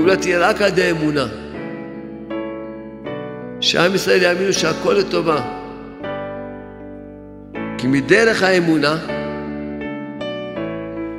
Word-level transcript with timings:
הגאולה 0.00 0.16
תהיה 0.16 0.38
רק 0.48 0.62
על 0.62 0.68
ידי 0.68 0.90
אמונה. 0.90 1.26
שעם 3.60 3.94
ישראל 3.94 4.22
יאמינו 4.22 4.52
שהכל 4.52 4.92
לטובה. 4.92 5.40
כי 7.78 7.86
מדרך 7.86 8.42
האמונה 8.42 8.96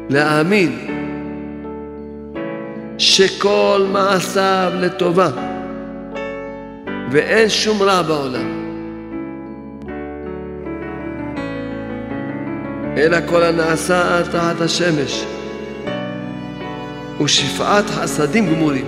להאמין 0.09 0.87
שכל 2.97 3.85
מעשיו 3.91 4.71
לטובה 4.75 5.29
ואין 7.11 7.49
שום 7.49 7.81
רע 7.81 8.01
בעולם. 8.01 8.61
אלא 12.97 13.17
כל 13.29 13.43
הנעשה 13.43 14.23
תחת 14.31 14.61
השמש 14.61 15.25
ושפעת 17.23 17.89
חסדים 17.89 18.55
גמורים. 18.55 18.85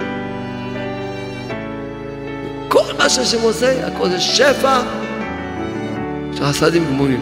כל 2.68 2.94
מה 2.98 3.10
שהשם 3.10 3.42
עושה, 3.42 3.88
הכל 3.88 4.10
זה 4.10 4.20
שפע 4.20 4.80
של 6.34 6.46
חסדים 6.46 6.86
גמורים. 6.86 7.22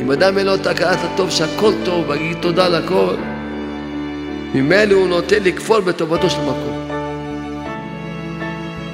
אם 0.00 0.10
אדם 0.12 0.38
אין 0.38 0.46
לו 0.46 0.54
את 0.54 0.66
הכרת 0.66 0.98
הטוב 1.04 1.30
שהכל 1.30 1.72
טוב, 1.84 2.08
ויגיד 2.08 2.36
תודה 2.40 2.68
לכל, 2.68 3.14
ממילא 4.54 4.94
הוא 4.94 5.08
נוטה 5.08 5.38
לכפור 5.38 5.80
בטובתו 5.80 6.30
של 6.30 6.40
מקום. 6.40 6.88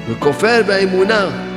וכופר 0.09 0.61
באמונה. 0.67 1.56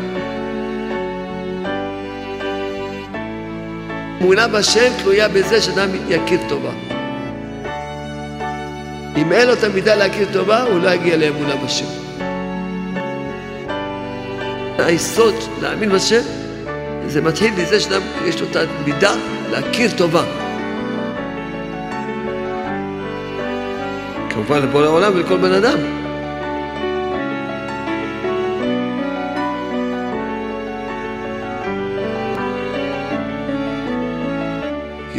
אמונה 4.21 4.49
בשם 4.49 4.93
תלויה 5.03 5.29
בזה 5.29 5.63
שאדם 5.63 5.89
יכיר 6.09 6.41
טובה. 6.49 6.71
אם 9.17 9.33
אין 9.33 9.47
לו 9.49 9.53
את 9.53 9.65
המידה 9.65 9.95
להכיר 9.95 10.29
טובה, 10.33 10.63
הוא 10.63 10.81
לא 10.81 10.91
יגיע 10.91 11.17
לאמונה 11.17 11.57
בשם. 11.57 11.87
היסוד 14.79 15.35
להאמין 15.63 15.91
בשם, 15.91 16.21
זה 17.07 17.21
מתחיל 17.21 17.51
מזה 17.55 17.81
שאדם 17.81 18.03
יש 18.25 18.41
לו 18.41 18.47
את 18.51 18.57
המידה 18.57 19.15
להכיר 19.51 19.91
טובה. 19.97 20.25
כמובן 24.31 24.69
לכל 24.69 24.85
העולם 24.85 25.13
ולכל 25.15 25.37
בן 25.37 25.53
אדם. 25.53 25.79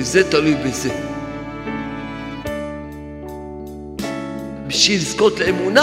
כי 0.01 0.05
זה 0.05 0.31
תלוי 0.31 0.55
בזה. 0.55 0.89
בשביל 4.67 4.97
לזכות 4.97 5.39
לאמונה, 5.39 5.81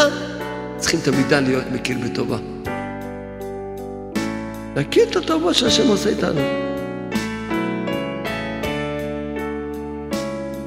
צריכים 0.76 1.00
את 1.02 1.08
המידה 1.08 1.40
להיות 1.40 1.64
מכיר 1.72 1.98
בטובה. 2.04 2.36
להכיר 4.76 5.04
את 5.10 5.16
הטובות 5.16 5.54
שהשם 5.54 5.88
עושה 5.88 6.10
איתנו. 6.10 6.40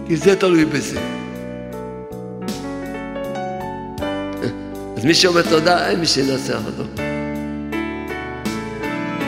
כי 0.07 0.17
זה 0.17 0.35
תלוי 0.35 0.65
בזה. 0.65 0.99
אז 4.97 5.05
מי 5.05 5.13
שאומר 5.13 5.41
תודה, 5.41 5.89
אין 5.89 5.99
מי 5.99 6.05
שינצח 6.05 6.59
אותו. 6.65 6.83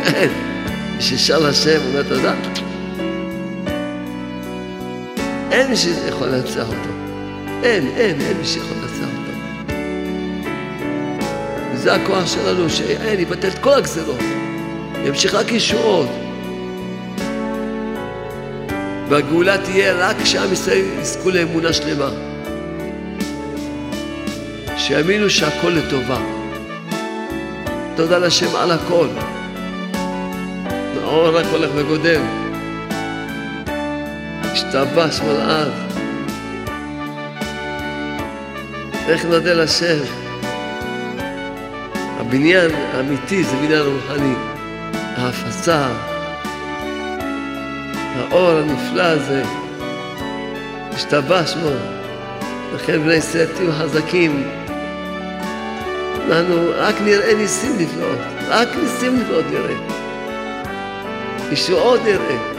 אין. 0.04 0.30
מי 0.96 1.02
ששר 1.02 1.40
לשם 1.40 1.80
אומר 1.88 2.04
תודה, 2.04 2.63
אין 5.54 5.70
מי 5.70 5.76
שיכול 5.76 6.28
לנצח 6.28 6.68
אותו. 6.68 6.90
אין, 7.64 7.88
אין, 7.96 8.22
אין 8.22 8.38
מי 8.38 8.46
שיכול 8.46 8.78
לנצח 8.78 9.08
אותו. 9.18 9.32
וזה 11.74 11.94
הכוח 11.94 12.28
שלנו, 12.28 12.70
שאין, 12.70 13.20
יבטל 13.20 13.48
את 13.48 13.60
כל 13.60 13.74
הגזרות. 13.74 14.20
ימשיך 15.06 15.36
רק 15.36 15.52
ישועות. 15.52 16.10
והגאולה 19.10 19.58
תהיה 19.58 19.94
רק 19.94 20.16
כשעם 20.24 20.54
ישראל 20.54 20.86
יזכו 21.02 21.30
לאמונה 21.30 21.74
שלמה. 21.74 22.10
שיאמינו 24.78 25.30
שהכל 25.30 25.70
לטובה. 25.70 26.18
תודה 27.96 28.18
לשם 28.18 28.56
על 28.56 28.72
הכל. 28.72 29.08
האור 31.04 31.38
רק 31.38 31.46
הולך 31.52 31.70
וגודל. 31.76 32.43
השתבש 34.76 35.22
מלעד. 35.22 35.72
איך 39.08 39.26
נודה 39.26 39.54
לשם? 39.54 39.98
הבניין 42.20 42.72
האמיתי 42.94 43.44
זה 43.44 43.56
בניין 43.56 43.82
רוחני. 43.82 44.34
ההפצה, 45.18 45.88
האור 48.16 48.50
הנפלא 48.50 49.04
הזה, 49.04 49.44
השתבש 50.94 51.56
מאוד. 51.56 51.82
לכן 52.76 53.04
בני 53.04 53.14
ישראל 53.14 53.48
תהיו 53.56 53.72
חזקים. 53.72 54.44
אנחנו 56.28 56.72
רק 56.78 56.96
נראה 57.02 57.34
ניסים 57.34 57.72
נפלאות, 57.80 58.20
רק 58.50 58.68
ניסים 58.84 59.20
נפלאות 59.20 59.46
נראה. 59.52 59.76
ישועות 61.52 62.00
נראה. 62.04 62.53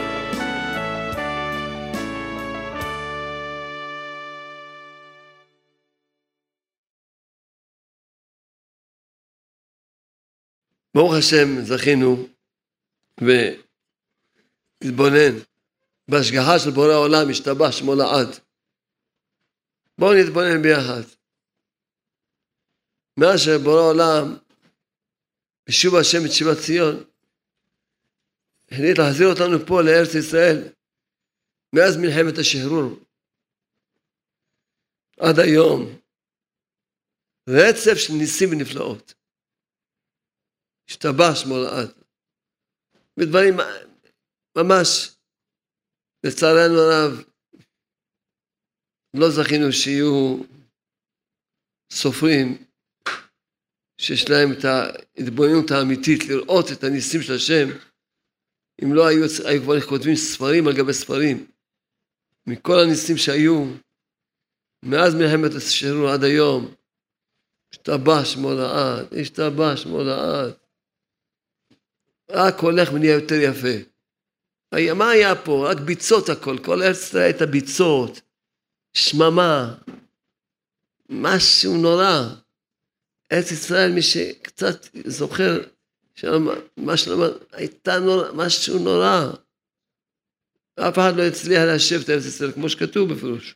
ברוך 10.95 11.13
השם, 11.13 11.61
זכינו 11.65 12.27
ולהתבונן 14.81 15.39
בהשגחה 16.07 16.59
של 16.59 16.69
בורא 16.69 16.93
העולם, 16.93 17.29
השתבח 17.29 17.71
שמו 17.71 17.95
לעד. 17.95 18.27
בואו 19.97 20.13
נתבונן 20.13 20.61
ביחד. 20.61 21.01
מאז 23.17 23.39
שבורא 23.39 23.81
העולם, 23.81 24.35
בשוב 25.69 25.95
השם 25.95 26.25
את 26.25 26.31
שיבת 26.31 26.57
ציון, 26.65 27.03
החליט 28.71 28.97
להחזיר 28.97 29.27
אותנו 29.27 29.65
פה 29.67 29.81
לארץ 29.81 30.15
ישראל, 30.15 30.67
מאז 31.73 31.97
מלחמת 31.97 32.37
השחרור 32.37 32.99
עד 35.19 35.39
היום, 35.39 35.95
רצף 37.49 37.97
של 37.97 38.13
ניסים 38.13 38.49
ונפלאות. 38.51 39.13
השתבח 40.89 41.35
שמו 41.35 41.57
לעד. 41.57 41.91
בדברים 43.19 43.53
ממש, 44.57 45.15
לצערנו 46.25 46.79
הרב, 46.79 47.23
לא 49.13 49.29
זכינו 49.29 49.71
שיהיו 49.71 50.37
סופרים 51.93 52.65
שיש 54.01 54.29
להם 54.29 54.51
את 54.51 54.65
ההתבוננות 54.65 55.71
האמיתית 55.71 56.19
לראות 56.29 56.65
את 56.71 56.83
הניסים 56.83 57.21
של 57.21 57.33
השם 57.33 57.67
אם 58.83 58.93
לא 58.93 59.07
היו, 59.07 59.23
היו 59.45 59.61
כבר 59.63 59.81
כותבים 59.81 60.15
ספרים 60.15 60.67
על 60.67 60.73
גבי 60.77 60.93
ספרים 60.93 61.51
מכל 62.47 62.79
הניסים 62.79 63.17
שהיו 63.17 63.65
מאז 64.85 65.15
מלחמת 65.15 65.51
השחרור 65.57 66.09
עד 66.09 66.23
היום 66.23 66.75
השתבח 67.73 68.25
שמו 68.25 68.53
לעד, 68.53 69.13
השתבח 69.21 69.75
שמו 69.75 70.03
לעד 70.03 70.64
רק 72.29 72.59
הולך 72.59 72.93
ונהיה 72.93 73.13
יותר 73.13 73.35
יפה. 73.35 73.95
מה 74.95 75.09
היה 75.09 75.35
פה? 75.35 75.71
רק 75.71 75.77
ביצות 75.79 76.29
הכל, 76.29 76.57
כל 76.57 76.83
ארץ 76.83 76.97
ישראל 76.97 77.23
הייתה 77.23 77.45
ביצות, 77.45 78.21
שממה, 78.93 79.75
משהו 81.09 81.77
נורא. 81.77 82.29
ארץ 83.31 83.51
ישראל, 83.51 83.91
מי 83.91 84.01
שקצת 84.01 84.87
זוכר, 85.05 85.61
מה 86.77 86.97
שלמה, 86.97 87.25
הייתה 87.51 87.99
נורא, 87.99 88.31
משהו 88.31 88.79
נורא. 88.79 89.31
אף 90.79 90.93
אחד 90.93 91.15
לא 91.15 91.23
הצליח 91.23 91.63
להשב 91.63 92.01
את 92.03 92.09
ארץ 92.09 92.25
ישראל, 92.25 92.51
כמו 92.51 92.69
שכתוב 92.69 93.13
בפירוש. 93.13 93.55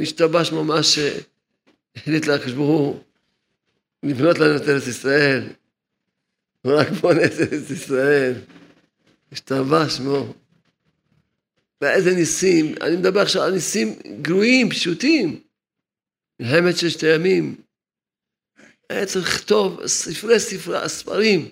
השתבש 0.00 0.52
ממש, 0.52 0.98
החליט 1.96 2.26
ברוך 2.54 2.80
הוא 2.80 3.02
לבנות 4.02 4.38
לנו 4.38 4.56
את 4.56 4.68
ארץ 4.68 4.86
ישראל. 4.86 5.48
רק 6.66 6.88
את 6.88 7.04
ארץ 7.04 7.70
ישראל. 7.70 8.34
השתבח 9.32 9.96
שמו. 9.96 10.34
ואיזה 11.80 12.14
ניסים, 12.14 12.74
אני 12.80 12.96
מדבר 12.96 13.20
עכשיו 13.20 13.42
על 13.42 13.52
ניסים 13.52 13.98
גרועים, 14.22 14.70
פשוטים. 14.70 15.40
מלחמת 16.40 16.76
ששת 16.76 17.02
הימים. 17.02 17.56
היה 18.90 19.06
צריך 19.06 19.34
לכתוב 19.34 19.86
ספרי 19.86 20.40
ספרי, 20.40 20.88
ספרים 20.88 21.48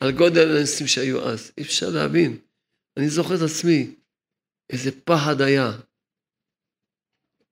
על 0.00 0.12
גודל 0.12 0.56
הניסים 0.56 0.86
שהיו 0.86 1.28
אז. 1.28 1.52
אי 1.58 1.62
אפשר 1.62 1.88
להבין. 1.90 2.36
אני 2.96 3.08
זוכר 3.08 3.34
את 3.34 3.40
עצמי, 3.40 3.90
איזה 4.70 4.90
פחד 5.04 5.40
היה. 5.40 5.72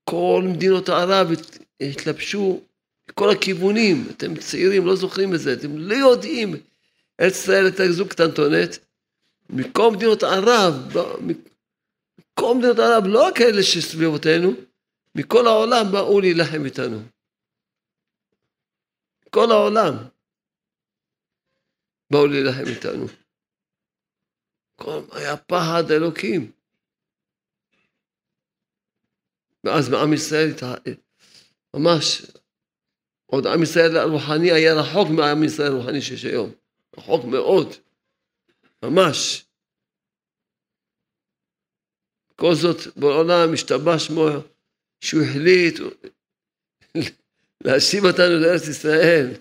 כל 0.04 0.42
מדינות 0.48 0.88
ערב 0.88 1.28
התלבשו 1.80 2.60
מכל 3.08 3.30
הכיוונים. 3.30 4.08
אתם 4.10 4.36
צעירים, 4.36 4.86
לא 4.86 4.96
זוכרים 4.96 5.34
את 5.34 5.40
זה, 5.40 5.52
אתם 5.52 5.78
לא 5.78 5.94
יודעים. 5.94 6.54
ארץ 7.20 7.32
ישראל 7.32 7.64
הייתה 7.64 7.92
זוג 7.92 8.08
קטנטונת. 8.08 8.78
מכל 9.50 9.90
מדינות 9.96 10.22
ערב, 10.22 10.74
מכל 11.20 12.54
מדינות 12.54 12.78
ערב, 12.78 13.06
לא 13.06 13.26
רק 13.26 13.40
אלה 13.40 13.62
שסביבותינו, 13.62 14.50
מכל 15.14 15.46
העולם 15.46 15.92
באו 15.92 16.20
להילחם 16.20 16.64
איתנו. 16.64 17.02
כל 19.30 19.50
העולם 19.50 19.94
באו 22.10 22.26
להילחם 22.26 22.64
איתנו. 22.66 23.06
כל, 24.76 25.00
היה 25.12 25.36
פחד 25.36 25.90
אלוקים. 25.90 26.52
ואז 29.64 29.88
בעם 29.88 30.12
ישראל, 30.12 30.50
ממש, 31.74 32.22
עוד 33.26 33.46
עם 33.46 33.62
ישראל 33.62 33.96
הרוחני 33.96 34.52
היה 34.52 34.74
רחוק 34.74 35.08
מעם 35.08 35.44
ישראל 35.44 35.72
הרוחני 35.72 36.02
שיש 36.02 36.24
היום. 36.24 36.63
רחוק 36.98 37.24
מאוד. 37.24 37.74
ממש. 38.82 39.44
כל 42.36 42.54
זאת 42.54 42.96
בעולם 42.96 43.52
השתבש 43.52 44.06
שמו 44.06 44.28
שהוא 45.00 45.22
החליט 45.22 45.78
להשיב 47.64 48.04
אותנו 48.04 48.38
לארץ 48.38 48.68
ישראל, 48.68 49.34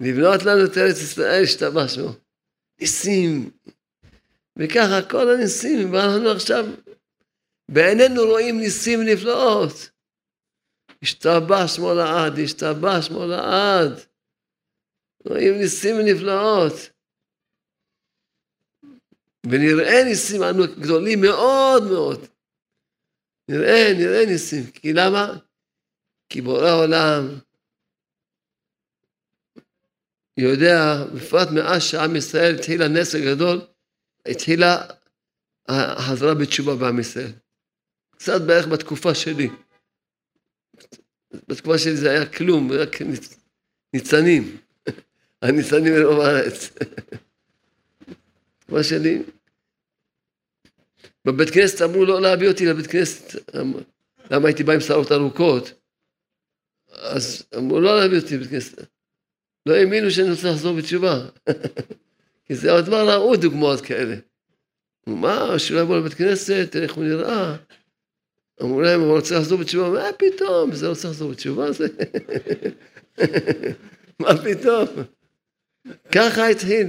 לבנות 0.00 0.42
לנו 0.42 0.64
את 0.64 0.78
ארץ 0.78 1.02
ישראל, 1.02 1.42
השתבש 1.42 1.94
שמו. 1.94 2.10
ניסים. 2.80 3.50
וככה 4.56 5.02
כל 5.10 5.30
הניסים, 5.30 5.92
ואנחנו 5.92 6.30
עכשיו 6.30 6.66
בעינינו 7.68 8.22
רואים 8.22 8.60
ניסים 8.60 9.02
נפלאות. 9.02 9.90
השתבש 11.02 11.76
שמו 11.76 11.94
לעד, 11.94 12.38
השתבש 12.38 13.06
שמו 13.06 13.26
לעד. 13.26 14.00
רואים 15.28 15.58
ניסים 15.58 15.96
נפלאות. 16.04 16.72
ונראה 19.46 20.04
ניסים 20.04 20.42
אנו 20.42 20.64
גדולים 20.80 21.20
מאוד 21.20 21.82
מאוד. 21.82 22.26
נראה, 23.48 23.92
נראה 23.98 24.26
ניסים. 24.26 24.70
כי 24.70 24.92
למה? 24.92 25.38
כי 26.28 26.40
בורא 26.40 26.68
העולם 26.68 27.38
יודע, 30.36 31.04
בפרט 31.14 31.48
מאז 31.54 31.82
שעם 31.82 32.16
ישראל 32.16 32.54
התחיל 32.54 32.82
הנס 32.82 33.14
הגדול, 33.14 33.60
התחילה 34.26 34.86
החזרה 35.68 36.34
בתשובה 36.34 36.76
בעם 36.76 37.00
ישראל. 37.00 37.32
קצת 38.10 38.40
בערך 38.46 38.66
בתקופה 38.66 39.14
שלי. 39.14 39.48
בתקופה 41.48 41.78
שלי 41.78 41.96
זה 41.96 42.10
היה 42.10 42.32
כלום, 42.32 42.72
רק 42.72 42.96
ניצנים. 43.92 44.65
הניצנים 45.42 45.94
מרוב 45.94 46.20
הארץ. 46.20 46.70
בתקופה 48.58 48.84
שלי, 48.84 49.22
בבית 51.24 51.50
כנסת 51.50 51.82
אמרו 51.82 52.04
לא 52.04 52.20
להביא 52.20 52.48
אותי 52.48 52.66
לבית 52.66 52.86
כנסת, 52.86 53.34
למה 54.30 54.48
הייתי 54.48 54.64
בא 54.64 54.72
עם 54.72 54.80
שערות 54.80 55.12
ארוכות? 55.12 55.72
אז 56.92 57.42
אמרו 57.56 57.80
לא 57.80 58.00
להביא 58.00 58.18
אותי 58.18 58.36
לבית 58.36 58.50
כנסת. 58.50 58.86
לא 59.66 59.74
האמינו 59.74 60.10
שאני 60.10 60.30
רוצה 60.30 60.50
לחזור 60.50 60.76
בתשובה. 60.76 61.26
כי 62.46 62.54
זה 62.54 62.72
עוד 62.72 62.84
כבר 62.84 63.10
ראו 63.10 63.36
דוגמאות 63.36 63.80
כאלה. 63.80 64.16
מה, 65.06 65.58
שלא 65.58 65.80
יבוא 65.80 65.98
לבית 65.98 66.14
כנסת, 66.14 66.68
תראה 66.70 66.84
איך 66.84 66.94
הוא 66.94 67.04
נראה. 67.04 67.56
אמרו 68.62 68.80
להם, 68.80 69.00
הוא 69.00 69.16
רוצה 69.16 69.38
לחזור 69.38 69.58
בתשובה, 69.58 69.90
מה 69.90 70.12
פתאום, 70.18 70.74
זה 70.74 70.88
רוצה 70.88 71.08
לחזור 71.08 71.30
בתשובה? 71.30 71.72
זה... 71.72 71.86
מה 74.20 74.30
פתאום? 74.44 74.86
ככה 76.14 76.48
התחיל. 76.48 76.86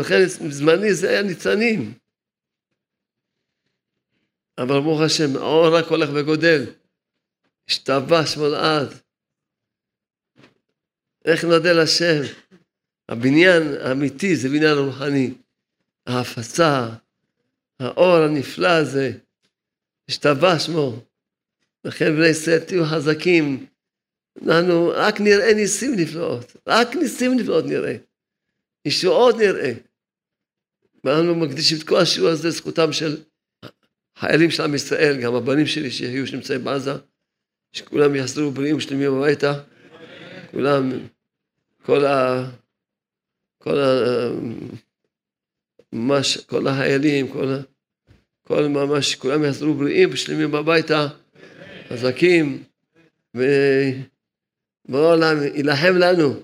לכן 0.00 0.26
זמני 0.26 0.94
זה 0.94 1.10
היה 1.10 1.22
ניצנים. 1.22 1.94
אבל 4.58 4.80
ברוך 4.80 5.00
השם, 5.00 5.36
האור 5.36 5.78
רק 5.78 5.84
הולך 5.84 6.10
וגודל. 6.14 6.64
השתבש 7.68 8.36
מולעד. 8.36 8.88
איך 11.24 11.44
נודה 11.44 11.72
לשם? 11.72 12.20
הבניין 13.08 13.62
האמיתי 13.80 14.36
זה 14.36 14.48
בניין 14.48 14.78
רוחני. 14.78 15.34
ההפצה, 16.06 16.88
האור 17.80 18.16
הנפלא 18.16 18.68
הזה, 18.68 19.12
השתבש 20.08 20.66
שמו. 20.66 21.04
לכן 21.84 22.16
בני 22.16 22.26
ישראל 22.26 22.58
תהיו 22.58 22.84
חזקים. 22.84 23.66
אנחנו 24.42 24.92
רק 24.94 25.20
נראה 25.20 25.54
ניסים 25.54 25.94
נפלאות, 25.96 26.56
רק 26.66 26.96
ניסים 26.96 27.36
נפלאות 27.36 27.64
נראה. 27.64 27.96
ישועות 28.84 29.36
נראה. 29.36 29.72
ואנחנו 31.04 31.34
מקדישים 31.34 31.78
את 31.78 31.82
כל 31.82 31.96
השיעור 31.96 32.28
הזה 32.28 32.48
לזכותם 32.48 32.92
של 32.92 33.22
חיילים 34.18 34.50
של 34.50 34.62
עם 34.62 34.74
ישראל, 34.74 35.20
גם 35.22 35.34
הבנים 35.34 35.66
שלי 35.66 35.90
שיהיו 35.90 36.26
שנמצאים 36.26 36.64
בעזה, 36.64 36.92
שכולם 37.72 38.14
יחזרו 38.14 38.50
בריאים 38.50 38.76
ושלמים 38.76 39.14
הביתה. 39.14 39.60
כולם, 40.50 40.90
כל 41.82 42.04
ה... 42.04 42.44
כל 43.58 43.78
ה... 43.78 44.30
ממש, 45.92 46.36
כל 46.36 46.66
החיילים, 46.66 47.28
כל 47.28 47.48
ה... 47.48 47.60
כל 48.46 48.68
ממש, 48.68 49.14
כולם 49.14 49.44
יחזרו 49.44 49.74
בריאים 49.74 50.08
ושלמים 50.12 50.54
הביתה, 50.54 51.08
חזקים, 51.88 52.62
ובעולם 54.84 55.42
יילחם 55.42 55.96
לנו, 55.96 56.42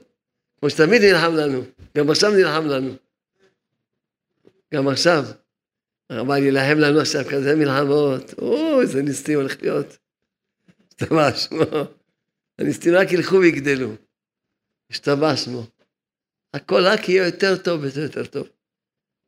כמו 0.60 0.70
שתמיד 0.70 1.02
יילחם 1.02 1.34
לנו, 1.34 1.62
גם 1.96 2.10
עכשיו 2.10 2.30
נלחם 2.30 2.66
לנו. 2.66 2.94
גם 4.74 4.88
עכשיו. 4.88 5.24
אבל 6.10 6.42
יילחם 6.42 6.78
לנו 6.78 7.00
עכשיו 7.00 7.24
כזה 7.30 7.56
מלחמות, 7.56 8.34
או, 8.38 8.80
איזה 8.80 9.02
ניסים 9.02 9.38
הולך 9.38 9.62
להיות. 9.62 9.98
השתבש 10.88 11.44
שמו. 11.44 11.64
הניסים 12.58 12.94
רק 12.94 13.12
ילכו 13.12 13.36
ויגדלו. 13.36 13.92
השתבש 14.90 15.44
שמו. 15.44 15.66
הכל 16.54 16.82
רק 16.86 17.08
יהיה 17.08 17.26
יותר 17.26 17.56
טוב 17.56 17.82
ויותר 17.82 18.00
יותר 18.00 18.26
טוב. 18.26 18.48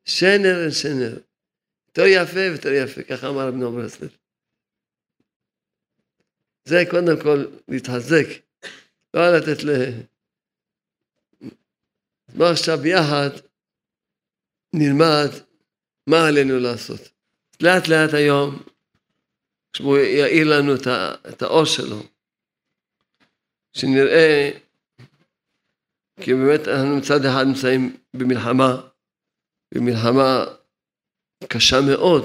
שנר 0.05 0.65
אל 0.65 0.71
שנר. 0.71 1.17
יותר 1.87 2.05
יפה 2.05 2.39
ויותר 2.39 2.71
יפה, 2.73 3.03
ככה 3.03 3.29
אמר 3.29 3.47
רבי 3.47 3.57
נאמר 3.57 3.81
ברסלב. 3.81 4.09
זה 6.65 6.83
קודם 6.89 7.21
כל 7.21 7.45
להתחזק, 7.67 8.25
לא 9.13 9.37
לתת 9.37 9.63
ל... 9.63 9.69
בוא 12.35 12.45
עכשיו 12.45 12.85
יחד 12.85 13.29
נלמד 14.73 15.29
מה 16.07 16.27
עלינו 16.27 16.59
לעשות? 16.59 17.01
לאט 17.61 17.87
לאט 17.87 18.13
היום, 18.13 18.63
שהוא 19.73 19.97
יאיר 19.97 20.47
לנו 20.57 20.71
את 21.29 21.41
האור 21.41 21.65
שלו, 21.65 21.99
שנראה, 23.73 24.51
כי 26.21 26.33
באמת 26.33 26.67
אנחנו 26.67 26.97
מצד 26.97 27.25
אחד 27.25 27.43
נמצאים 27.47 27.97
במלחמה, 28.13 28.81
במלחמה 29.73 30.45
קשה 31.47 31.75
מאוד, 31.91 32.23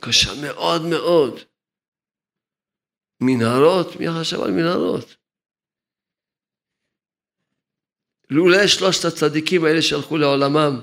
קשה 0.00 0.30
מאוד 0.42 0.82
מאוד. 0.90 1.40
מנהרות, 3.20 3.96
מי 4.00 4.06
חשב 4.20 4.40
על 4.40 4.50
מנהרות? 4.50 5.16
לולא 8.32 8.66
שלושת 8.66 9.04
הצדיקים 9.04 9.64
האלה 9.64 9.82
שהלכו 9.82 10.16
לעולמם, 10.16 10.80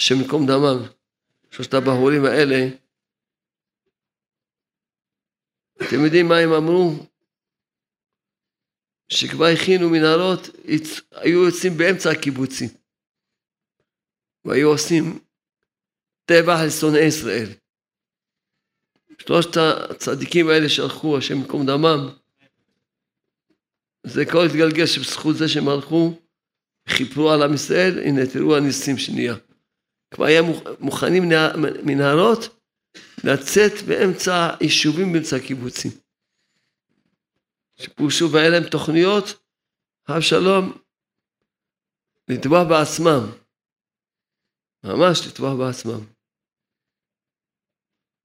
השם 0.00 0.14
ייקום 0.14 0.46
דמם, 0.46 0.82
שלושת 1.50 1.74
הבחורים 1.74 2.24
האלה, 2.24 2.56
אתם 5.76 6.04
יודעים 6.04 6.28
מה 6.28 6.38
הם 6.38 6.52
אמרו? 6.52 7.06
שכבר 9.08 9.44
הכינו 9.44 9.90
מנהרות, 9.90 10.40
היו 11.10 11.44
יוצאים 11.44 11.72
באמצע 11.76 12.10
הקיבוצים, 12.10 12.68
והיו 14.44 14.68
עושים 14.68 15.18
טבח 16.24 16.58
לשונאי 16.66 17.04
ישראל. 17.06 17.48
שלושת 19.18 19.56
הצדיקים 19.56 20.48
האלה 20.48 20.68
שהלכו, 20.68 21.18
השם 21.18 21.38
ייקום 21.40 21.66
דמם, 21.66 22.08
זה 24.06 24.24
כל 24.32 24.46
התגלגל 24.46 24.86
שבזכות 24.86 25.36
זה 25.36 25.48
שהם 25.48 25.68
הלכו, 25.68 26.23
חיפרו 26.88 27.30
על 27.30 27.42
עם 27.42 27.54
ישראל, 27.54 27.98
הנה 27.98 28.20
תראו 28.32 28.56
הניסים 28.56 28.98
שנהיה. 28.98 29.34
כבר 30.10 30.24
היה 30.24 30.42
מוכנים 30.80 31.22
מנהרות 31.82 32.40
לצאת 33.24 33.72
באמצע 33.88 34.54
יישובים, 34.60 35.12
באמצע 35.12 35.36
הקיבוצים. 35.36 35.90
שפורשו 37.76 38.32
והיה 38.32 38.48
להם 38.48 38.68
תוכניות, 38.70 39.42
אבשלום, 40.08 40.78
לטבוע 42.28 42.64
בעצמם. 42.64 43.30
ממש 44.84 45.26
לטבוע 45.26 45.54
בעצמם. 45.54 46.00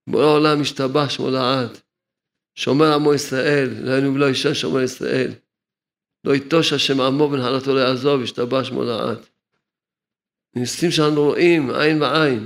בורא 0.10 0.24
העולם 0.24 0.62
השתבש 0.62 1.20
מול 1.20 1.36
העד. 1.36 1.78
שומר 2.56 2.94
עמו 2.94 3.14
ישראל, 3.14 3.70
לא 3.82 3.92
היינו 3.92 4.14
ולא 4.14 4.28
אישה 4.28 4.56
שומר 4.56 4.82
ישראל. 4.82 5.32
לא 6.24 6.36
יטוש 6.36 6.74
השם 6.74 7.02
עמו 7.02 7.24
ונחלתו 7.32 7.76
לא 7.76 7.80
יעזוב, 7.80 8.22
השתבח 8.22 8.64
שמו 8.64 8.84
לעד. 8.84 9.18
ניסים 10.56 10.92
שאנחנו 10.92 11.24
רואים 11.24 11.72
עין 11.76 12.00
בעין. 12.00 12.46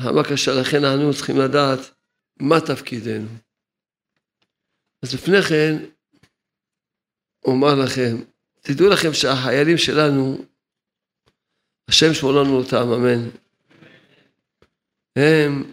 למה 0.00 0.24
קשה 0.24 0.50
לכן 0.60 0.84
אנחנו 0.84 1.14
צריכים 1.14 1.38
לדעת 1.38 1.78
מה 2.40 2.60
תפקידנו. 2.60 3.28
אז 5.02 5.14
לפני 5.14 5.42
כן, 5.42 5.76
אומר 7.44 7.74
לכם, 7.84 8.16
תדעו 8.60 8.88
לכם 8.88 9.12
שהחיילים 9.12 9.78
שלנו, 9.78 10.44
השם 11.88 12.14
שמור 12.14 12.32
לנו 12.32 12.56
אותם, 12.56 12.92
אמן. 12.92 13.30
הם 15.16 15.72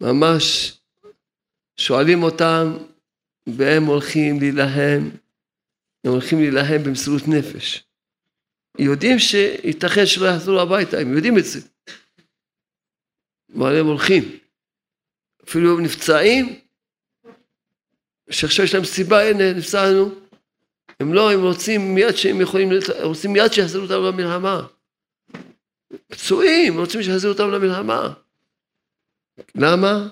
ממש 0.00 0.72
שואלים 1.76 2.22
אותם 2.22 2.76
והם 3.56 3.84
הולכים 3.84 4.40
להילחם, 4.40 5.08
הם 6.04 6.12
הולכים 6.12 6.38
להילחם 6.38 6.82
במסירות 6.84 7.22
נפש. 7.28 7.84
יודעים 8.78 9.18
שייתכן 9.18 10.06
שלא 10.06 10.26
יחזרו 10.26 10.60
הביתה, 10.60 10.98
הם 10.98 11.16
יודעים 11.16 11.38
את 11.38 11.44
זה. 11.44 11.60
אבל 13.56 13.76
הם 13.76 13.86
הולכים. 13.86 14.38
אפילו 15.44 15.78
הם 15.78 15.84
נפצעים, 15.84 16.60
שעכשיו 18.30 18.64
יש 18.64 18.74
להם 18.74 18.84
סיבה, 18.84 19.28
הנה, 19.28 19.52
נפצענו. 19.52 20.14
הם 21.00 21.14
לא, 21.14 21.32
הם 21.32 21.42
רוצים 21.42 21.94
מיד 21.94 22.16
שהם 22.16 22.40
יכולים, 22.40 22.68
רוצים 23.02 23.32
מיד 23.32 23.52
שיחזרו 23.52 23.82
אותם 23.82 23.94
למלחמה. 23.94 24.66
פצועים, 26.08 26.78
רוצים 26.78 27.02
שיחזרו 27.02 27.32
אותם 27.32 27.50
למלחמה. 27.50 28.14
למה? 29.54 30.08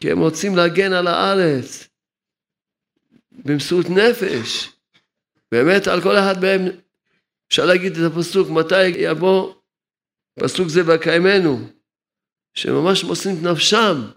כי 0.00 0.10
הם 0.10 0.18
רוצים 0.18 0.56
להגן 0.56 0.92
על 0.92 1.06
הארץ. 1.06 1.88
במסירות 3.34 3.90
נפש. 3.90 4.70
באמת 5.52 5.86
על 5.86 6.02
כל 6.02 6.16
אחד 6.16 6.40
מהם 6.40 6.62
אפשר 7.48 7.66
להגיד 7.66 7.96
את 7.96 8.12
הפסוק, 8.12 8.48
מתי 8.50 8.86
יבוא 8.86 9.54
פסוק 10.40 10.68
זה 10.68 10.82
ויקיימנו, 10.86 11.68
שממש 12.54 13.04
מוסרים 13.04 13.36
את 13.36 13.42
נפשם, 13.42 14.10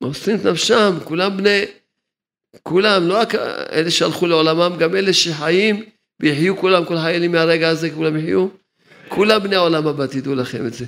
מוסרים 0.00 0.36
את 0.36 0.44
נפשם, 0.44 0.98
כולם 1.04 1.36
בני, 1.36 1.64
כולם, 2.62 3.08
לא 3.08 3.20
רק 3.20 3.34
אלה 3.72 3.90
שהלכו 3.90 4.26
לעולמם, 4.26 4.76
גם 4.78 4.96
אלה 4.96 5.12
שחיים 5.12 5.84
ויחיו 6.20 6.56
כולם, 6.56 6.84
כל 6.84 6.96
חיילים 6.96 7.32
מהרגע 7.32 7.68
הזה 7.68 7.90
כולם 7.94 8.16
יחיו, 8.16 8.48
כולם 9.08 9.42
בני 9.42 9.56
העולם 9.56 9.86
הבא, 9.86 10.06
תדעו 10.06 10.34
לכם 10.34 10.66
את 10.66 10.74
זה, 10.74 10.84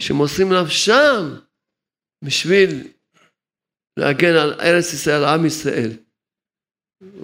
שמוסרים 0.00 0.52
נפשם 0.52 1.34
בשביל 2.24 2.88
להגן 3.96 4.34
על 4.34 4.60
ארץ 4.60 4.92
ישראל, 4.92 5.24
עם 5.24 5.46
ישראל. 5.46 5.90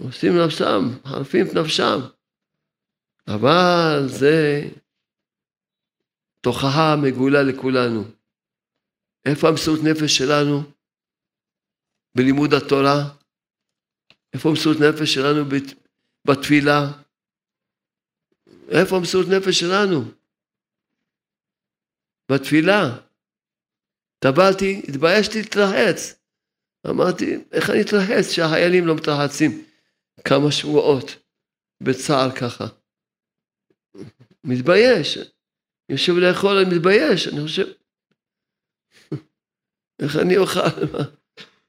עושים 0.05 0.33
נפשם, 0.39 0.81
מחרפים 1.05 1.47
את 1.47 1.55
נפשם. 1.55 1.99
אבל 3.29 4.03
זה 4.07 4.63
תוכחה 6.41 6.97
מגולה 7.03 7.43
לכולנו. 7.43 8.05
איפה 9.25 9.49
המסירות 9.49 9.81
נפש 9.83 10.17
שלנו? 10.17 10.63
בלימוד 12.15 12.55
התורה? 12.55 13.15
איפה 14.35 14.49
המסירות 14.49 14.77
נפש 14.81 15.15
שלנו 15.15 15.45
בתפילה? 16.25 16.93
איפה 18.69 18.97
המסירות 18.97 19.27
נפש 19.29 19.61
שלנו? 19.61 20.05
בתפילה. 22.33 22.99
טבלתי, 24.19 24.83
התביישתי 24.89 25.39
להתרחץ. 25.43 26.24
אמרתי, 26.91 27.37
איך 27.53 27.71
אני 27.71 27.81
אתרחץ 27.81 28.31
שהחיילים 28.31 28.87
לא 28.87 28.95
מתרחצים 28.95 29.65
כמה 30.25 30.53
שבועות 30.53 31.17
בצער 31.83 32.31
ככה? 32.41 32.65
מתבייש. 34.45 35.19
יושב 35.89 36.13
לאכול, 36.13 36.57
אני 36.59 36.77
מתבייש, 36.77 37.29
אני 37.29 37.43
חושב, 37.43 37.67
איך 40.03 40.17
אני 40.17 40.37
אוכל? 40.37 40.61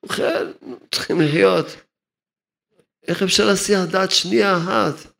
אוכל, 0.03 0.51
צריכים 0.91 1.21
לחיות. 1.21 1.65
איך 3.07 3.23
אפשר 3.23 3.45
להסיח 3.45 3.79
דעת 3.91 4.11
שנייה 4.11 4.57
אחת 4.57 5.13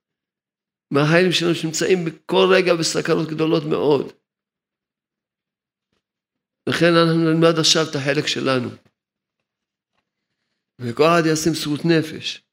מהחיילים 0.92 1.32
שלנו 1.32 1.56
שנמצאים 1.56 2.06
בכל 2.06 2.48
רגע 2.56 2.74
בסכנות 2.74 3.28
גדולות 3.28 3.64
מאוד? 3.64 4.14
לכן 6.70 6.94
אנחנו 6.96 7.20
נלמד 7.20 7.60
עכשיו 7.60 7.86
את 7.90 7.96
החלק 7.96 8.28
שלנו. 8.28 8.70
וכל 10.80 11.04
אחד 11.04 11.24
ישים 11.26 11.54
שרות 11.54 11.80
נפש. 11.86 12.44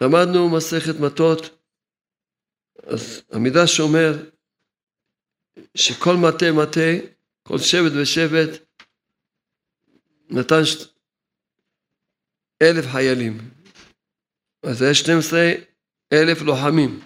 למדנו 0.00 0.56
מסכת 0.56 1.00
מטות, 1.00 1.40
אז 2.82 3.22
המדרש 3.30 3.80
אומר 3.80 4.12
שכל 5.74 6.16
מטה 6.16 6.46
מטה, 6.52 7.14
כל 7.42 7.58
שבט 7.58 7.92
ושבט, 8.02 8.64
נתן 10.30 10.64
ש... 10.64 10.94
אלף 12.62 12.84
חיילים. 12.92 13.38
אז 14.62 14.82
יש 14.82 15.00
12 15.00 15.40
אלף 16.12 16.42
לוחמים. 16.42 17.00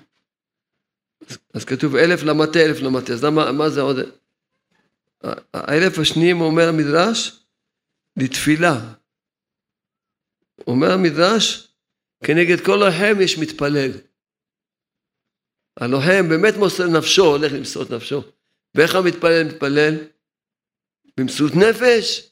אז, 1.28 1.38
אז 1.54 1.64
כתוב 1.64 1.96
אלף 1.96 2.22
למטה, 2.22 2.58
אלף 2.58 2.80
למטה. 2.82 3.12
אז 3.12 3.24
למה, 3.24 3.52
מה 3.52 3.70
זה 3.70 3.80
עוד? 3.80 3.96
האלף 5.54 5.98
השניים 5.98 6.40
אומר 6.40 6.68
המדרש, 6.68 7.44
לתפילה. 8.16 8.94
אומר 10.66 10.92
המדרש, 10.92 11.68
כנגד 12.24 12.64
כל 12.64 12.76
לוחם 12.76 13.20
יש 13.20 13.38
מתפלל. 13.38 13.90
הלוחם 15.80 16.28
באמת 16.28 16.54
מוסר 16.56 16.86
נפשו, 16.98 17.24
הולך 17.24 17.52
למסור 17.52 17.82
את 17.82 17.90
נפשו. 17.90 18.22
ואיך 18.74 18.94
המתפלל 18.94 19.44
מתפלל? 19.44 19.94
במסירות 21.16 21.52
נפש, 21.54 22.30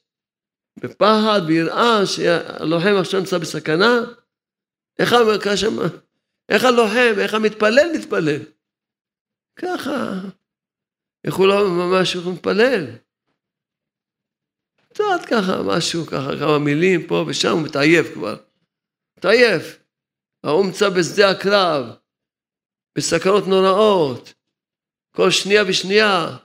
בפחד, 0.81 1.41
ביראה, 1.47 2.07
שהלוחם 2.07 2.95
עכשיו 3.01 3.21
נמצא 3.21 3.39
בסכנה. 3.39 4.01
איך 4.99 5.13
המרכז 5.13 5.59
שם, 5.59 5.77
איך 6.49 6.65
הלוחם, 6.65 7.21
איך 7.21 7.35
המתפלל 7.35 7.87
מתפלל? 7.99 8.43
ככה. 9.57 10.13
איך 11.25 11.35
הוא 11.35 11.47
לא 11.49 11.71
ממש 11.71 12.17
מתפלל? 12.17 12.87
קצת 14.97 15.27
ככה, 15.27 15.63
משהו, 15.65 16.07
ככה, 16.07 16.39
כמה 16.39 16.59
מילים 16.59 17.07
פה 17.07 17.25
ושם, 17.29 17.53
הוא 17.53 17.63
מתעייף 17.63 18.07
כבר. 18.15 18.37
מתעייף. 19.19 19.79
ההוא 20.45 20.67
נמצא 20.67 20.89
בשדה 20.89 21.31
הקרב, 21.31 21.97
בסכנות 22.99 23.47
נוראות, 23.47 24.35
כל 25.11 25.31
שנייה 25.31 25.63
ושנייה, 25.69 26.37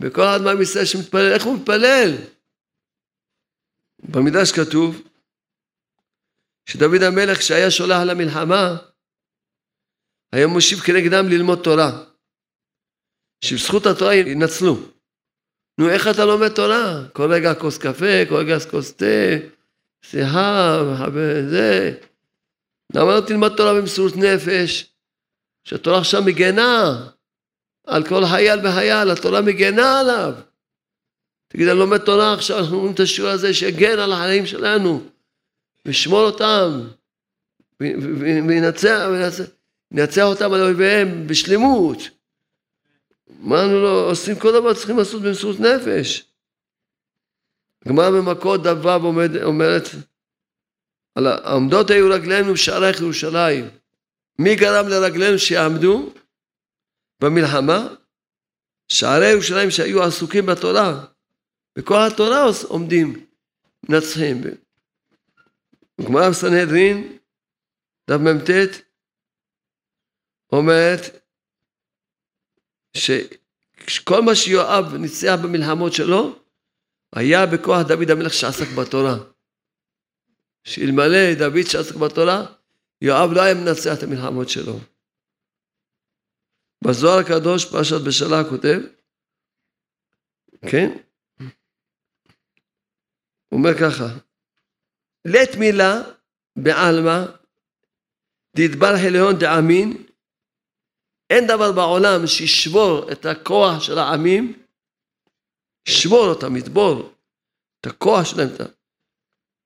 וכל 0.00 0.22
אחד 0.22 0.40
מעם 0.44 0.62
ישראל 0.62 0.84
שמתפלל, 0.84 1.32
איך 1.34 1.44
הוא 1.44 1.58
מתפלל? 1.58 2.10
במדרש 3.98 4.52
כתוב 4.52 5.02
שדוד 6.68 7.02
המלך 7.02 7.42
שהיה 7.42 7.70
שולח 7.70 8.02
למלחמה, 8.06 8.76
היה 10.32 10.46
מושיב 10.46 10.78
כנגדם 10.78 11.28
ללמוד 11.28 11.58
תורה. 11.64 12.04
שבזכות 13.44 13.86
התורה 13.86 14.14
ינצלו. 14.14 14.95
נו, 15.78 15.90
איך 15.90 16.08
אתה 16.08 16.24
לומד 16.24 16.48
תורה? 16.48 17.02
כל 17.12 17.32
רגע 17.32 17.54
כוס 17.54 17.78
קפה, 17.78 18.26
כל 18.28 18.34
רגע 18.34 18.60
כוס 18.70 18.92
תה, 18.92 19.36
שיחה, 20.02 20.82
וזה. 21.12 21.94
למה 22.94 23.14
לא 23.14 23.20
תלמד 23.20 23.56
תורה 23.56 23.74
במסירות 23.74 24.16
נפש? 24.16 24.86
שהתורה 25.64 25.98
עכשיו 25.98 26.22
מגנה 26.22 27.06
על 27.86 28.06
כל 28.06 28.26
חייל 28.26 28.66
וחייל, 28.66 29.10
התורה 29.10 29.40
מגנה 29.40 30.00
עליו. 30.00 30.34
תגיד, 31.48 31.68
אני 31.68 31.78
לומד 31.78 31.98
תורה 31.98 32.32
עכשיו, 32.32 32.58
אנחנו 32.58 32.76
אומרים 32.76 32.94
את 32.94 33.00
השיעור 33.00 33.30
הזה 33.30 33.54
שיגן 33.54 33.98
על 33.98 34.12
החיים 34.12 34.46
שלנו, 34.46 35.02
ושמור 35.86 36.20
אותם, 36.20 36.88
וינצח 39.90 40.24
אותם 40.24 40.52
על 40.52 40.62
אויביהם 40.62 41.26
בשלמות. 41.26 41.98
מה 43.28 43.64
אנו 43.64 43.82
לא 43.82 44.10
עושים 44.10 44.38
כל 44.38 44.52
דבר 44.52 44.74
צריכים 44.74 44.98
לעשות 44.98 45.22
במסירות 45.22 45.60
נפש. 45.60 46.24
גמר 47.88 48.10
במכות 48.10 48.62
דף 48.62 48.84
ו' 48.84 49.42
אומרת, 49.44 49.82
על 51.14 51.26
העומדות 51.26 51.90
היו 51.90 52.10
רגלינו 52.10 52.52
בשעריך 52.52 53.00
ירושלים. 53.00 53.68
מי 54.38 54.56
גרם 54.56 54.88
לרגלינו 54.88 55.38
שיעמדו 55.38 56.12
במלחמה? 57.20 57.88
שערי 58.88 59.30
ירושלים 59.30 59.70
שהיו 59.70 60.02
עסוקים 60.02 60.46
בתורה. 60.46 61.04
וכל 61.78 61.98
התורה 62.06 62.46
עומדים, 62.68 63.26
מנצחים. 63.88 64.40
גמרא 66.00 66.30
בסנהדרין, 66.30 67.18
דף 68.10 68.16
מ"ט, 68.16 68.50
אומרת 70.52 71.25
שכל 72.96 74.22
מה 74.22 74.34
שיואב 74.34 74.94
ניצח 74.94 75.34
במלחמות 75.42 75.92
שלו, 75.92 76.38
היה 77.12 77.46
בכוח 77.46 77.80
דוד 77.88 78.10
המלך 78.10 78.34
שעסק 78.34 78.66
בתורה. 78.78 79.16
שאלמלא 80.64 81.34
דוד 81.38 81.66
שעסק 81.66 81.94
בתורה, 81.94 82.46
יואב 83.02 83.30
לא 83.32 83.40
היה 83.40 83.54
מנצח 83.54 83.98
את 83.98 84.02
המלחמות 84.02 84.48
שלו. 84.48 84.78
בזוהר 86.84 87.18
הקדוש, 87.18 87.64
פרשת 87.64 88.00
בשלה 88.06 88.44
כותב, 88.50 88.78
כן? 90.70 90.90
הוא 93.48 93.58
אומר 93.58 93.78
ככה, 93.78 94.06
לית 95.24 95.54
מילה 95.58 96.02
בעלמא 96.56 97.24
דתברך 98.56 99.00
עליון 99.06 99.38
דעמין 99.38 100.05
אין 101.30 101.46
דבר 101.46 101.72
בעולם 101.72 102.26
שישבור 102.26 103.12
את 103.12 103.26
הכוח 103.26 103.82
של 103.82 103.98
העמים, 103.98 104.62
ישבור 105.88 106.26
אותם, 106.26 106.56
ידבור 106.56 107.12
את 107.80 107.86
הכוח 107.86 108.24
שלהם. 108.24 108.48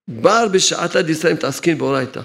בר 0.08 0.48
בשעתה 0.54 1.02
דישראל 1.02 1.32
מתעסקים 1.34 1.78
באורייתא. 1.78 2.20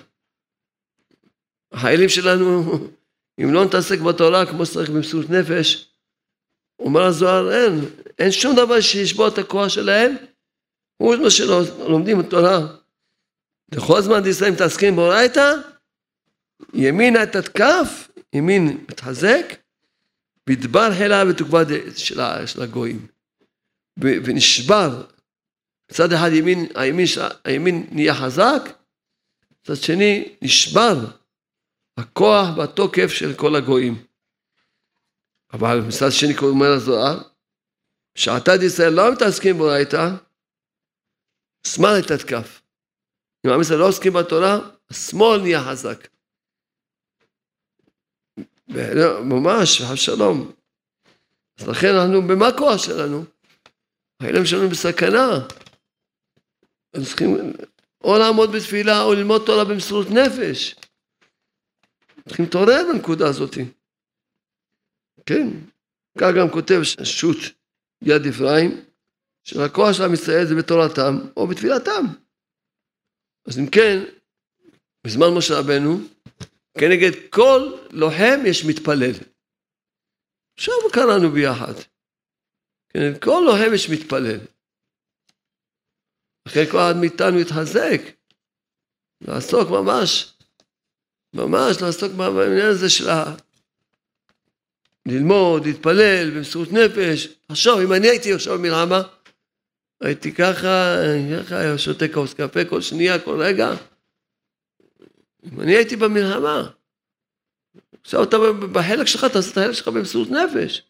החיילים 1.72 2.10
שלנו, 2.10 2.64
אם 3.42 3.54
לא 3.54 3.66
נתעסק 3.66 4.00
בתורה 4.00 4.46
כמו 4.46 4.66
שצריך 4.66 4.90
במסירות 4.90 5.30
נפש, 5.30 5.92
אומר 6.80 7.04
הזוהר, 7.04 7.52
אין, 7.52 7.80
אין 8.20 8.32
שום 8.32 8.56
דבר 8.56 8.82
שישבור 8.82 9.28
את 9.28 9.38
הכוח 9.38 9.68
שלהם, 9.68 10.16
הוא 10.98 11.16
מה 11.16 11.30
שלומדים 11.30 12.20
בתורה. 12.20 12.60
לכל 13.74 14.02
זמן 14.02 14.24
דישראל 14.24 14.52
מתעסקים 14.52 14.96
באורייתא, 14.96 15.54
ימינה 16.74 17.26
תתקף, 17.26 18.10
ימין 18.36 18.86
מתחזק, 18.90 19.46
וידבר 20.48 20.94
חילה 20.98 21.24
ותוקבה 21.30 21.64
של, 21.96 22.22
של 22.46 22.62
הגויים. 22.62 23.08
ונשבר. 23.98 25.06
מצד 25.92 26.14
אחד 26.14 26.30
ימין, 26.34 26.66
הימין, 26.76 27.06
הימין 27.44 27.88
נהיה 27.92 28.16
חזק, 28.16 28.62
מצד 29.62 29.76
שני 29.76 30.36
נשבר 30.42 30.96
הכוח 31.98 32.58
והתוקף 32.58 33.08
של 33.08 33.34
כל 33.34 33.56
הגויים. 33.56 34.06
אבל 35.54 35.82
מצד 35.88 36.12
שני, 36.12 36.38
אומר 36.38 36.72
הזוהר, 36.72 37.22
שעתת 38.16 38.60
ישראל 38.66 38.94
לא 38.94 39.14
מתעסקים 39.14 39.58
באורייתא, 39.58 40.10
שמאל 41.68 42.02
תתקף. 42.02 42.62
אם 43.46 43.52
עם 43.52 43.62
ישראל 43.62 43.80
לא 43.80 43.88
עוסקים 43.88 44.14
בתורה, 44.14 44.60
השמאל 44.90 45.42
נהיה 45.42 45.64
חזק. 45.64 46.08
ממש, 49.24 49.82
שלום. 49.96 50.52
אז 51.58 51.68
לכן 51.68 51.96
אנחנו, 51.96 52.22
במה 52.28 52.48
הכוח 52.48 52.78
שלנו? 52.78 53.24
הילדים 54.20 54.46
שלנו 54.46 54.70
בסכנה. 54.70 55.48
אז 56.94 57.08
צריכים 57.08 57.54
או 58.04 58.18
לעמוד 58.18 58.52
בתפילה 58.52 59.04
או 59.04 59.14
ללמוד 59.14 59.42
תורה 59.46 59.66
במסירות 59.66 60.08
נפש. 60.10 60.76
צריכים 62.28 62.46
להתעורר 62.46 62.84
בנקודה 62.94 63.28
הזאת. 63.28 63.58
כן, 65.26 65.48
כך 66.18 66.30
גם 66.38 66.50
כותב 66.50 66.82
שו"ת 67.04 67.38
יד 68.02 68.28
אפרים, 68.28 68.82
שהכוח 69.44 69.92
של 69.94 70.04
עם 70.04 70.14
ישראל 70.14 70.46
זה 70.46 70.56
בתורתם 70.56 71.20
או 71.38 71.48
בתפילתם. 71.48 72.06
אז 73.46 73.60
אם 73.60 73.68
כן, 73.68 74.04
בזמן 75.04 75.28
משה 75.38 75.60
רבנו, 75.60 75.98
כנגד 76.80 77.12
כל 77.30 77.72
לוחם 77.92 78.40
יש 78.46 78.66
מתפלל. 78.66 79.14
עכשיו 80.58 80.74
קראנו 80.94 81.32
ביחד. 81.32 81.74
כנגד 82.90 83.22
כל 83.22 83.44
לוחם 83.46 83.74
יש 83.74 83.90
מתפלל. 83.90 84.40
לכן 86.48 86.66
כל 86.72 86.78
אחד 86.78 86.94
מאיתנו 87.00 87.40
יתחזק, 87.40 88.02
לעסוק 89.22 89.70
ממש, 89.70 90.34
ממש 91.34 91.82
לעסוק 91.82 92.12
בעניין 92.12 92.66
הזה 92.66 92.90
של 92.90 93.10
ה... 93.10 93.36
ללמוד, 95.06 95.66
להתפלל, 95.66 96.32
במסירות 96.36 96.72
נפש. 96.72 97.28
עכשיו, 97.50 97.82
אם 97.82 97.94
אני 97.94 98.08
הייתי 98.08 98.34
עכשיו 98.34 98.58
במלחמה, 98.58 99.02
הייתי 100.02 100.32
ככה, 100.32 100.96
ככה, 101.50 101.78
שותה 101.78 102.06
כוס 102.14 102.34
קפה 102.34 102.66
כל 102.70 102.82
שנייה, 102.82 103.20
כל 103.20 103.42
רגע. 103.42 103.70
אם 105.54 105.62
אני 105.62 105.76
הייתי 105.76 105.96
במלחמה, 105.96 106.72
עכשיו 108.02 108.24
אתה 108.24 108.38
בחלק 108.74 109.08
שלך, 109.08 109.26
תעשה 109.34 109.52
את 109.52 109.58
החלק 109.58 109.72
שלך 109.74 109.88
במסירות 109.88 110.28
נפש. 110.30 110.82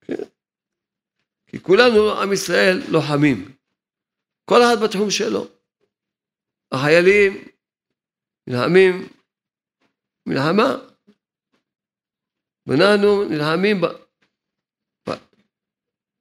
כן? 0.00 0.22
כי 1.46 1.62
כולנו, 1.62 2.20
עם 2.20 2.32
ישראל, 2.32 2.82
לוחמים. 2.88 3.56
כל 4.44 4.62
אחד 4.62 4.84
בתחום 4.84 5.10
שלו. 5.10 5.46
החיילים 6.72 7.44
נלחמים 8.46 9.08
מלחמה, 10.26 10.76
ואנחנו 12.66 13.24
נלחמים 13.24 13.80
ב... 13.80 13.86
ב... 15.08 15.14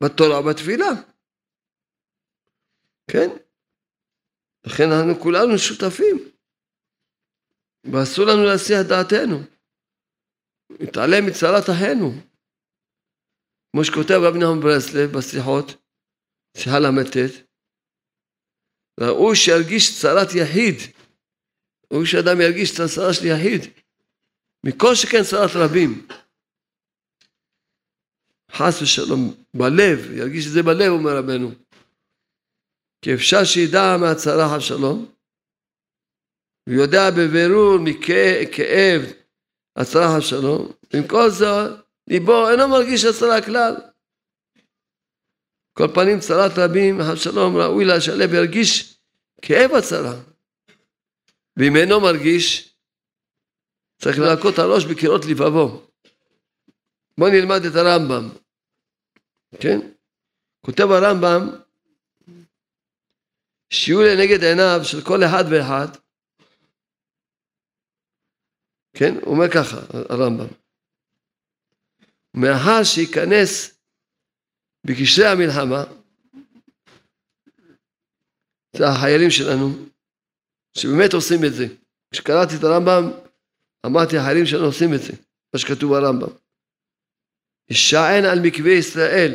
בתורה 0.03 0.39
ובתפילה. 0.39 0.89
כן? 3.11 3.29
לכן 4.69 4.91
אנחנו 4.91 5.21
כולנו 5.21 5.57
שותפים. 5.57 6.31
ואסור 7.83 8.25
לנו 8.25 8.43
להסיח 8.43 8.81
דעתנו. 8.89 9.39
להתעלם 10.69 11.25
מצרת 11.25 11.63
אחינו. 11.69 12.11
כמו 13.71 13.85
שכותב 13.85 14.19
רבי 14.23 14.39
נחמן 14.39 14.59
ברסלב 14.59 15.17
בשיחות, 15.17 15.65
שיחה 16.57 16.79
ל"ט, 16.79 17.17
ראוי 18.99 19.35
שירגיש 19.35 20.01
צרת 20.01 20.27
יחיד. 20.35 20.75
ראוי 21.93 22.05
שאדם 22.05 22.41
ירגיש 22.41 22.75
את 22.75 22.79
הצרה 22.79 23.13
של 23.13 23.25
יחיד. 23.25 23.61
מכל 24.65 24.95
שכן 24.95 25.23
צרת 25.29 25.49
רבים. 25.55 26.07
חס 28.51 28.81
ושלום, 28.81 29.43
בלב, 29.53 30.11
ירגיש 30.11 30.47
את 30.47 30.51
זה 30.51 30.63
בלב, 30.63 30.91
אומר 30.91 31.17
רבנו. 31.17 31.68
כי 33.01 33.13
אפשר 33.13 33.43
שידע 33.43 33.97
מהצרה 33.99 34.49
חס 34.49 34.57
ושלום, 34.57 35.11
ויודע 36.69 37.09
בבירור 37.11 37.77
מכאב 37.79 39.01
הצרה 39.75 40.07
חס 40.17 40.25
ושלום, 40.25 40.71
עם 40.93 41.07
כל 41.07 41.29
זה 41.29 41.45
ליבו 42.07 42.49
אינו 42.49 42.67
מרגיש 42.67 43.05
הצרה 43.05 43.41
כלל. 43.41 43.75
כל 45.73 45.87
פנים 45.93 46.19
צרת 46.19 46.51
רבים, 46.57 46.99
חס 47.01 47.13
ושלום, 47.13 47.57
ראוי 47.57 47.85
לה 47.85 48.01
שהלב 48.01 48.33
ירגיש 48.33 48.99
כאב 49.41 49.71
הצרה. 49.71 50.15
ואם 51.57 51.75
אינו 51.75 52.01
מרגיש, 52.01 52.73
צריך 54.01 54.19
להכות 54.19 54.59
הראש 54.59 54.85
בקירות 54.85 55.25
לבבו. 55.25 55.85
בואו 57.17 57.31
נלמד 57.31 57.65
את 57.65 57.75
הרמב"ם, 57.75 58.29
כן? 59.59 59.79
כותב 60.65 60.91
הרמב"ם 60.91 61.49
שיהיו 63.69 64.01
לנגד 64.01 64.43
עיניו 64.43 64.79
של 64.83 65.01
כל 65.01 65.23
אחד 65.23 65.43
ואחד, 65.51 65.87
כן? 68.93 69.15
הוא 69.21 69.33
אומר 69.33 69.45
ככה, 69.53 69.77
הרמב"ם. 70.09 70.47
מאחר 72.33 72.83
שייכנס 72.83 73.79
בקשרי 74.87 75.27
המלחמה, 75.27 75.83
זה 78.75 78.87
החיילים 78.87 79.29
שלנו, 79.29 79.67
שבאמת 80.77 81.13
עושים 81.13 81.45
את 81.47 81.53
זה. 81.53 81.65
כשקראתי 82.11 82.53
את 82.59 82.63
הרמב"ם, 82.63 83.11
אמרתי, 83.85 84.17
החיילים 84.17 84.45
שלנו 84.45 84.65
עושים 84.65 84.93
את 84.93 85.01
זה, 85.01 85.13
מה 85.53 85.59
שכתוב 85.59 85.93
ברמב"ם. 85.93 86.33
ישען 87.69 88.25
על 88.25 88.39
מקווה 88.43 88.71
ישראל, 88.71 89.33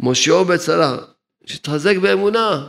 מושיעו 0.00 0.44
בצרה, 0.44 0.98
שיתחזק 1.46 1.96
באמונה, 2.02 2.68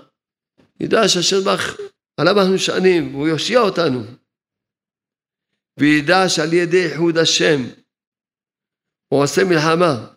ידע 0.79 1.07
שהשם 1.07 1.43
בך, 1.45 1.77
עליו 2.17 2.39
אנחנו 2.39 2.55
נשענים, 2.55 3.15
והוא 3.15 3.27
יושיע 3.27 3.59
אותנו. 3.59 4.03
וידע 5.79 6.29
שעל 6.29 6.53
ידי 6.53 6.85
איחוד 6.85 7.17
השם, 7.17 7.61
הוא 9.07 9.23
עושה 9.23 9.41
מלחמה. 9.49 10.15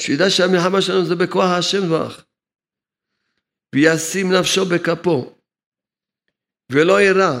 שידע 0.00 0.30
שהמלחמה 0.30 0.82
שלנו 0.82 1.04
זה 1.04 1.14
בכוח 1.14 1.50
השם 1.58 1.88
ברך. 1.88 2.24
וישים 3.74 4.32
נפשו 4.32 4.64
בכפו, 4.66 5.34
ולא 6.72 7.00
יירא, 7.00 7.32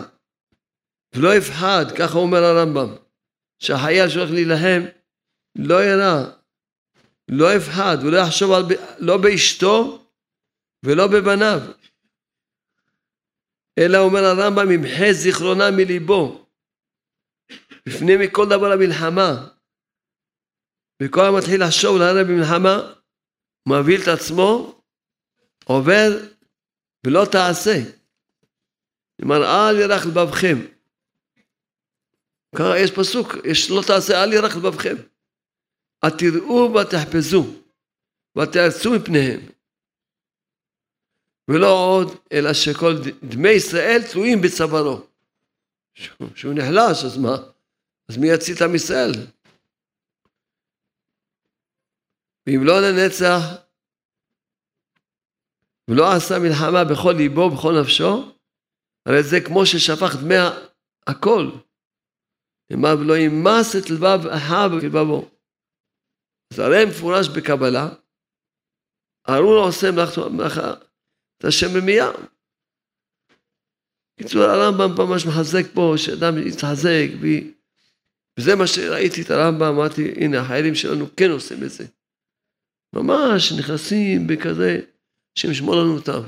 ולא 1.14 1.34
יפחד, 1.34 1.84
ככה 1.98 2.18
אומר 2.18 2.44
הרמב"ם, 2.44 2.96
שהחייל 3.58 4.08
שהולך 4.08 4.30
להילחם, 4.30 4.80
לא 5.58 5.74
יירא, 5.74 6.24
לא 7.28 7.54
יפחד, 7.54 7.96
ולא 8.02 8.16
יחשוב 8.16 8.52
על, 8.52 8.62
לא 8.98 9.16
באשתו 9.16 9.99
ולא 10.84 11.06
בבניו. 11.06 11.60
אלא 13.78 13.98
אומר 13.98 14.24
הרמב"ם, 14.24 14.70
ימחה 14.70 15.12
זיכרונה 15.12 15.70
מליבו, 15.76 16.46
לפני 17.86 18.16
מכל 18.16 18.46
דבר 18.48 18.72
המלחמה. 18.72 19.48
וכל 21.02 21.20
המתחיל 21.20 21.64
לחשוב 21.64 21.98
להרע 21.98 22.24
במלחמה, 22.24 22.94
מבהיל 23.68 24.00
את 24.02 24.08
עצמו, 24.08 24.80
עובר 25.64 26.08
ולא 27.06 27.24
תעשה. 27.32 27.76
כלומר, 29.20 29.36
אל 29.36 29.80
ירח 29.80 30.06
לבבכם. 30.06 30.56
יש 32.76 32.90
פסוק, 32.90 33.28
יש 33.44 33.70
לא 33.70 33.82
תעשה 33.86 34.24
אל 34.24 34.32
ירח 34.32 34.56
לבבכם. 34.56 34.96
התראו 36.02 36.74
ותחפזו, 36.74 37.46
ותעצו 38.38 38.90
מפניהם. 38.90 39.59
ולא 41.50 41.66
עוד, 41.66 42.08
אלא 42.32 42.52
שכל 42.52 42.94
דמי 43.22 43.48
ישראל 43.48 44.00
תלויים 44.12 44.40
בצווארו. 44.40 45.06
שהוא 46.34 46.54
נחלש, 46.54 47.04
אז 47.04 47.18
מה? 47.18 47.36
אז 48.08 48.16
מי 48.16 48.28
יציל 48.28 48.56
את 48.56 48.62
עם 48.62 48.74
ישראל? 48.74 49.12
ואם 52.46 52.60
לא 52.64 52.80
לנצח, 52.80 53.40
ולא 55.90 56.12
עשה 56.12 56.38
מלחמה 56.38 56.84
בכל 56.84 57.12
ליבו 57.16 57.40
ובכל 57.40 57.72
נפשו, 57.80 58.32
הרי 59.06 59.22
זה 59.22 59.36
כמו 59.46 59.66
ששפך 59.66 60.16
דמי 60.22 60.34
הכל. 61.06 61.50
אמר 62.72 62.94
ולא 63.00 63.16
ימס 63.16 63.76
את 63.76 63.90
לבב 63.90 64.26
אחיו 64.26 64.70
בלבבו. 64.80 65.28
אז 66.52 66.58
הרי 66.58 66.84
מפורש 66.84 67.28
בקבלה, 67.28 67.88
ארור 69.28 69.66
עושה 69.66 69.86
מלאכה 70.30 70.74
את 71.40 71.44
השם 71.44 71.76
רמייה. 71.76 72.10
בקיצור 74.16 74.42
הרמב"ם 74.42 74.90
ממש 74.98 75.26
מחזק 75.26 75.62
פה, 75.74 75.94
שאדם 75.96 76.38
יתחזק, 76.38 77.06
וזה 78.38 78.56
מה 78.56 78.66
שראיתי 78.66 79.22
את 79.22 79.30
הרמב"ם, 79.30 79.62
אמרתי, 79.62 80.12
הנה 80.16 80.40
החיילים 80.40 80.74
שלנו 80.74 81.06
כן 81.16 81.30
עושים 81.30 81.64
את 81.64 81.70
זה. 81.70 81.86
ממש 82.92 83.52
נכנסים 83.58 84.26
בכזה, 84.26 84.80
השם 85.36 85.50
ישמור 85.50 85.76
לנו 85.76 85.94
אותם. 85.96 86.20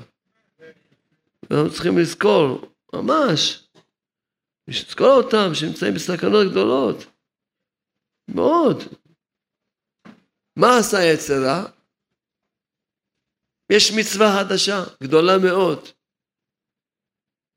ואנחנו 1.51 1.73
צריכים 1.73 1.99
לזכור, 1.99 2.69
ממש, 2.95 3.69
לזכור 4.69 5.13
אותם 5.13 5.55
שנמצאים 5.55 5.95
בסכנות 5.95 6.51
גדולות. 6.51 7.07
מאוד. 8.29 8.83
מה 10.57 10.79
עשה 10.79 11.05
יצר 11.05 11.45
רע? 11.45 11.82
יש 13.73 13.93
מצווה 13.93 14.39
חדשה, 14.39 14.85
גדולה 15.03 15.39
מאוד. 15.39 15.89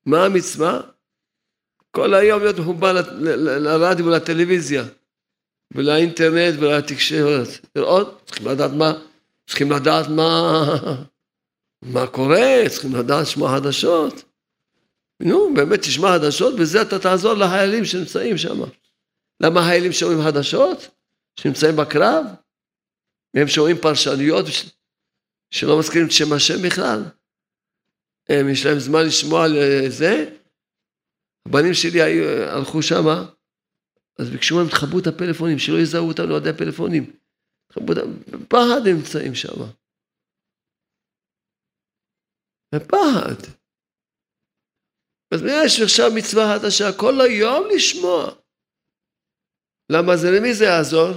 מה 0.05 0.25
המצווה? 0.25 0.81
כל 1.91 2.13
היום 2.13 2.41
להיות 2.41 2.59
מחובר 2.59 2.93
לרדיו 3.59 4.05
ולטלוויזיה. 4.05 4.83
ולאינטרנט 5.73 6.59
ולתקשורת. 6.59 7.47
לראות, 7.75 8.21
צריכים 8.25 8.47
לדעת 8.47 8.71
מה, 8.71 8.93
צריכים 9.47 9.71
לדעת 9.71 10.07
מה, 10.07 10.63
מה 11.81 12.07
קורה, 12.07 12.63
צריכים 12.69 12.95
לדעת 12.95 13.21
לשמוע 13.21 13.57
חדשות. 13.57 14.23
נו, 15.19 15.53
באמת 15.55 15.79
תשמע 15.79 16.07
חדשות, 16.19 16.55
בזה 16.55 16.81
אתה 16.81 16.99
תעזור 16.99 17.33
לחיילים 17.33 17.85
שנמצאים 17.85 18.37
שם. 18.37 18.59
למה 19.39 19.61
החיילים 19.61 19.91
שומעים 19.91 20.19
חדשות? 20.23 20.87
שנמצאים 21.39 21.75
בקרב? 21.75 22.25
והם 23.33 23.47
שומעים 23.47 23.77
פרשנויות 23.77 24.45
שלא 25.51 25.79
מזכירים 25.79 26.07
את 26.07 26.11
שם 26.11 26.33
השם 26.35 26.67
בכלל? 26.67 26.99
הם, 28.29 28.49
יש 28.49 28.65
להם 28.65 28.79
זמן 28.79 29.05
לשמוע 29.07 29.45
על 29.45 29.53
זה? 29.89 30.37
הבנים 31.47 31.73
שלי 31.73 31.99
הלכו 32.49 32.81
שמה, 32.81 33.17
אז 34.19 34.29
ביקשו 34.29 34.55
מהם, 34.55 34.69
תכבו 34.69 34.99
את 34.99 35.07
הפלאפונים, 35.07 35.59
שלא 35.59 35.77
יזהו 35.77 36.07
אותנו 36.07 36.37
ידי 36.37 36.49
הפלאפונים. 36.49 37.19
תכבו 37.67 37.93
את 37.93 37.97
בפחד 38.31 38.81
הם 38.87 38.97
נמצאים 38.97 39.35
שם. 39.35 39.57
בפחד. 42.75 43.41
אז 45.33 45.41
יש 45.63 45.81
עכשיו 45.81 46.11
מצווה 46.15 46.45
חדשה, 46.53 46.85
כל 46.99 47.21
היום 47.21 47.67
לשמוע. 47.75 48.35
למה 49.91 50.17
זה, 50.17 50.27
למי 50.37 50.53
זה 50.53 50.65
יעזור? 50.65 51.09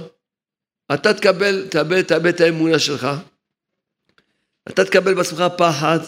אתה 0.93 1.09
תקבל, 1.13 1.69
תאבד, 1.71 2.01
תאבד 2.01 2.33
את 2.35 2.41
האמונה 2.41 2.79
שלך. 2.79 3.03
אתה 4.67 4.85
תקבל 4.85 5.15
בעצמך 5.15 5.43
פחד. 5.57 5.99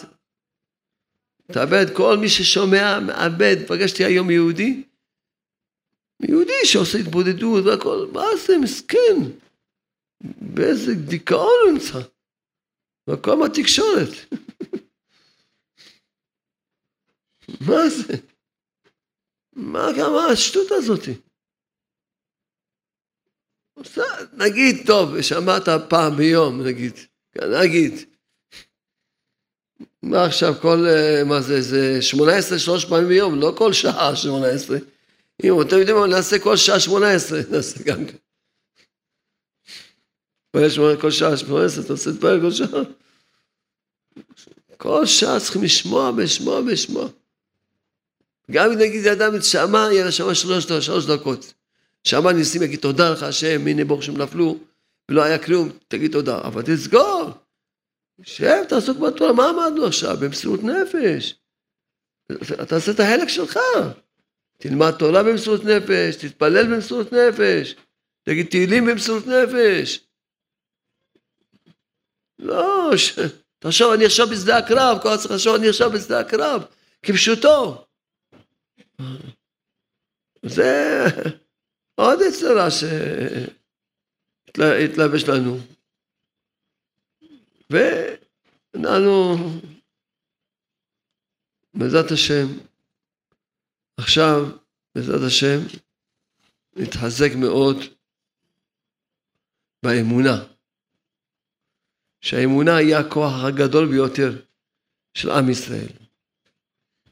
תאבד, 1.52 1.86
כל 1.96 2.16
מי 2.20 2.28
ששומע, 2.28 3.00
מאבד. 3.00 3.56
פגשתי 3.68 4.04
היום 4.04 4.30
יהודי, 4.30 4.82
יהודי 6.22 6.64
שעושה 6.64 6.98
התבודדות 6.98 7.64
והכל, 7.64 8.06
מה 8.12 8.26
זה 8.46 8.58
מסכן? 8.62 9.16
באיזה 10.54 10.94
דיכאון 10.94 11.58
הוא 11.64 11.72
נמצא? 11.72 11.98
מקום 13.08 13.42
התקשורת. 13.42 14.08
מה 17.66 17.88
זה? 17.88 18.14
מה 19.52 19.88
כמה 19.96 20.26
השטות 20.32 20.66
הזאתי? 20.70 21.12
נגיד, 24.32 24.86
טוב, 24.86 25.22
שמעת 25.22 25.68
פעם 25.90 26.16
ביום, 26.16 26.66
נגיד, 26.66 26.92
נגיד. 27.62 28.11
מה 30.02 30.24
עכשיו, 30.24 30.54
כל, 30.60 30.86
אה, 30.88 31.24
מה 31.24 31.40
זה, 31.40 31.62
זה 31.62 32.02
18 32.02 32.58
שלוש 32.58 32.84
פעמים 32.84 33.08
ביום, 33.08 33.40
לא 33.40 33.54
כל 33.56 33.72
שעה 33.72 34.16
18. 34.16 34.78
אם 35.44 35.60
אתם 35.60 35.78
יודעים 35.78 35.96
מה, 35.96 36.06
נעשה 36.06 36.38
כל 36.38 36.56
שעה 36.56 36.80
שמונה 36.80 37.10
עשרה, 37.10 37.40
נעשה 37.52 37.82
גם 37.84 38.06
כן. 38.06 38.16
כל 41.00 41.10
שעה 41.10 41.36
שמונה 41.36 41.64
עשרה, 41.64 41.84
אתה 41.84 41.92
עושה 41.92 42.10
את 42.10 42.20
פרק 42.20 42.40
כל 42.42 42.50
שעה. 42.50 42.82
כל 44.76 45.06
שעה 45.06 45.40
צריכים 45.40 45.62
לשמוע 45.62 46.10
ולשמוע 46.16 46.58
ולשמוע. 46.58 47.08
גם 48.50 48.70
אם 48.70 48.78
נגיד 48.78 49.06
אדם 49.06 49.40
שמע, 49.42 49.88
יהיה 49.92 50.06
לשמוע 50.06 50.34
שלוש, 50.34 50.64
שלוש 50.64 51.06
דקות. 51.06 51.52
שמע 52.04 52.32
ניסים, 52.32 52.62
יגיד 52.62 52.80
תודה 52.80 53.10
לך 53.10 53.22
השם, 53.22 53.66
הנה 53.66 53.84
ברוך 53.84 54.02
שהם 54.02 54.16
נפלו, 54.16 54.58
ולא 55.08 55.22
היה 55.22 55.38
כלום, 55.38 55.68
תגיד 55.88 56.12
תודה. 56.12 56.38
אבל 56.38 56.62
תסגור. 56.62 57.30
שב, 58.22 58.64
תעסוק 58.68 58.98
בתורה, 58.98 59.32
מה 59.32 59.48
עמדנו 59.48 59.86
עכשיו? 59.86 60.16
במסירות 60.20 60.60
נפש. 60.62 61.34
תעשה 62.68 62.90
את 62.90 63.00
החלק 63.00 63.28
שלך. 63.28 63.58
תלמד 64.58 64.90
תורה 64.98 65.22
במסירות 65.22 65.64
נפש, 65.64 66.16
תתפלל 66.16 66.74
במסירות 66.74 67.12
נפש, 67.12 67.76
תגיד 68.22 68.46
תהילים 68.46 68.86
במסירות 68.86 69.26
נפש. 69.26 70.00
לא, 72.38 72.90
ש... 72.96 73.18
תחשוב, 73.58 73.92
אני 73.92 74.04
עכשיו 74.04 74.26
בשדה 74.26 74.58
הקרב, 74.58 74.98
כל 75.02 75.08
הזמן 75.08 75.34
לחשוב, 75.34 75.54
אני 75.54 75.68
עכשיו 75.68 75.90
בשדה 75.90 76.20
הקרב, 76.20 76.62
כפשוטו. 77.02 77.84
זה 80.46 81.04
עוד 81.94 82.18
יצרה 82.28 82.68
שהתלבש 84.56 85.24
לנו. 85.28 85.58
ואנחנו, 87.72 89.36
בעזרת 91.74 92.10
השם, 92.10 92.46
עכשיו, 93.96 94.36
בעזרת 94.94 95.20
השם, 95.26 95.58
נתחזק 96.76 97.30
מאוד 97.40 97.76
באמונה. 99.82 100.44
שהאמונה 102.20 102.76
היא 102.76 102.96
הכוח 102.96 103.32
הגדול 103.44 103.88
ביותר 103.88 104.42
של 105.14 105.30
עם 105.30 105.50
ישראל. 105.50 105.88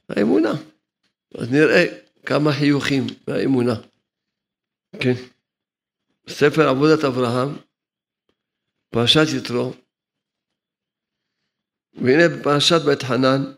האמונה. 0.09 0.53
אז 1.35 1.51
נראה 1.51 1.85
כמה 2.27 2.51
חיוכים 2.53 3.07
מהאמונה. 3.29 3.75
כן. 5.01 5.14
ספר 6.29 6.68
עבודת 6.68 7.05
אברהם, 7.05 7.49
פרשת 8.90 9.27
יתרו, 9.37 9.73
והנה 11.94 12.29
בפרשת 12.29 12.81
בית 12.87 13.03
חנן, 13.03 13.53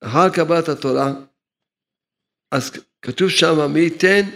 אחר 0.00 0.28
קבלת 0.34 0.68
התורה, 0.68 1.12
אז 2.50 2.72
כתוב 3.02 3.28
שם, 3.28 3.72
מי 3.72 3.80
ייתן 3.80 4.30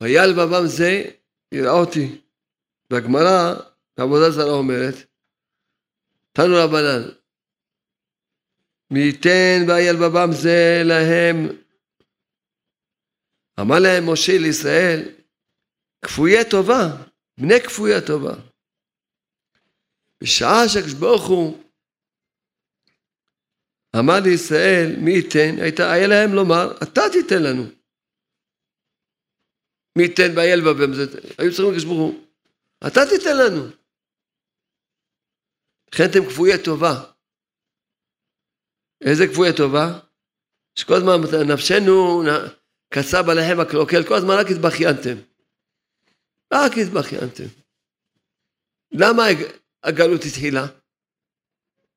ויהיה 0.00 0.26
לבבם 0.26 0.66
זה 0.66 1.10
יראה 1.52 1.72
אותי. 1.72 2.20
והגמרא 2.90 3.54
בעבודה 3.96 4.30
זרה 4.30 4.52
אומרת, 4.52 4.94
תנו 6.32 6.54
רבנן, 6.56 7.08
מי 8.90 9.00
ייתן 9.00 9.64
ויהיה 9.68 9.92
לבבם 9.92 10.28
זה 10.32 10.82
להם. 10.84 11.48
אמר 13.60 13.78
להם 13.78 14.12
משה 14.12 14.38
לישראל, 14.38 15.08
כפויי 16.02 16.50
טובה, 16.50 16.86
בני 17.38 17.60
כפויי 17.60 18.00
טובה. 18.06 18.34
בשעה 20.22 20.68
שהקדוש 20.68 20.94
ברוך 20.94 21.28
הוא 21.28 21.58
אמר 23.98 24.20
לישראל, 24.24 24.86
מי 24.98 25.10
ייתן? 25.10 25.62
הייתה, 25.62 25.92
היה 25.92 26.06
להם 26.06 26.34
לומר, 26.34 26.64
אתה 26.82 27.00
תיתן 27.12 27.42
לנו. 27.42 27.62
מי 29.98 30.02
ייתן 30.02 30.36
והיה 30.36 30.56
לבבם? 30.56 30.92
היו 31.38 31.50
צריכים 31.50 31.66
לקדוש 31.68 31.84
ברוך 31.84 31.98
הוא, 31.98 32.24
אתה 32.86 33.00
תיתן 33.10 33.36
לנו. 33.36 33.62
לכן 35.92 36.04
אתם 36.10 36.30
כפויי 36.30 36.64
טובה. 36.64 36.94
איזה 39.00 39.24
כפויי 39.32 39.52
טובה? 39.56 39.86
שכל 40.78 40.94
הזמן 40.94 41.12
נפשנו 41.52 42.22
קצב 42.94 43.24
עליכם 43.28 43.60
הקלוקל, 43.60 44.08
כל 44.08 44.14
הזמן 44.14 44.34
רק 44.40 44.46
התבכיינתם. 44.50 45.16
רק 46.54 46.72
התבכיינתם. 46.82 47.48
למה 48.92 49.22
הגלות 49.84 50.20
התחילה? 50.28 50.66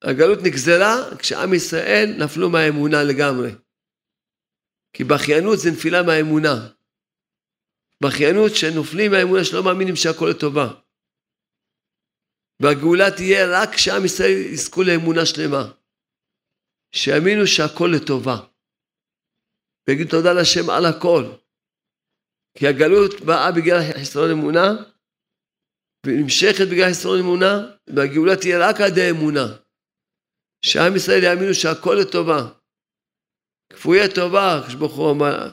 הגלות 0.03 0.39
נגזרה 0.43 1.17
כשעם 1.19 1.53
ישראל 1.53 2.09
נפלו 2.23 2.49
מהאמונה 2.49 3.03
לגמרי. 3.03 3.51
כי 4.93 5.03
בכיינות 5.03 5.59
זה 5.59 5.69
נפילה 5.71 6.03
מהאמונה. 6.03 6.55
בכיינות 8.03 8.51
שנופלים 8.55 9.11
מהאמונה 9.11 9.43
שלא 9.43 9.63
מאמינים 9.63 9.95
שהכל 9.95 10.27
לטובה. 10.29 10.67
והגאולה 12.61 13.11
תהיה 13.15 13.41
רק 13.53 13.69
כשעם 13.75 14.05
ישראל 14.05 14.37
יזכו 14.53 14.83
לאמונה 14.83 15.25
שלמה. 15.25 15.71
שיאמינו 16.91 17.47
שהכל 17.47 17.89
לטובה. 17.95 18.37
ויגידו 19.87 20.09
תודה 20.09 20.33
לשם 20.33 20.69
על 20.69 20.85
הכל. 20.85 21.23
כי 22.57 22.67
הגלות 22.67 23.21
באה 23.21 23.51
בגלל 23.51 23.79
חסרון 24.01 24.31
אמונה, 24.31 24.67
ונמשכת 26.05 26.67
בגלל 26.71 26.89
חסרון 26.89 27.19
אמונה, 27.19 27.67
והגאולה 27.87 28.35
תהיה 28.35 28.69
רק 28.69 28.81
עד 28.81 28.99
האמונה. 28.99 29.45
שעם 30.61 30.95
ישראל 30.95 31.23
יאמינו 31.23 31.53
שהכל 31.53 31.97
לטובה. 32.01 32.51
כפויי 33.69 34.09
טובה, 34.15 34.63
כשברוך 34.67 34.95
הוא 34.95 35.11
אמר, 35.11 35.51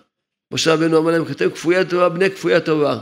משה 0.53 0.75
רבנו 0.75 0.99
אמר 0.99 1.11
להם, 1.11 1.25
כתב 1.25 1.51
כפויי 1.55 1.85
טובה, 1.91 2.09
בני 2.09 2.31
כפויי 2.31 2.61
טובה. 2.67 2.99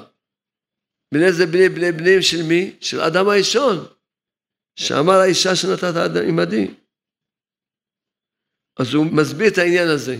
בני 1.15 1.33
זה 1.33 1.47
בני 1.47 1.69
בני 1.69 1.93
בניהם 1.93 2.23
של 2.23 2.43
מי? 2.49 2.77
של 2.81 3.01
אדם 3.01 3.29
הראשון, 3.29 3.77
שאמר 4.77 5.13
האישה 5.13 5.57
שנתת 5.57 5.95
עמדי. 6.29 6.75
אז 8.81 8.95
הוא 8.95 9.07
מסביר 9.07 9.49
את 9.53 9.59
העניין 9.59 9.89
הזה. 9.89 10.17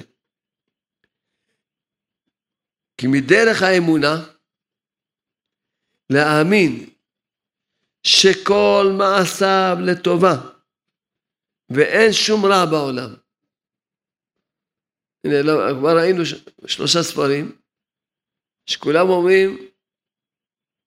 כי 2.99 3.07
מדרך 3.07 3.63
האמונה, 3.63 4.15
להאמין 6.13 6.90
שכל 8.03 8.85
מעשיו 8.99 9.77
לטובה, 9.87 10.35
ואין 11.71 12.13
שום 12.13 12.47
רע 12.47 12.67
בעולם. 12.71 13.15
הנה, 15.25 15.43
לא, 15.43 15.53
כבר 15.79 15.97
ראינו 15.97 16.23
שלושה 16.67 17.03
ספרים, 17.03 17.59
שכולם 18.67 19.09
אומרים 19.09 19.59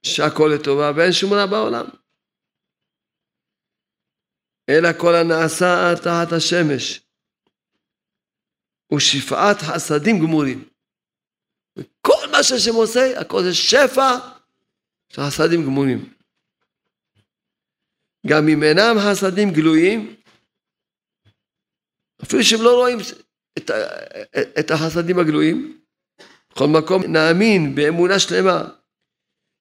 שהכל 0.05 0.51
לטובה 0.55 0.91
ואין 0.95 1.11
שום 1.11 1.33
רע 1.33 1.45
בעולם. 1.45 1.85
אלא 4.69 4.89
כל 4.99 5.15
הנעשה 5.15 5.93
תחת 6.03 6.31
השמש, 6.37 7.01
ושפעת 8.93 9.57
חסדים 9.61 10.19
גמורים. 10.19 10.69
וכל 11.77 12.27
מה 12.31 12.43
שהשם 12.43 12.75
עושה, 12.75 13.19
הכל 13.19 13.43
זה 13.43 13.53
שפע 13.53 14.17
של 15.09 15.21
חסדים 15.21 15.63
גמורים. 15.63 16.13
גם 18.27 18.47
אם 18.47 18.63
אינם 18.63 18.95
חסדים 18.99 19.51
גלויים, 19.51 20.15
אפילו 22.23 22.43
שהם 22.43 22.61
לא 22.61 22.75
רואים 22.75 22.97
את, 23.57 23.71
את 24.59 24.71
החסדים 24.71 25.19
הגלויים, 25.19 25.81
בכל 26.51 26.67
מקום 26.67 27.03
נאמין 27.03 27.75
באמונה 27.75 28.19
שלמה 28.19 28.63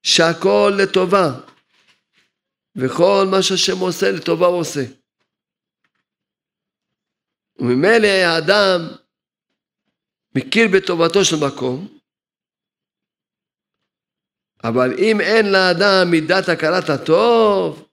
שהכל 0.03 0.73
לטובה 0.83 1.41
וכל 2.77 3.27
מה 3.31 3.43
שהשם 3.43 3.79
עושה 3.79 4.11
לטובה 4.11 4.47
הוא 4.47 4.61
עושה. 4.61 4.85
וממילא 7.59 8.07
האדם 8.07 8.81
מכיר 10.35 10.69
בטובתו 10.73 11.25
של 11.25 11.37
מקום, 11.47 11.99
אבל 14.65 14.93
אם 14.99 15.21
אין 15.21 15.53
לאדם 15.53 16.11
מידת 16.11 16.49
הכרת 16.49 16.91
הטוב, 16.91 17.89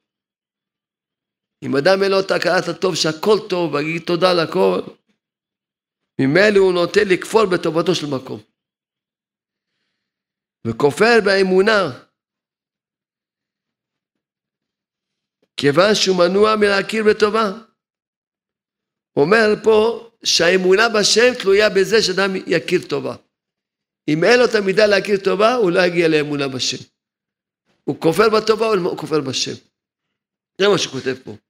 אם 1.64 1.76
אדם 1.76 2.04
אין 2.04 2.12
לו 2.12 2.20
את 2.20 2.32
הכרת 2.32 2.68
הטוב 2.68 2.96
שהכל 2.96 3.38
טוב, 3.50 3.74
ויגיד 3.74 4.02
תודה 4.08 4.32
על 4.32 4.40
הכל, 4.40 4.80
ממילא 6.22 6.60
הוא 6.60 6.74
נוטה 6.74 7.00
לכפור 7.12 7.46
בטובתו 7.46 7.96
של 7.96 8.08
מקום. 8.16 8.40
וכופר 10.68 11.16
באמונה. 11.26 11.82
כיוון 15.58 15.96
שהוא 15.96 16.18
מנוע 16.18 16.56
מלהכיר 16.56 17.04
בטובה. 17.10 17.46
אומר 19.16 19.48
פה 19.64 20.10
שהאמונה 20.24 20.84
בשם 20.96 21.32
תלויה 21.42 21.70
בזה 21.70 21.98
שאדם 22.02 22.32
יכיר 22.48 22.82
טובה. 22.90 23.16
אם 24.08 24.24
אין 24.24 24.40
לו 24.40 24.46
את 24.46 24.56
המידה 24.56 24.86
להכיר 24.86 25.18
טובה, 25.24 25.54
הוא 25.54 25.72
לא 25.72 25.80
יגיע 25.88 26.08
לאמונה 26.08 26.48
בשם. 26.48 26.84
הוא 27.84 28.02
כופר 28.02 28.28
בטובה, 28.36 28.66
הוא 28.66 28.98
כופר 28.98 29.22
בשם. 29.30 29.58
זה 30.62 30.68
מה 30.68 30.78
שהוא 30.78 30.94
כותב 30.94 31.16
פה. 31.24 31.49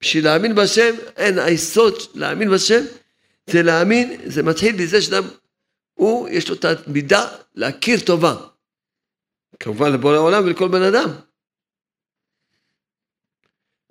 בשביל 0.00 0.24
להאמין 0.24 0.54
בשם, 0.54 0.94
אין, 1.16 1.38
היסוד 1.38 1.94
להאמין 2.14 2.50
בשם, 2.50 2.84
זה 3.50 3.62
להאמין, 3.62 4.20
זה 4.30 4.42
מתחיל 4.42 4.82
בזה 4.82 5.02
שאדם, 5.02 5.22
הוא, 5.94 6.28
יש 6.28 6.48
לו 6.48 6.54
את 6.54 6.64
המידה 6.64 7.36
להכיר 7.54 8.00
טובה. 8.06 8.34
כמובן 9.60 9.92
לבוא 9.92 10.12
לעולם 10.12 10.44
ולכל 10.44 10.68
בן 10.68 10.82
אדם. 10.82 11.10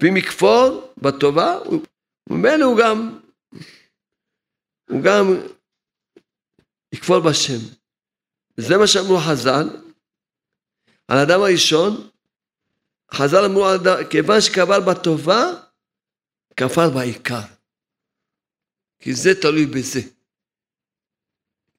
ואם 0.02 0.18
יכפור 0.18 0.94
בטובה, 0.98 1.60
ממילא 2.30 2.66
הוא 2.66 2.78
גם, 2.78 3.20
הוא 4.90 5.04
גם 5.04 5.26
יכפור 6.94 7.20
בשם. 7.20 7.60
זה 8.58 8.78
מה 8.78 8.88
שאמרו 8.88 9.18
חז"ל, 9.18 9.70
על 11.08 11.18
האדם 11.18 11.42
הראשון, 11.42 12.10
חז"ל 13.14 13.46
אמרו, 13.46 13.66
כיוון 14.10 14.42
שקבר 14.42 14.80
בטובה, 14.80 15.67
כפר 16.58 16.90
בעיקר. 16.96 17.42
כי 19.00 19.14
זה 19.14 19.30
תלוי 19.42 19.66
בזה. 19.66 20.00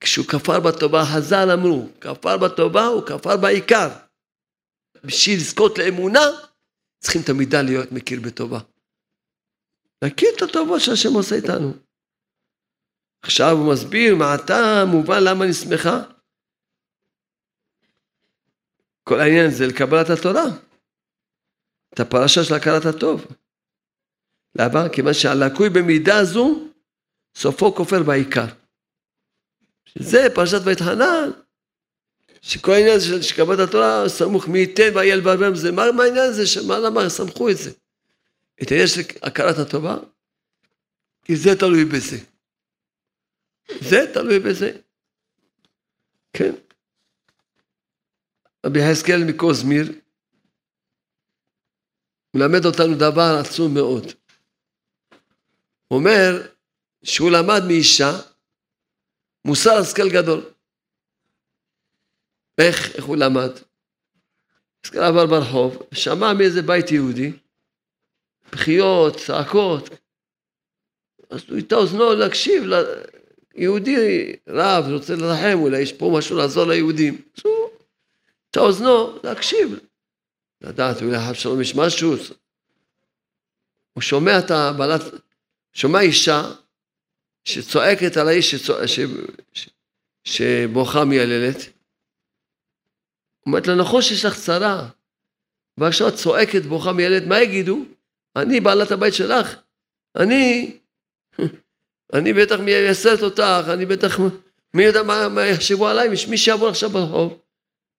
כשהוא 0.00 0.26
כפר 0.26 0.60
בטובה, 0.60 1.02
חז"ל 1.14 1.50
אמרו, 1.50 1.88
כפר 2.00 2.36
בטובה 2.38 2.86
הוא 2.86 3.06
כפר 3.06 3.36
בעיקר. 3.36 3.88
בשביל 5.04 5.36
לזכות 5.36 5.78
לאמונה, 5.78 6.20
צריכים 6.98 7.22
את 7.24 7.28
המידה 7.28 7.62
להיות 7.62 7.92
מכיר 7.92 8.20
בטובה. 8.20 8.58
להכיר 10.02 10.28
את 10.36 10.42
הטובות 10.42 10.80
שהשם 10.80 11.14
עושה 11.14 11.34
איתנו. 11.34 11.72
עכשיו 13.22 13.50
הוא 13.50 13.72
מסביר 13.72 14.16
מעתה 14.16 14.84
מובן 14.86 15.24
למה 15.24 15.44
אני 15.44 15.52
שמחה. 15.52 16.02
כל 19.04 19.20
העניין 19.20 19.50
זה 19.50 19.66
לקבלת 19.66 20.10
התורה. 20.10 20.44
את 21.94 22.00
הפרשה 22.00 22.44
של 22.44 22.54
הכרת 22.54 22.86
הטוב. 22.86 23.26
למה? 24.58 24.88
כיוון 24.88 25.14
שהלקוי 25.14 25.70
במידה 25.70 26.24
זו, 26.24 26.68
סופו 27.36 27.74
כופר 27.74 28.02
בעיקר. 28.02 28.46
זה 29.98 30.26
פרשת 30.34 30.60
ויתחנן, 30.64 31.30
שכל 32.42 32.72
העניין 32.72 33.00
של 33.00 33.22
שקבלת 33.22 33.58
התורה 33.58 34.08
סמוך 34.08 34.48
מי 34.48 34.58
ייתן 34.58 34.90
ויהיה 34.94 35.16
לבבם 35.16 35.54
זה, 35.54 35.72
מה, 35.72 35.92
מה 35.92 36.04
העניין 36.04 36.24
הזה, 36.24 36.46
שמה, 36.46 36.78
למה 36.78 37.08
סמכו 37.08 37.50
את 37.50 37.56
זה? 37.56 37.70
את 38.62 38.70
העניין 38.70 38.88
של 38.88 39.00
הכרת 39.22 39.58
הטובה? 39.58 39.96
כי 41.24 41.36
זה 41.36 41.50
תלוי 41.58 41.84
בזה. 41.84 42.18
זה 43.80 44.10
תלוי 44.14 44.38
בזה. 44.38 44.76
כן. 46.32 46.54
רבי 48.66 48.80
יחזקאל 48.80 49.24
מקוזמיר 49.24 49.92
מלמד 52.34 52.64
אותנו 52.64 52.94
דבר 52.94 53.40
עצום 53.40 53.74
מאוד. 53.74 54.12
אומר 55.90 56.46
שהוא 57.02 57.30
למד 57.30 57.62
מאישה 57.66 58.10
מוסר 59.44 59.76
השכל 59.76 60.08
גדול. 60.08 60.44
איך, 62.58 62.96
איך 62.96 63.04
הוא 63.04 63.16
למד? 63.16 63.50
השכל 64.84 64.98
עבר 64.98 65.26
ברחוב, 65.26 65.82
שמע 65.94 66.32
מאיזה 66.32 66.62
בית 66.62 66.90
יהודי, 66.90 67.32
בחיות, 68.52 69.16
צעקות, 69.16 69.88
אז 71.30 71.44
הוא 71.48 71.56
איתה 71.56 71.74
אוזנו 71.74 72.14
להקשיב, 72.14 72.62
יהודי 73.54 74.32
רב, 74.48 74.84
רוצה 74.92 75.16
לרחם, 75.16 75.58
אולי 75.58 75.80
יש 75.80 75.92
פה 75.92 76.12
משהו 76.18 76.36
לעזור 76.36 76.64
ליהודים. 76.64 77.22
אז 77.36 77.42
הוא 77.44 77.70
איתה 78.46 78.60
אוזנו 78.60 79.18
להקשיב, 79.24 79.78
לדעת, 80.60 81.02
אולי 81.02 81.18
חב 81.18 81.34
שלום 81.34 81.60
יש 81.60 81.74
משהו. 81.74 82.14
הוא 83.92 84.02
שומע 84.02 84.38
את 84.38 84.50
הבעלת, 84.50 85.02
שומע 85.72 86.00
אישה 86.00 86.42
שצועקת 87.44 88.16
על 88.16 88.28
האיש 88.28 88.50
שצוע... 88.50 88.86
ש... 88.86 89.00
ש... 89.54 89.68
שבוכה 90.24 91.04
מייללת. 91.04 91.56
אומרת 93.46 93.66
לה, 93.66 93.74
נכון 93.74 94.02
שיש 94.02 94.24
לך 94.24 94.38
צרה, 94.38 94.88
ועכשיו 95.78 96.08
את 96.08 96.14
צועקת 96.14 96.62
בוכה 96.62 96.92
מייללת, 96.92 97.22
מה 97.26 97.42
יגידו? 97.42 97.84
אני 98.36 98.60
בעלת 98.60 98.90
הבית 98.90 99.14
שלך, 99.14 99.56
אני, 100.16 100.72
אני 102.14 102.32
בטח 102.32 102.56
מייסרת 102.60 103.22
אותך, 103.22 103.64
אני 103.72 103.86
בטח, 103.86 104.18
מי 104.74 104.84
יודע 104.84 105.02
מה, 105.02 105.28
מה 105.28 105.46
יחשבו 105.46 105.88
עליי, 105.88 106.08
מי 106.30 106.38
שיעבור 106.38 106.68
עכשיו 106.68 106.90
ברחוב. 106.90 107.38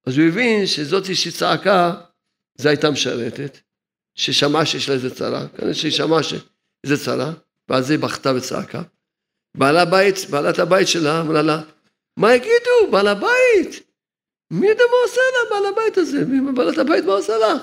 אז 0.05 0.17
הוא 0.17 0.27
הבין 0.27 0.67
שזאת 0.67 1.15
שצעקה, 1.15 2.01
זו 2.57 2.69
הייתה 2.69 2.91
משרתת, 2.91 3.59
ששמעה 4.15 4.65
שיש 4.65 4.89
לה 4.89 4.95
איזה 4.95 5.15
צרה, 5.15 5.47
כנראה 5.47 5.73
שהיא 5.73 5.91
שמעה 5.91 6.23
שאיזה 6.23 7.05
צרה, 7.05 7.33
ואז 7.69 7.91
היא 7.91 7.99
בכתה 7.99 8.29
וצעקה. 8.35 8.81
בעל 9.57 9.77
הבית, 9.77 10.15
בעלת 10.29 10.59
הבית 10.59 10.87
שלה 10.87 11.21
אמרה 11.21 11.41
לה, 11.41 11.61
מה 12.17 12.35
יגידו, 12.35 12.91
בעל 12.91 13.07
הבית? 13.07 13.89
מי 14.51 14.67
יודע 14.67 14.83
מה 14.91 14.97
עושה 15.03 15.21
לה, 15.33 15.49
בעל 15.49 15.73
הבית 15.73 15.97
הזה? 15.97 16.25
מי 16.25 16.51
בעלת 16.51 16.77
הבית 16.77 17.05
מה 17.05 17.13
עושה 17.13 17.33
לך? 17.37 17.61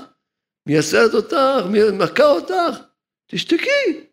מייסרת 0.66 1.14
אותך, 1.14 1.66
מי 1.70 1.78
מכה 1.98 2.24
אותך? 2.24 2.80
תשתקי. 3.30 4.06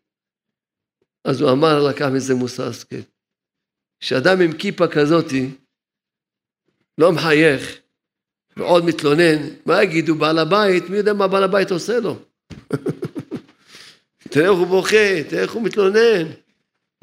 אז 1.26 1.42
הוא 1.42 1.52
אמר, 1.52 1.88
לקח 1.90 2.06
מזה 2.16 2.36
מוסר 2.36 2.68
השכל. 2.68 3.02
כשאדם 4.00 4.42
עם 4.42 4.58
כיפה 4.58 4.88
כזאתי 4.88 5.50
לא 6.98 7.12
מחייך 7.12 7.80
ועוד 8.58 8.86
מתלונן, 8.86 9.50
מה 9.66 9.84
יגידו 9.84 10.16
בעל 10.16 10.40
הבית? 10.40 10.90
מי 10.90 10.98
יודע 10.98 11.14
מה 11.14 11.28
בעל 11.28 11.44
הבית 11.44 11.72
עושה 11.72 12.00
לו? 12.00 12.16
תראה 14.34 14.50
איך 14.50 14.60
הוא 14.60 14.68
בוכה, 14.68 15.24
תראה 15.30 15.42
איך 15.42 15.52
הוא 15.52 15.64
מתלונן. 15.64 16.32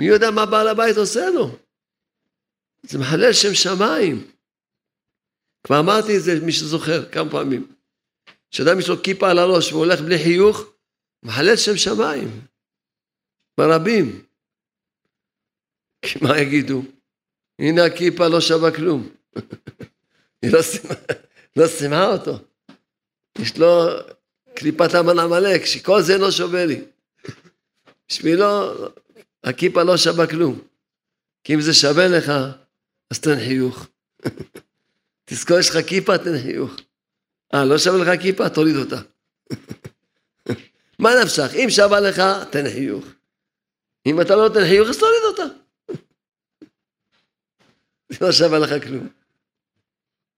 מי 0.00 0.06
יודע 0.06 0.30
מה 0.30 0.46
בעל 0.46 0.68
הבית 0.68 0.96
עושה 0.96 1.30
לו? 1.34 1.58
זה 2.82 2.98
מחלל 2.98 3.32
שם 3.32 3.54
שמיים. 3.54 4.30
כבר 5.64 5.80
אמרתי 5.80 6.16
את 6.16 6.22
זה, 6.22 6.40
מי 6.42 6.52
שזוכר, 6.52 7.10
כמה 7.10 7.30
פעמים. 7.30 7.74
כשאדם 8.50 8.78
יש 8.78 8.88
לו 8.88 9.02
כיפה 9.02 9.30
על 9.30 9.38
הראש 9.38 9.72
והוא 9.72 9.84
הולך 9.84 10.00
בלי 10.00 10.18
חיוך, 10.18 10.72
מחלל 11.22 11.56
שם 11.56 11.76
שמיים. 11.76 12.40
ברבים. 13.58 14.24
כי 16.02 16.18
מה 16.22 16.38
יגידו? 16.38 16.82
הנה 17.58 17.84
הכיפה 17.84 18.28
לא 18.28 18.40
שווה 18.40 18.76
כלום. 18.76 19.08
היא 20.42 20.52
לא 20.52 20.62
סיימה, 20.62 20.94
לא 21.56 21.66
סיימה 21.66 22.06
אותו. 22.06 22.38
יש 23.38 23.58
לו 23.58 23.86
קליפת 24.54 24.94
המן 24.94 25.18
עמלק, 25.18 25.64
שכל 25.64 26.02
זה 26.02 26.18
לא 26.18 26.30
שווה 26.30 26.66
לי. 26.66 26.84
בשבילו 28.10 28.72
הכיפה 29.44 29.82
לא 29.82 29.96
שווה 29.96 30.26
כלום. 30.26 30.60
כי 31.44 31.54
אם 31.54 31.60
זה 31.60 31.74
שווה 31.74 32.08
לך, 32.08 32.32
אז 33.10 33.20
תן 33.20 33.36
חיוך. 33.36 33.86
תזכור, 35.24 35.58
יש 35.58 35.70
לך 35.70 35.86
כיפה, 35.88 36.18
תן 36.18 36.42
חיוך. 36.42 36.72
אה, 37.54 37.64
לא 37.64 37.78
שווה 37.78 37.98
לך 37.98 38.22
כיפה? 38.22 38.48
תוריד 38.48 38.76
אותה. 38.76 39.00
מה 41.02 41.10
נפשך? 41.22 41.54
אם 41.54 41.66
שווה 41.70 42.00
לך, 42.00 42.22
תן 42.52 42.64
חיוך. 42.72 43.04
אם 44.06 44.20
אתה 44.20 44.36
לא 44.36 44.48
נותן 44.48 44.60
חיוך, 44.68 44.88
אז 44.88 44.98
תוריד 44.98 45.22
אותה. 45.24 45.54
לא 48.20 48.32
שווה 48.32 48.58
לך 48.58 48.84
כלום. 48.84 49.08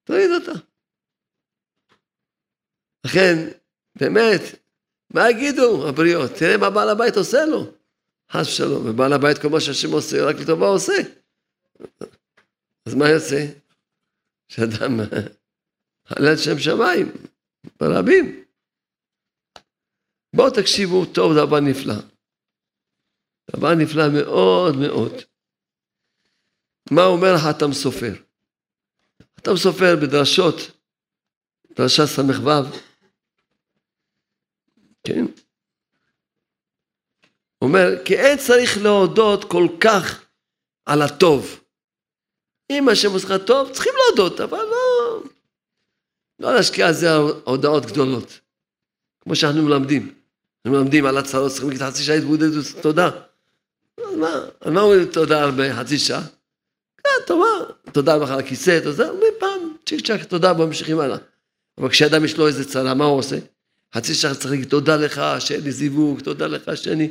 תוריד 0.04 0.30
אותה. 0.30 0.58
לכן, 3.04 3.36
באמת, 3.94 4.40
מה 5.14 5.30
יגידו 5.30 5.88
הבריות? 5.88 6.30
תראה 6.30 6.56
מה 6.56 6.70
בעל 6.70 6.88
הבית 6.88 7.16
עושה 7.16 7.44
לו. 7.44 7.72
חס 8.32 8.46
ושלום, 8.48 8.90
ובעל 8.90 9.12
הבית 9.12 9.38
כל 9.38 9.48
מה 9.48 9.60
שהשם 9.60 9.92
עושה, 9.92 10.24
רק 10.24 10.36
לטובה 10.36 10.66
עושה. 10.66 10.92
אז 12.86 12.94
מה 12.94 13.08
יוצא? 13.08 13.46
שאדם 14.48 15.00
חלל 16.06 16.36
שם 16.36 16.58
שמיים, 16.58 17.12
ברבים. 17.80 18.44
בואו 20.34 20.50
תקשיבו 20.50 21.06
טוב, 21.06 21.32
דבר 21.32 21.60
נפלא. 21.60 21.94
דבר 23.56 23.74
נפלא 23.74 24.04
מאוד 24.08 24.76
מאוד. 24.76 25.12
מה 26.90 27.04
אומר 27.04 27.38
חתם 27.38 27.72
סופר? 27.72 28.12
חתם 29.40 29.56
סופר 29.56 29.96
בדרשות, 30.02 30.56
דרשה 31.76 32.06
ס"ו, 32.06 32.22
כן? 35.04 35.26
אומר, 37.62 38.04
כי 38.04 38.16
אין 38.18 38.38
צריך 38.38 38.82
להודות 38.82 39.44
כל 39.44 39.66
כך 39.80 40.24
על 40.86 41.02
הטוב. 41.02 41.60
אם 42.70 42.88
השם 42.88 43.12
עושה 43.12 43.38
טוב, 43.38 43.70
צריכים 43.72 43.92
להודות, 43.96 44.40
אבל 44.40 44.58
לא, 44.58 45.22
לא 46.38 46.54
להשקיע 46.54 46.86
על 46.86 46.92
זה 46.92 47.16
הודעות 47.44 47.86
גדולות. 47.86 48.40
כמו 49.20 49.36
שאנחנו 49.36 49.62
מלמדים. 49.62 50.14
אנחנו 50.64 50.78
מלמדים 50.78 51.06
על 51.06 51.18
הצהרות, 51.18 51.50
צריכים 51.50 51.70
להגיד 51.70 51.86
חצי 51.86 52.02
שעה 52.02 52.16
התבודדות, 52.16 52.64
תודה. 52.82 53.10
אז 53.98 54.14
מה, 54.16 54.44
על 54.60 54.72
מה 54.72 54.80
אומרים 54.80 55.04
תודה 55.04 55.42
הרבה? 55.42 55.74
חצי 55.74 55.98
שעה? 55.98 56.22
כן, 57.04 57.26
טובה, 57.26 57.46
תודה 57.92 58.16
לך 58.16 58.30
על 58.30 58.38
הכיסא, 58.38 58.80
תודה, 58.84 59.08
אומרים 59.08 59.32
פעם, 59.40 59.76
צ'יק 59.86 60.06
צ'אק, 60.06 60.24
תודה, 60.24 60.52
ממשיכים 60.52 61.00
הלאה. 61.00 61.18
אבל 61.78 61.88
כשאדם 61.88 62.24
יש 62.24 62.36
לו 62.36 62.46
איזה 62.46 62.68
צרה, 62.68 62.94
מה 62.94 63.04
הוא 63.04 63.18
עושה? 63.18 63.36
חצי 63.94 64.14
שעה 64.14 64.34
צריך 64.34 64.50
להגיד 64.50 64.68
תודה 64.68 64.96
לך 64.96 65.22
שאין 65.38 65.60
לי 65.60 65.72
זיווג, 65.72 66.20
תודה 66.20 66.46
לך 66.46 66.76
שאין 66.76 66.98
לי 66.98 67.10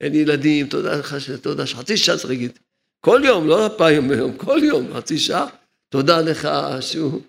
ילדים, 0.00 0.66
תודה 0.66 0.98
לך, 0.98 1.16
תודה, 1.42 1.66
חצי 1.66 1.96
שעה 1.96 2.16
צריך 2.16 2.28
להגיד. 2.28 2.58
כל 3.00 3.20
יום, 3.24 3.48
לא 3.48 3.70
פעם 3.78 4.08
ביום, 4.08 4.36
כל 4.36 4.60
יום, 4.62 4.94
חצי 4.94 5.18
שעה, 5.18 5.46
תודה 5.88 6.20
לך 6.20 6.48
שהוא, 6.80 7.22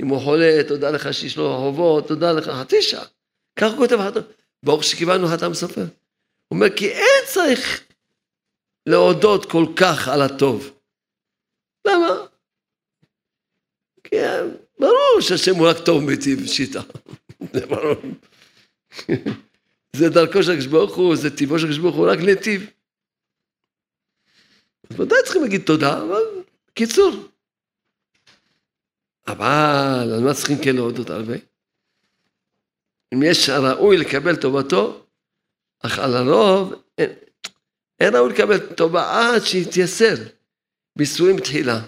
אם 0.00 0.08
הוא 0.08 0.20
חולה, 0.20 0.60
תודה 0.68 0.90
לך 0.90 1.14
שיש 1.14 1.36
לו 1.36 1.56
חובות, 1.58 2.08
תודה 2.08 2.32
לך, 2.32 2.48
חצי 2.48 2.82
שעה. 2.82 3.04
ככה 3.56 3.76
כותב 3.76 3.98
חתם, 4.08 4.20
ברוך 4.62 4.84
שקיבלנו 4.84 5.28
חתם 5.28 5.54
סופר. 5.54 5.80
הוא 5.80 5.88
אומר, 6.50 6.76
כי 6.76 6.88
אין 6.88 7.24
צריך 7.26 7.82
להודות 8.86 9.50
כל 9.50 9.66
כך 9.76 10.08
על 10.08 10.22
הטוב. 10.22 10.70
למה? 11.86 12.14
כי 14.04 14.16
ברור 14.78 15.20
שהשם 15.20 15.54
הוא 15.54 15.68
רק 15.68 15.78
טוב 15.78 16.04
מיטיב 16.04 16.46
שיטה, 16.46 16.80
זה 17.52 17.66
ברור. 17.66 17.94
זה 19.96 20.08
דרכו 20.08 20.42
של 20.42 20.50
הקדוש 20.50 20.66
ברוך 20.66 20.96
הוא, 20.96 21.16
זה 21.16 21.36
טיבו 21.36 21.58
של 21.58 21.64
הקדוש 21.64 21.78
ברוך 21.78 21.96
הוא, 21.96 22.10
רק 22.10 22.18
נתיב. 22.18 22.70
אז 24.90 25.00
ודאי 25.00 25.18
צריכים 25.24 25.42
להגיד 25.42 25.62
תודה, 25.62 26.02
אבל 26.02 26.22
קיצור. 26.74 27.28
אבל 29.26 30.10
על 30.14 30.20
מה 30.24 30.34
צריכים 30.34 30.56
כן 30.64 30.76
להודות 30.76 31.10
הרבה? 31.10 31.34
אם 33.14 33.22
יש 33.22 33.48
ראוי 33.48 33.96
לקבל 33.96 34.36
טובתו, 34.36 35.06
אך 35.80 35.98
על 35.98 36.16
הרוב 36.16 36.74
אין, 36.98 37.10
אין 38.00 38.16
ראוי 38.16 38.32
לקבל 38.32 38.74
טובה 38.74 39.32
עד 39.34 39.42
שיתייסר 39.42 40.14
בישרועים 40.96 41.40
תחילה. 41.40 41.80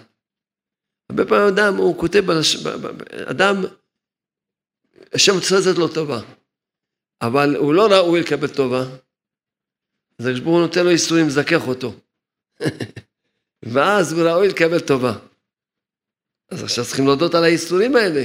הרבה 1.09 1.25
פעמים 1.25 1.47
אדם, 1.47 1.75
הוא 1.75 1.99
כותב. 1.99 2.23
אדם, 3.29 3.55
השם 5.13 5.33
רוצה 5.35 5.55
לתת 5.55 5.77
לו 5.77 5.87
טובה, 5.87 6.21
אבל 7.21 7.55
הוא 7.55 7.73
לא 7.73 7.87
ראוי 7.91 8.21
לקבל 8.21 8.47
טובה, 8.47 8.83
אז 10.19 10.25
הקדוש 10.25 10.39
ברוך 10.39 10.55
הוא 10.55 10.61
נותן 10.61 10.83
לו 10.83 10.91
ייסורים, 10.91 11.27
מזכך 11.27 11.67
אותו. 11.67 11.93
ואז 13.73 14.13
הוא 14.13 14.21
ראוי 14.23 14.47
לקבל 14.47 14.79
טובה. 14.79 15.13
אז 16.49 16.63
עכשיו 16.63 16.85
צריכים 16.85 17.05
להודות 17.05 17.35
על 17.35 17.43
האיסורים 17.43 17.95
האלה, 17.95 18.23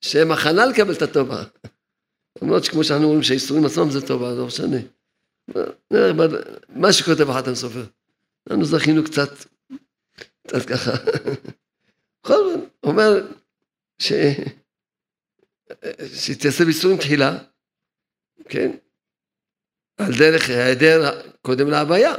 שהם 0.00 0.32
הכנה 0.32 0.66
לקבל 0.66 0.92
את 0.92 1.02
הטובה. 1.02 1.44
למרות 2.42 2.64
שכמו 2.64 2.84
שאנחנו 2.84 3.04
אומרים 3.04 3.22
שהאיסורים 3.22 3.64
עצמם 3.64 3.90
זה 3.90 4.06
טובה, 4.06 4.32
לא 4.32 4.46
משנה. 4.46 4.76
מה 6.68 6.92
שכותב 6.92 7.30
החתם 7.30 7.54
סופר. 7.54 7.84
אנחנו 8.50 8.64
זכינו 8.64 9.04
קצת, 9.04 9.30
קצת 10.46 10.66
ככה. 10.68 10.90
בכל 12.24 12.34
זאת, 12.34 12.60
אומר 12.82 13.26
ש... 13.98 14.12
שתעשה 16.14 16.64
באיסורים 16.64 16.98
תחילה, 16.98 17.38
כן? 18.52 18.70
על 19.96 20.12
דרך 20.18 20.48
היעדר 20.48 21.22
קודם 21.42 21.70
להוויה. 21.70 22.14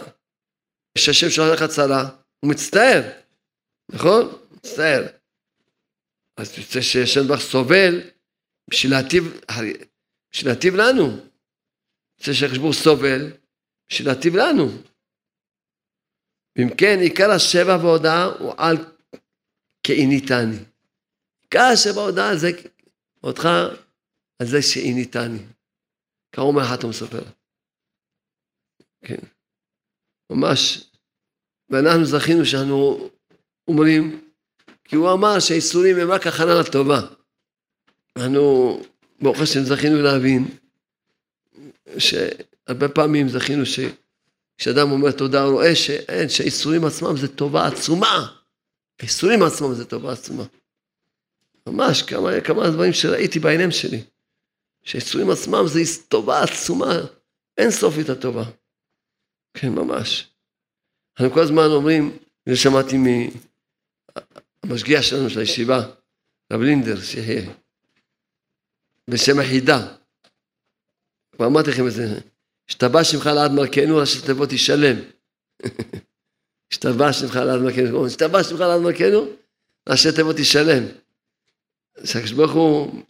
שהשם 0.98 1.30
שולח 1.30 1.66
צרה, 1.66 2.10
הוא 2.40 2.52
מצטער, 2.52 3.02
נכון? 3.90 4.40
מצטער. 4.52 5.04
אז 6.38 6.58
יוצא 6.58 6.82
שהשם 6.82 7.28
ברך 7.28 7.42
סובל 7.42 8.02
בשביל 8.70 8.92
להטיב, 8.92 9.24
בשביל 10.32 10.52
להטיב 10.52 10.76
לנו. 10.76 11.18
יוצא 12.20 12.34
שהחשבור 12.34 12.74
סובל 12.74 13.32
בשביל 13.90 14.08
להטיב 14.08 14.36
לנו. 14.36 14.66
ואם 16.58 16.76
כן, 16.78 16.98
עיקר 17.02 17.32
השבע 17.32 17.78
והודאה 17.82 18.24
הוא 18.24 18.54
על 18.58 18.76
כאיניתני. 19.84 20.58
עיקר 21.42 21.64
השבע 21.74 22.02
והודאה 22.02 22.36
זה 22.36 22.50
אותך 23.24 23.48
על 24.40 24.48
זה 24.48 24.62
שאיניתני. 24.62 25.40
ככה 26.34 26.42
אומר 26.42 26.64
חתם 26.64 26.92
סופר. 26.92 27.24
כן. 29.06 29.20
ממש, 30.30 30.92
ואנחנו 31.70 32.06
זכינו 32.06 32.46
שאנחנו 32.46 33.10
אומרים, 33.68 34.30
כי 34.84 34.96
הוא 34.96 35.14
אמר 35.14 35.40
שהאיסורים 35.40 35.98
הם 35.98 36.12
רק 36.12 36.28
הכנה 36.28 36.60
לטובה. 36.60 37.02
אנחנו, 38.18 38.82
ברוך 39.22 39.40
השם, 39.40 39.64
זכינו 39.64 40.02
להבין 40.02 40.58
שהרבה 41.98 42.90
פעמים 42.90 43.30
זכינו 43.30 43.64
שכשאדם 43.66 44.92
אומר 44.92 45.12
תודה, 45.12 45.44
הוא 45.44 45.54
רואה 45.54 45.76
שאין, 45.76 46.30
שהאיסורים 46.30 46.86
עצמם 46.86 47.18
זה 47.18 47.36
טובה 47.36 47.68
עצומה. 47.68 48.36
האיסורים 49.00 49.44
עצמם 49.44 49.74
זה 49.74 49.86
טובה 49.86 50.14
עצומה. 50.14 50.44
ממש 51.68 52.02
כמה, 52.02 52.42
כמה 52.42 52.70
דברים 52.70 52.94
שראיתי 52.94 53.40
בעיניים 53.40 53.72
שלי. 53.72 54.04
שהאיסורים 54.84 55.30
עצמם 55.30 55.64
זה 55.68 55.80
טובה 56.08 56.44
עצומה, 56.44 56.96
אין 57.58 57.72
סופית 57.72 58.10
הטובה. 58.10 58.44
כן, 59.54 59.70
ממש. 59.70 60.34
אנחנו 61.20 61.34
כל 61.34 61.40
הזמן 61.40 61.64
אומרים, 61.74 62.18
אני 62.48 62.56
שמעתי 62.56 62.98
מהמשגיח 64.64 65.02
שלנו 65.02 65.30
של 65.30 65.40
הישיבה, 65.40 65.80
רב 66.54 66.62
לינדר, 66.62 67.02
שיחיה, 67.02 67.54
בשם 69.10 69.40
החידה. 69.40 69.96
כבר 71.36 71.46
אמרתי 71.48 71.70
לכם 71.70 71.88
את 71.88 71.92
זה, 71.92 72.20
השתבע 72.70 73.04
שמך 73.04 73.26
לעד 73.26 73.52
מלכנו, 73.52 73.98
ראשי 73.98 74.26
תיבות 74.26 74.52
ישלם. 74.52 74.96
השתבע 76.72 77.14
שמך 77.14 77.36
לעד 77.36 77.60
מלכנו, 77.62 78.06
השתבע 78.06 78.44
שמך 78.44 78.60
לעד 78.60 78.82
מלכנו, 78.82 79.26
ראשי 79.90 80.10
תיבות 80.16 80.40
ישלם. 80.40 80.84
שהקדוש 82.04 82.32
ברוך 82.32 82.52
הוא, 82.52 83.04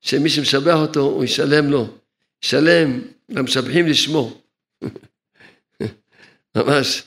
שמי 0.00 0.28
שמשבח 0.28 0.74
אותו, 0.74 1.00
הוא 1.00 1.24
ישלם 1.24 1.70
לו. 1.70 1.98
ישלם 2.44 3.00
למשבחים 3.28 3.86
לשמו. 3.86 4.40
ממש, 6.56 7.02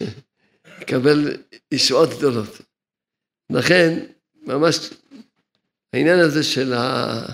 יקבל 0.81 1.37
ישועות 1.71 2.09
גדולות. 2.09 2.61
לכן, 3.49 4.05
ממש, 4.41 4.89
העניין 5.93 6.19
הזה 6.19 6.43
של 6.43 6.73
ה... 6.73 7.25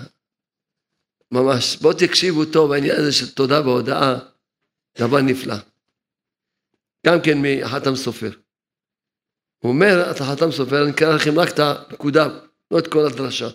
ממש, 1.32 1.76
בואו 1.76 1.92
תקשיבו 1.92 2.44
טוב, 2.44 2.72
העניין 2.72 2.96
הזה 2.96 3.12
של 3.12 3.34
תודה 3.34 3.60
והודאה, 3.60 4.18
דבר 4.98 5.20
נפלא. 5.20 5.56
גם 7.06 7.20
כן 7.22 7.38
מחתם 7.42 7.96
סופר. 7.96 8.30
הוא 9.58 9.72
אומר, 9.72 10.10
אתה 10.10 10.24
חתם 10.24 10.52
סופר, 10.52 10.82
אני 10.82 10.90
אקרא 10.90 11.14
לכם 11.14 11.38
רק 11.38 11.48
את 11.48 11.58
הנקודה, 11.58 12.28
לא 12.70 12.78
את 12.78 12.86
כל 12.86 13.06
הדרשה. 13.06 13.48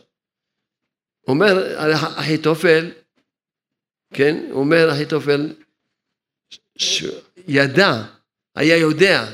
אומר 1.27 1.79
אחיתופל, 2.19 2.91
כן, 4.13 4.51
אומר 4.51 4.91
אחיתופל, 4.91 5.53
שידע, 6.77 7.91
היה 8.55 8.77
יודע, 8.77 9.25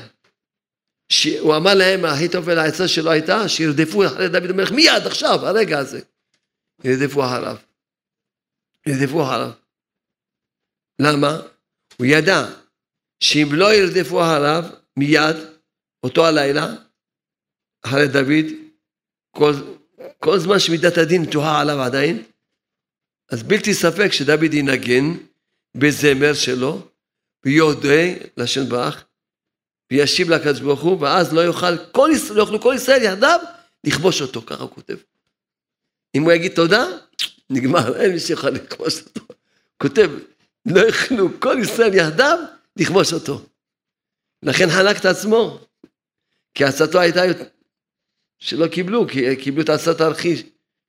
שהוא 1.08 1.56
אמר 1.56 1.74
להם, 1.74 2.04
אחיתופל 2.04 2.58
העצה 2.58 2.88
שלו 2.88 3.10
הייתה, 3.10 3.48
שירדפו 3.48 4.06
אחרי 4.06 4.28
דוד 4.28 4.50
המלך 4.50 4.70
מיד 4.70 5.06
עכשיו, 5.06 5.46
הרגע 5.46 5.78
הזה, 5.78 6.00
ירדפו 6.84 7.24
אחריו. 7.24 7.56
ירדפו 8.86 9.22
אחריו. 9.22 9.50
למה? 11.00 11.40
הוא 11.96 12.06
ידע 12.06 12.46
שאם 13.20 13.48
לא 13.52 13.74
ירדפו 13.74 14.22
אחריו 14.22 14.64
מיד, 14.96 15.36
אותו 16.02 16.26
הלילה, 16.26 16.66
אחרי 17.84 18.08
דוד, 18.08 18.46
כל, 19.30 19.52
כל 20.24 20.38
זמן 20.38 20.58
שמידת 20.58 20.98
הדין 20.98 21.24
תוהה 21.30 21.60
עליו 21.60 21.80
עדיין, 21.80 22.22
אז 23.30 23.42
בלתי 23.42 23.74
ספק 23.74 24.12
שדוד 24.12 24.54
ינגן 24.54 25.04
בזמר 25.76 26.34
שלו, 26.34 26.88
ויודה 27.44 28.04
לשם 28.36 28.68
ברך, 28.68 29.04
וישיב 29.92 30.30
לקדוש 30.30 30.60
ברוך 30.60 30.80
הוא, 30.80 31.00
ואז 31.00 31.32
לא 31.32 31.40
יוכל 31.40 31.86
כל, 31.92 32.10
ישראל, 32.14 32.36
לא 32.38 32.42
יוכלו 32.42 32.60
כל 32.60 32.74
ישראל 32.76 33.02
יחדיו 33.02 33.40
לכבוש 33.84 34.22
אותו, 34.22 34.42
ככה 34.42 34.62
הוא 34.62 34.70
כותב. 34.70 34.96
אם 36.14 36.22
הוא 36.22 36.32
יגיד 36.32 36.54
תודה, 36.54 36.84
נגמר, 37.50 38.00
אין 38.00 38.12
מי 38.12 38.20
שיכול 38.20 38.50
לכבוש 38.50 39.02
אותו. 39.02 39.20
כותב, 39.82 40.10
לא 40.66 40.80
יוכלו 40.80 41.40
כל 41.40 41.56
ישראל 41.62 41.94
יחדיו 41.94 42.38
לכבוש 42.76 43.12
אותו. 43.12 43.42
לכן 44.42 44.70
חלק 44.70 45.00
את 45.00 45.04
עצמו, 45.04 45.60
כי 46.54 46.64
עצתו 46.64 47.00
הייתה 47.00 47.22
שלא 48.40 48.66
קיבלו, 48.66 49.08
כי 49.08 49.36
קיבלו 49.36 49.62
את 49.62 49.68
עצת 49.68 50.00
הארכי, 50.00 50.42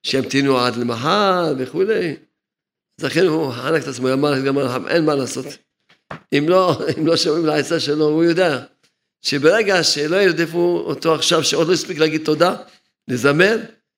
שהמתינו 0.04 0.60
עד 0.60 0.76
למחר 0.76 1.54
וכולי. 1.58 2.16
אז 2.99 3.06
לכן 3.06 3.26
הוא 3.26 3.52
חלק 3.52 3.84
את 3.84 3.88
עצמו, 3.88 4.14
אמר 4.14 4.45
גם 4.45 4.58
אין 4.88 5.06
מה 5.06 5.16
לעשות. 5.16 5.45
אם 6.34 6.45
לא, 6.49 6.80
אם 6.97 7.08
לא 7.08 7.18
שומעים 7.18 7.45
לעצה 7.45 7.80
שלו, 7.80 8.06
הוא 8.06 8.24
יודע 8.24 8.64
שברגע 9.22 9.84
שלא 9.84 10.16
ירדפו 10.16 10.84
אותו 10.86 11.16
עכשיו, 11.16 11.43
שעוד 11.43 11.68
לא 11.68 11.74
הספיק 11.74 11.97
להגיד 11.97 12.26
תודה, 12.26 12.56
לזמר, 13.08 13.58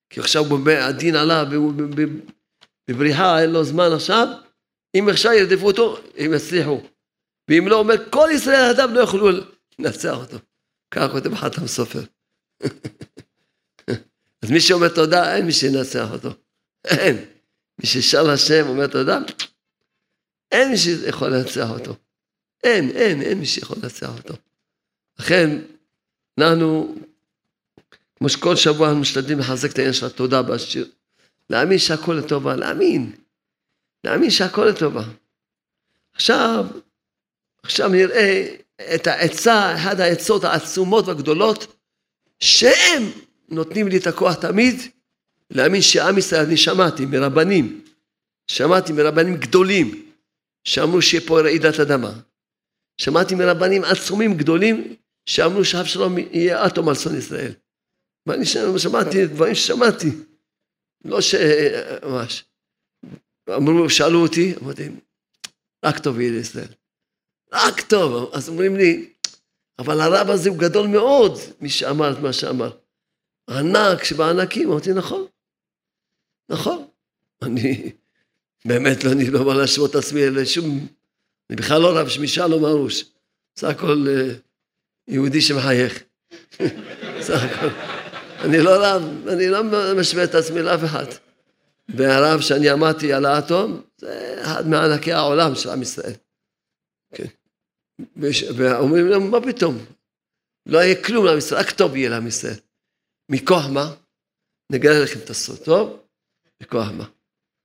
כי 0.09 0.19
עכשיו 0.19 0.45
הוא 0.45 0.69
הדין 0.69 1.15
עליו 1.15 1.47
והוא 1.51 1.73
בבריחה, 2.89 3.41
אין 3.41 3.49
לו 3.49 3.63
זמן 3.63 3.91
עכשיו, 3.95 4.27
אם 4.95 5.07
עכשיו 5.09 5.33
ירדפו 5.33 5.65
אותו, 5.65 5.97
הם 6.17 6.33
יצליחו. 6.33 6.81
ואם 7.49 7.67
לא 7.67 7.79
אומר, 7.79 7.95
כל 8.09 8.29
ישראל 8.33 8.75
אדם 8.75 8.93
לא 8.93 8.99
יוכלו 8.99 9.29
לנצח 9.79 10.15
אותו. 10.15 10.37
כך 10.91 11.11
כותב 11.11 11.35
חתם 11.35 11.67
סופר. 11.67 12.01
אז 14.43 14.51
מי 14.51 14.61
שאומר 14.61 14.87
תודה, 14.87 15.35
אין 15.35 15.45
מי 15.45 15.51
שינצח 15.51 16.11
אותו. 16.11 16.29
אין. 16.85 17.25
מי 17.79 17.85
ששר 17.85 18.23
לשם 18.23 18.67
אומר 18.67 18.87
תודה, 18.87 19.19
אין 20.51 20.71
מי 20.71 20.77
שיכול 20.77 21.29
לנצח 21.29 21.69
אותו. 21.69 21.95
אין, 22.63 22.89
אין, 22.89 23.21
אין 23.21 23.39
מי 23.39 23.45
שיכול 23.45 23.77
לנצח 23.83 24.17
אותו. 24.17 24.33
לכן, 25.19 25.59
אנחנו, 26.37 26.95
כמו 28.15 28.29
שכל 28.29 28.55
שבוע 28.55 28.87
אנחנו 28.87 29.01
משתדלים 29.01 29.39
לחזק 29.39 29.71
את 29.71 29.77
העניין 29.77 29.93
של 29.93 30.05
התודה 30.05 30.41
בשיר. 30.41 30.89
להאמין 31.49 31.79
שהכל 31.79 32.13
לטובה, 32.13 32.55
להאמין. 32.55 33.11
להאמין 34.03 34.29
שהכל 34.29 34.65
לטובה. 34.65 35.03
עכשיו, 36.13 36.65
עכשיו 37.63 37.89
נראה 37.89 38.55
את 38.95 39.07
העצה, 39.07 39.75
אחת 39.75 39.99
העצות 39.99 40.43
העצומות 40.43 41.07
והגדולות, 41.07 41.75
שהם 42.39 43.11
נותנים 43.49 43.87
לי 43.87 43.97
את 43.97 44.07
הכוח 44.07 44.33
תמיד 44.33 44.75
להאמין 45.49 45.81
שעם 45.81 46.17
ישראל, 46.17 46.45
אני 46.45 46.57
שמעתי 46.57 47.05
מרבנים, 47.05 47.85
שמעתי 48.47 48.93
מרבנים 48.93 49.37
גדולים, 49.37 50.11
שאמרו 50.63 51.01
שיהיה 51.01 51.27
פה 51.27 51.41
רעידת 51.41 51.79
אדמה. 51.79 52.13
שמעתי 52.97 53.35
מרבנים 53.35 53.83
עצומים 53.83 54.37
גדולים, 54.37 54.95
שאמרו 55.25 55.65
שאבשלום 55.65 56.17
יהיה 56.17 56.65
אטום 56.67 56.89
על 56.89 56.95
צאן 56.95 57.17
ישראל. 57.17 57.51
ואני 58.25 58.45
שמעתי 58.77 59.25
דברים 59.27 59.55
ששמעתי. 59.55 60.09
לא 61.05 61.21
ש... 61.21 61.35
ממש. 62.03 62.45
אמרו, 63.49 63.89
שאלו 63.89 64.21
אותי, 64.21 64.53
אמרתי, 64.61 64.89
רק 65.85 65.99
טוב 65.99 66.19
יהיה 66.19 66.31
לישראל. 66.31 66.67
רק 67.53 67.81
טוב. 67.81 68.29
אז 68.33 68.49
אומרים 68.49 68.75
לי, 68.75 69.09
אבל 69.79 70.01
הרב 70.01 70.29
הזה 70.29 70.49
הוא 70.49 70.57
גדול 70.57 70.87
מאוד, 70.87 71.39
מי 71.61 71.69
שאמר 71.69 72.13
את 72.13 72.17
מה 72.17 72.33
שאמר. 72.33 72.77
ענק 73.49 74.03
שבענקים, 74.03 74.71
אמרתי, 74.71 74.93
נכון. 74.93 75.25
נכון. 76.49 76.85
אני 77.41 77.91
באמת, 78.65 79.03
לא, 79.03 79.11
אני 79.11 79.29
לא 79.29 79.43
בא 79.43 79.53
להשוות 79.53 79.89
את 79.89 79.95
עצמי 79.95 80.29
לשום... 80.29 80.87
אני 81.49 81.57
בכלל 81.57 81.81
לא 81.81 81.99
רב 81.99 82.07
שמישה 82.07 82.47
לא 82.47 82.59
מרוש. 82.59 83.05
בסך 83.55 83.67
הכל 83.67 84.05
אה, 84.09 84.33
יהודי 85.07 85.41
שמחייך. 85.41 86.03
בסך 87.19 87.43
הכל. 87.43 87.67
אני 88.39 88.57
לא 88.57 88.85
רב, 88.85 89.27
אני 89.27 89.47
לא 89.47 89.63
משווה 89.95 90.23
את 90.23 90.35
עצמי 90.35 90.61
לאף 90.61 90.83
אחד. 90.83 91.05
והרב 91.89 92.41
שאני 92.41 92.71
אמרתי 92.71 93.13
על 93.13 93.25
האטום, 93.25 93.81
זה 93.97 94.39
אחד 94.41 94.67
מענקי 94.67 95.13
העולם 95.13 95.55
של 95.55 95.69
עם 95.69 95.81
ישראל. 95.81 96.13
כן. 97.13 97.25
ואומרים 98.55 99.07
להם, 99.07 99.31
מה 99.31 99.41
פתאום? 99.41 99.77
לא 100.65 100.79
יהיה 100.79 101.03
כלום 101.03 101.25
לעם 101.25 101.37
ישראל, 101.37 101.61
רק 101.61 101.71
טוב 101.71 101.95
יהיה 101.95 102.09
לעם 102.09 102.27
ישראל. 102.27 102.59
מכוח 103.29 103.65
מה? 103.65 103.93
נגלה 104.71 104.99
לכם 105.03 105.19
את 105.19 105.29
הסוד, 105.29 105.57
טוב? 105.57 105.99
מכוח 106.61 106.87
מה? 106.91 107.05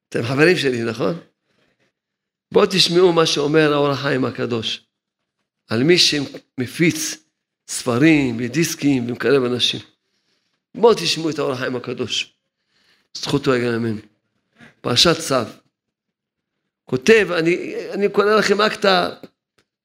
אתם 0.09 0.22
חברים 0.22 0.56
שלי, 0.56 0.82
נכון? 0.82 1.20
בואו 2.52 2.66
תשמעו 2.66 3.12
מה 3.12 3.26
שאומר 3.26 3.72
האור 3.72 3.90
החיים 3.90 4.24
הקדוש, 4.24 4.86
על 5.68 5.82
מי 5.82 5.98
שמפיץ 5.98 7.16
ספרים 7.68 8.36
ודיסקים 8.40 9.09
ומקרב 9.09 9.44
אנשים. 9.44 9.80
בואו 10.74 10.94
תשמעו 10.94 11.30
את 11.30 11.38
האור 11.38 11.52
החיים 11.52 11.76
הקדוש. 11.76 12.34
זכותו 13.16 13.54
יגן 13.54 13.74
אמן. 13.74 13.96
פרשת 14.80 15.18
צו. 15.18 15.34
כותב, 16.84 17.28
אני, 17.38 17.74
אני 17.92 18.09
קורא 18.09 18.34
לכם 18.34 18.61
רק 18.61 18.74
את 18.74 18.84
ה... 18.84 19.09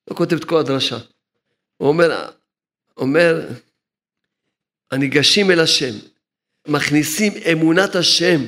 לא 0.08 0.16
כותב 0.16 0.36
את 0.36 0.44
כל 0.44 0.60
הדרשה. 0.60 0.98
הוא 1.78 1.88
אומר, 1.88 2.30
אומר, 2.98 3.50
הניגשים 4.94 5.52
אל 5.52 5.60
השם, 5.60 5.96
מכניסים 6.68 7.34
אמונת 7.52 7.96
השם 7.96 8.42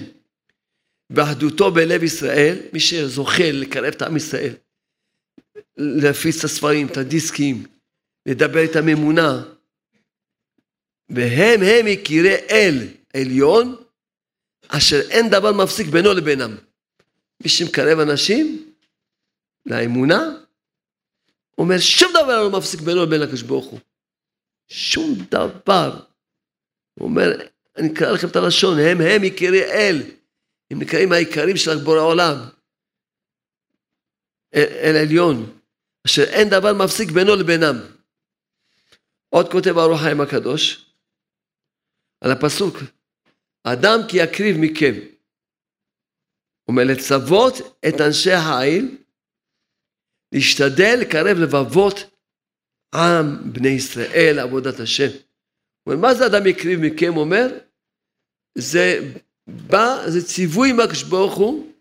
באחדותו 1.10 1.72
בלב 1.72 2.04
ישראל, 2.04 2.58
מי 2.74 2.80
שזוכה 2.80 3.52
לקרב 3.52 3.94
את 3.94 4.02
עם 4.02 4.18
ישראל, 4.18 4.54
להפיץ 5.78 6.38
את 6.38 6.44
הספרים, 6.44 6.88
את 6.88 6.98
הדיסקים, 6.98 7.66
לדבר 8.26 8.60
איתם 8.60 8.90
אמונה, 8.90 9.44
והם 11.10 11.62
הם 11.64 11.88
יקירי 11.88 12.36
אל 12.50 12.88
עליון, 13.16 13.76
אשר 14.68 15.02
אין 15.10 15.30
דבר 15.30 15.54
מפסיק 15.54 15.88
בינו 15.88 16.14
לבינם. 16.14 16.56
מי 17.44 17.50
שמקרב 17.50 18.00
אנשים, 18.00 18.74
לאמונה, 19.66 20.36
אומר 21.58 21.80
שום 21.80 22.12
דבר 22.12 22.44
לא 22.44 22.58
מפסיק 22.58 22.82
בינו 22.82 23.06
לבין 23.06 23.22
הקדוש 23.22 23.42
ברוך 23.42 23.66
הוא. 23.66 23.80
שום 24.68 25.16
דבר. 25.32 26.00
הוא 27.00 27.10
אומר, 27.10 27.32
אני 27.78 27.94
אקרא 27.94 28.12
לכם 28.12 28.28
את 28.28 28.36
הלשון, 28.36 28.80
הם 28.80 28.98
הם 29.02 29.24
יקירי 29.24 29.64
אל. 29.64 30.02
הם 30.72 30.82
נקראים 30.82 31.12
העיקרים 31.12 31.58
של 31.58 31.78
בורא 31.84 32.00
עולם. 32.00 32.36
אל, 34.56 34.64
אל 34.64 34.96
עליון, 34.96 35.60
אשר 36.06 36.24
אין 36.24 36.50
דבר 36.50 36.74
מפסיק 36.74 37.12
בינו 37.12 37.36
לבינם. 37.36 37.76
עוד 39.30 39.52
כותב 39.52 39.78
ארוך 39.78 40.02
חיים 40.02 40.22
הקדוש, 40.22 40.92
על 42.22 42.32
הפסוק, 42.32 42.78
אדם 43.64 44.00
כי 44.10 44.18
יקריב 44.18 44.56
מכם. 44.60 44.94
הוא 46.64 46.74
אומר 46.74 46.84
לצוות 46.84 47.54
את 47.88 48.02
אנשי 48.08 48.32
העיל 48.32 48.98
להשתדל 50.32 50.98
לקרב 51.02 51.38
לבבות 51.38 51.96
עם 52.96 53.54
בני 53.54 53.70
ישראל 53.70 54.40
עבודת 54.40 54.80
השם. 54.80 55.25
הוא 55.86 55.94
אומר, 55.94 56.08
מה 56.08 56.14
זה 56.14 56.26
אדם 56.26 56.48
יקריב 56.48 56.80
מכם? 56.80 57.18
אומר, 57.18 57.48
זה 58.58 59.00
בא, 59.48 60.10
זה 60.10 60.26
ציווי 60.28 60.72
מהקדוש 60.72 61.04
ברוך 61.04 61.36
הוא 61.36 61.74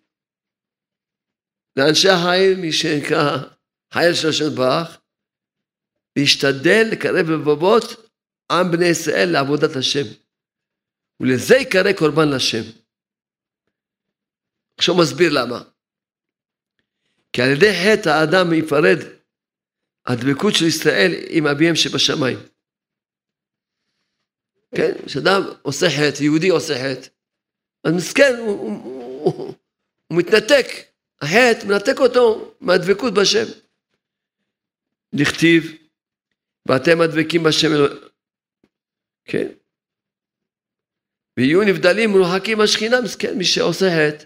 לאנשי 1.77 2.09
העיל, 2.09 2.61
מי 2.61 2.73
שנקרא 2.73 3.39
חייל 3.95 4.15
של 4.15 4.29
השם 4.29 4.55
ברח, 4.55 5.01
להשתדל 6.17 6.89
לקרב 6.93 7.31
לבבות 7.31 7.85
עם 8.51 8.71
בני 8.73 8.87
ישראל 8.87 9.29
לעבודת 9.33 9.77
השם. 9.77 10.05
ולזה 11.21 11.55
יקרא 11.57 11.93
קורבן 11.93 12.29
לשם. 12.29 12.63
עכשיו 14.79 14.95
מסביר 14.95 15.33
למה. 15.33 15.63
כי 17.33 17.43
על 17.43 17.49
ידי 17.49 17.73
חטא 17.85 18.09
האדם 18.09 18.53
ייפרד 18.53 18.99
הדבקות 20.07 20.55
של 20.55 20.65
ישראל 20.65 21.13
עם 21.29 21.47
אביהם 21.47 21.75
שבשמיים. 21.75 22.39
כן, 24.77 24.93
כשאדם 25.07 25.43
עושה 25.63 25.87
חטא, 25.87 26.23
יהודי 26.23 26.49
עושה 26.49 26.75
חטא, 26.75 27.09
אז 27.85 27.93
מסכן, 27.93 28.35
הוא, 28.39 28.59
הוא, 28.61 29.23
הוא, 29.25 29.55
הוא 30.07 30.19
מתנתק, 30.19 30.67
החטא 31.21 31.67
מנתק 31.67 31.99
אותו 31.99 32.55
מהדבקות 32.61 33.15
בשם. 33.15 33.45
לכתיב, 35.13 35.65
ואתם 36.69 37.01
הדבקים 37.01 37.43
בשם 37.43 37.69
אלוהים. 37.73 37.99
כן. 39.25 39.49
ויהיו 41.37 41.63
נבדלים 41.63 42.11
מרוחקים 42.11 42.59
מהשכינה, 42.59 43.01
מסכן, 43.01 43.39
מי 43.39 43.45
שעושה 43.45 43.87
חטא, 43.87 44.25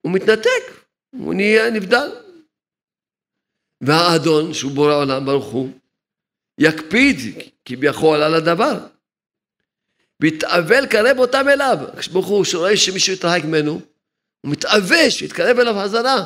הוא 0.00 0.12
מתנתק, 0.12 0.86
הוא 1.10 1.34
נהיה 1.34 1.70
נבדל. 1.70 2.10
והאדון, 3.80 4.54
שהוא 4.54 4.72
בורא 4.72 4.94
עולם, 4.94 5.26
ברוך 5.26 5.52
הוא, 5.52 5.70
יקפיד 6.58 7.16
כביכול 7.64 8.22
על 8.22 8.34
הדבר. 8.34 8.97
ויתאבל 10.22 10.86
קרב 10.86 11.18
אותם 11.18 11.48
אליו. 11.48 11.78
ברוך 12.12 12.26
הוא, 12.26 12.44
שרואה 12.44 12.76
שמישהו 12.76 13.12
יתרחק 13.12 13.44
ממנו, 13.44 13.72
הוא 14.40 14.52
מתאווה 14.52 15.10
שיתקרב 15.10 15.58
אליו 15.58 15.74
חזרה. 15.84 16.16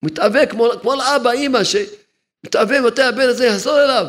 הוא 0.00 0.10
מתאווה 0.10 0.46
כמו, 0.46 0.70
כמו 0.80 0.94
לאבא, 0.94 1.30
אימא, 1.30 1.60
שמתאווה 1.64 2.80
מתי 2.80 3.02
הבן 3.02 3.28
הזה 3.28 3.46
יחזור 3.46 3.84
אליו. 3.84 4.06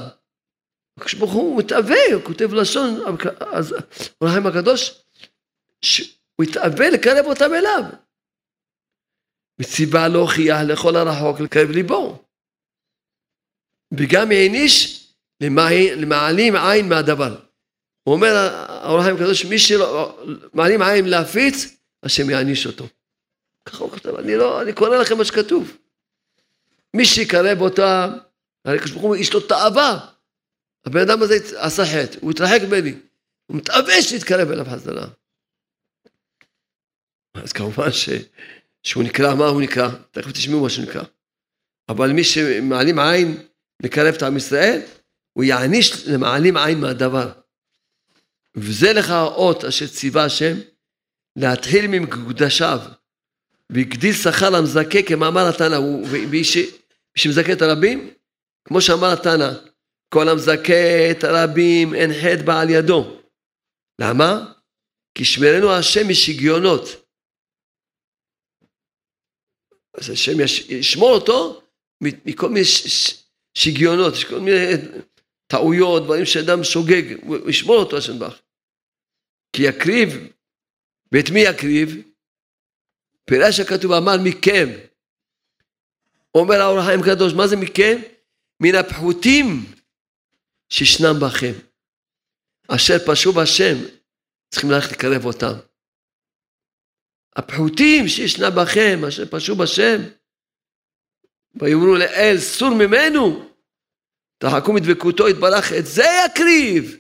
כשברוך 1.00 1.32
הוא 1.32 1.60
מתאווה, 1.60 2.14
הוא 2.14 2.24
כותב 2.24 2.54
לשון, 2.54 3.00
אז 3.54 3.76
אברהם 4.24 4.48
הקדוש, 4.48 5.02
שהוא 5.82 6.44
התאווה 6.44 6.90
לקרב 6.90 7.26
אותם 7.26 7.54
אליו. 7.54 7.84
וציווה 9.62 10.08
להוכיח 10.08 10.58
לכל 10.68 10.96
הרחוק 10.96 11.40
לקרב 11.40 11.70
ליבו. 11.70 12.24
וגם 13.94 14.32
העניש 14.32 15.06
למעלים 15.42 16.56
עין 16.56 16.90
מהדבר. 16.90 17.49
הוא 18.10 18.16
אומר, 18.16 18.36
האור 18.36 19.00
החיים 19.00 19.16
הקדוש, 19.16 19.46
מי 19.46 19.60
שמעלים 19.60 20.82
עין 20.82 21.06
להפיץ, 21.06 21.78
השם 22.04 22.30
יעניש 22.30 22.68
אותו. 22.68 22.88
ככה 23.66 23.84
הוא 23.84 23.92
כותב, 23.92 24.16
אני 24.16 24.36
לא, 24.36 24.62
אני 24.62 24.74
קורא 24.74 24.98
לכם 24.98 25.18
מה 25.18 25.26
שכתוב. 25.26 25.78
מי 26.94 27.06
שיקרב 27.06 27.62
אותה, 27.62 28.08
הרי 28.66 28.80
כשברוך 28.80 29.16
יש 29.18 29.34
לו 29.34 29.40
תאווה. 29.40 30.08
הבן 30.86 31.00
אדם 31.02 31.22
הזה 31.22 31.36
עשה 31.56 31.84
חטא, 31.86 32.18
הוא 32.22 32.32
התרחק 32.32 32.60
ממני. 32.68 32.94
הוא 33.46 33.58
מתאווה 33.58 34.02
שיתקרב 34.02 34.52
אליו 34.52 34.66
חזרה. 34.66 35.08
אז 37.34 37.54
כמובן 37.54 37.92
ש, 37.92 38.10
שהוא 38.84 39.04
נקרא, 39.04 39.36
מה 39.36 39.46
הוא 39.46 39.62
נקרא? 39.62 39.90
תכף 40.12 40.32
תשמעו 40.32 40.62
מה 40.62 40.70
שהוא 40.70 40.86
נקרא. 40.86 41.04
אבל 41.90 42.12
מי 42.12 42.24
שמעלים 42.24 43.00
עין 43.00 43.48
לקרב 43.84 44.14
את 44.16 44.24
עם 44.24 44.38
ישראל, 44.38 44.82
הוא 45.34 45.44
יעניש 45.44 46.08
למעלים 46.08 46.58
עין 46.58 46.80
מהדבר. 46.80 47.32
וזה 48.62 48.94
לך 48.94 49.10
האות 49.10 49.64
אשר 49.64 49.88
ציווה 49.88 50.26
השם, 50.26 50.56
להתחיל 51.36 51.88
ממקודשיו, 51.88 52.80
והגדיל 53.70 54.14
שכר 54.14 54.50
למזכה 54.50 55.02
כמאמר 55.08 55.50
התנא, 55.50 55.80
ומי 56.12 56.42
שמזכה 57.16 57.54
את 57.54 57.62
הרבים, 57.62 58.14
כמו 58.66 58.82
שאמר 58.82 59.14
התנא, 59.14 59.52
כל 60.14 60.30
המזכה 60.30 61.12
את 61.12 61.24
הרבים 61.24 61.96
אין 61.96 62.12
חטא 62.14 62.44
בעל 62.46 62.70
ידו. 62.70 63.22
למה? 64.02 64.54
כי 65.16 65.26
שמרנו 65.26 65.72
השם 65.72 66.10
משגיונות. 66.10 66.84
אז 69.94 70.10
השם 70.10 70.32
ישמור 70.70 71.10
אותו 71.10 71.62
מכל 72.02 72.50
מיני 72.50 72.66
שגיונות, 73.54 74.14
יש 74.14 74.24
כל 74.24 74.40
מיני 74.40 74.58
טעויות, 75.48 76.04
דברים 76.04 76.26
שאדם 76.26 76.64
שוגג, 76.64 77.24
הוא 77.24 77.50
ישמור 77.50 77.76
אותו 77.76 77.98
השם 77.98 78.20
בך. 78.20 78.40
כי 79.54 79.62
יקריב, 79.62 80.10
ואת 81.12 81.30
מי 81.34 81.40
יקריב? 81.40 81.90
פירש 83.26 83.60
הכתוב 83.60 83.92
אמר 83.92 84.16
מכם. 84.24 84.68
אומר 86.36 86.62
האור 86.62 86.80
החיים 86.80 87.00
הקדוש, 87.00 87.34
מה 87.34 87.48
זה 87.48 87.56
מכם? 87.56 87.98
מן 88.60 88.76
הפחותים 88.76 89.46
שישנם 90.70 91.16
בכם. 91.22 91.54
אשר 92.68 92.94
פשעו 93.08 93.34
בשם, 93.34 93.76
צריכים 94.50 94.72
ללכת 94.72 94.92
לקרב 94.92 95.26
אותם. 95.26 95.54
הפחותים 97.36 98.08
שישנם 98.08 98.52
בכם, 98.56 99.06
אשר 99.08 99.24
פשעו 99.32 99.56
בשם, 99.56 100.02
ויאמרו 101.56 101.96
לאל, 101.96 102.36
סור 102.38 102.70
ממנו, 102.70 103.50
תחכו 104.38 104.74
מדבקותו 104.74 105.30
יתברך, 105.30 105.74
את 105.80 105.86
זה 105.86 106.06
יקריב. 106.26 106.98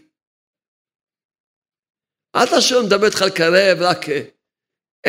אל 2.35 2.45
תשאיר 2.45 2.81
מדבר 2.81 3.05
איתך 3.05 3.21
לקרב 3.21 3.77
רק 3.81 4.05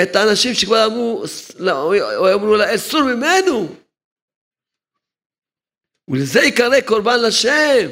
את 0.02 0.16
האנשים 0.16 0.54
שכבר 0.54 0.86
אמרו, 0.86 1.24
לא, 1.58 1.92
אמרו 2.34 2.56
לאל, 2.56 2.76
סור 2.76 3.02
ממנו. 3.02 3.76
ולזה 6.08 6.40
יקרא 6.40 6.80
קורבן 6.80 7.22
לשם. 7.22 7.88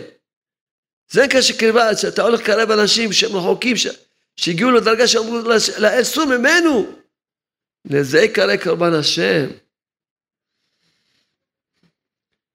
זה 1.10 1.20
כאשר 1.30 1.54
קרבה, 1.58 1.96
שאתה 1.96 2.22
הולך 2.22 2.40
לקרב 2.40 2.70
אנשים 2.70 3.12
שהם 3.12 3.36
רחוקים, 3.36 3.76
שהגיעו 4.36 4.70
לדרגה 4.70 5.08
שאמרו 5.08 5.38
לאל, 5.78 6.04
סור 6.04 6.24
ממנו. 6.24 6.98
לזה 7.84 8.18
יקרא 8.18 8.56
קורבן 8.56 8.94
השם. 8.94 9.46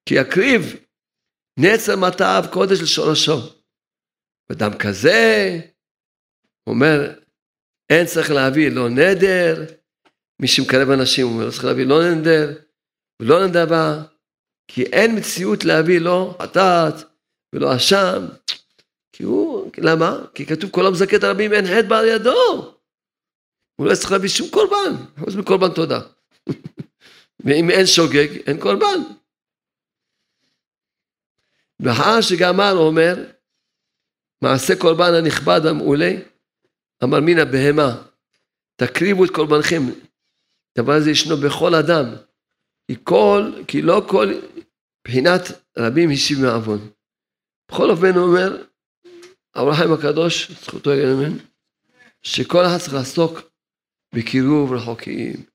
כי 0.05 0.15
יקריב 0.15 0.75
נצר 1.59 1.95
מטעיו 1.95 2.43
קודש 2.53 2.79
לשורשו. 2.81 3.39
אדם 4.51 4.77
כזה, 4.77 5.59
אומר, 6.67 7.13
אין 7.89 8.05
צריך 8.05 8.31
להביא 8.31 8.71
לא 8.71 8.89
נדר, 8.89 9.65
מי 10.39 10.47
שמקרב 10.47 10.89
אנשים 10.89 11.27
אומר, 11.27 11.45
לא 11.45 11.51
צריך 11.51 11.65
להביא 11.65 11.85
לא 11.85 12.11
נדר 12.11 12.61
ולא 13.21 13.47
נדבה, 13.47 14.03
כי 14.67 14.83
אין 14.83 15.17
מציאות 15.17 15.65
להביא 15.65 15.99
לא 15.99 16.37
חטאת 16.41 16.93
ולא 17.53 17.75
אשם, 17.75 18.25
כי 19.11 19.23
הוא, 19.23 19.71
למה? 19.77 20.17
כי 20.35 20.45
כתוב 20.45 20.71
כל 20.71 20.85
המזכה 20.85 21.15
את 21.15 21.23
הרבים 21.23 21.53
אין 21.53 21.65
חטא 21.65 21.87
בעל 21.87 22.07
ידו. 22.07 22.75
הוא 23.75 23.87
לא 23.87 23.95
צריך 23.95 24.11
להביא 24.11 24.29
שום 24.29 24.49
קורבן, 24.49 24.93
חוץ 25.19 25.35
מקורבן 25.35 25.73
תודה. 25.75 25.99
ואם 27.45 27.69
אין 27.69 27.85
שוגג, 27.85 28.47
אין 28.47 28.59
קורבן. 28.59 28.99
ואחר 31.79 32.21
שגמר 32.21 32.71
הוא 32.71 32.87
אומר, 32.87 33.15
מעשה 34.41 34.73
קורבן 34.79 35.13
הנכבד 35.13 35.61
המעולה, 35.65 36.11
אמר 37.03 37.19
מן 37.19 37.39
הבהמה, 37.39 38.03
תקריבו 38.75 39.25
את 39.25 39.29
קורבנכם. 39.29 39.81
דבר 40.77 40.93
הזה 40.93 41.11
ישנו 41.11 41.37
בכל 41.37 41.75
אדם. 41.75 42.05
כי, 42.87 42.95
כל, 43.03 43.51
כי 43.67 43.81
לא 43.81 44.05
כל 44.07 44.33
בחינת 45.07 45.41
רבים 45.77 46.09
השיב 46.11 46.39
מעוון. 46.41 46.89
בכל 47.71 47.91
אופן 47.91 48.13
הוא 48.15 48.27
אומר, 48.27 48.63
אברהם 49.55 49.93
הקדוש, 49.93 50.51
זכותו 50.51 50.93
יגן 50.93 51.37
שכל 52.23 52.65
אחד 52.65 52.77
צריך 52.77 52.93
לעסוק 52.93 53.39
בקירוב 54.15 54.73
רחוקים. 54.73 55.45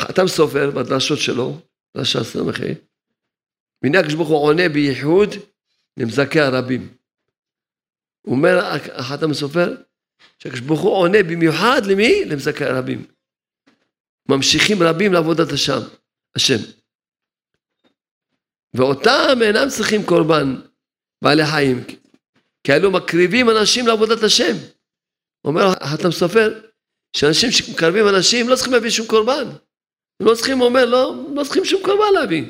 חתם 0.00 0.28
סופר 0.28 0.70
בדרשות 0.70 1.18
שלו, 1.18 1.60
פרשת 1.92 2.22
ס"ה. 2.22 2.38
והנה 3.82 4.00
הקדוש 4.00 4.14
הוא 4.14 4.44
עונה 4.44 4.68
בייחוד 4.68 5.28
למזכי 5.96 6.40
הרבים. 6.40 6.94
הוא 8.22 8.36
אומר, 8.36 8.58
החתם 8.92 9.34
סופר, 9.34 9.74
שהקדוש 10.38 10.60
ברוך 10.60 10.80
הוא 10.80 10.92
עונה 10.92 11.22
במיוחד 11.22 11.86
למי? 11.86 12.24
למזכי 12.24 12.64
הרבים. 12.64 13.06
ממשיכים 14.28 14.82
רבים 14.82 15.12
לעבודת 15.12 15.52
השם, 15.52 15.80
השם. 16.36 16.58
ואותם 18.74 19.38
אינם 19.42 19.68
צריכים 19.68 20.02
קורבן 20.06 20.56
בעלי 21.22 21.46
חיים, 21.46 21.84
כי 22.64 22.72
אלו 22.72 22.90
מקריבים 22.90 23.50
אנשים 23.50 23.86
לעבודת 23.86 24.22
השם. 24.22 24.56
אומר 25.44 25.66
החתם 25.80 26.10
סופר, 26.10 26.60
שאנשים 27.16 27.50
שמקרבים 27.50 28.08
אנשים 28.08 28.48
לא 28.48 28.54
צריכים 28.54 28.72
להביא 28.72 28.90
שום 28.90 29.06
קורבן. 29.06 29.44
הם 30.20 30.26
לא 30.26 30.34
צריכים, 30.34 30.60
אומר, 30.60 30.84
לא, 30.84 31.14
לא 31.34 31.44
צריכים 31.44 31.64
שום 31.64 31.82
קורבן 31.82 32.12
להביא. 32.14 32.44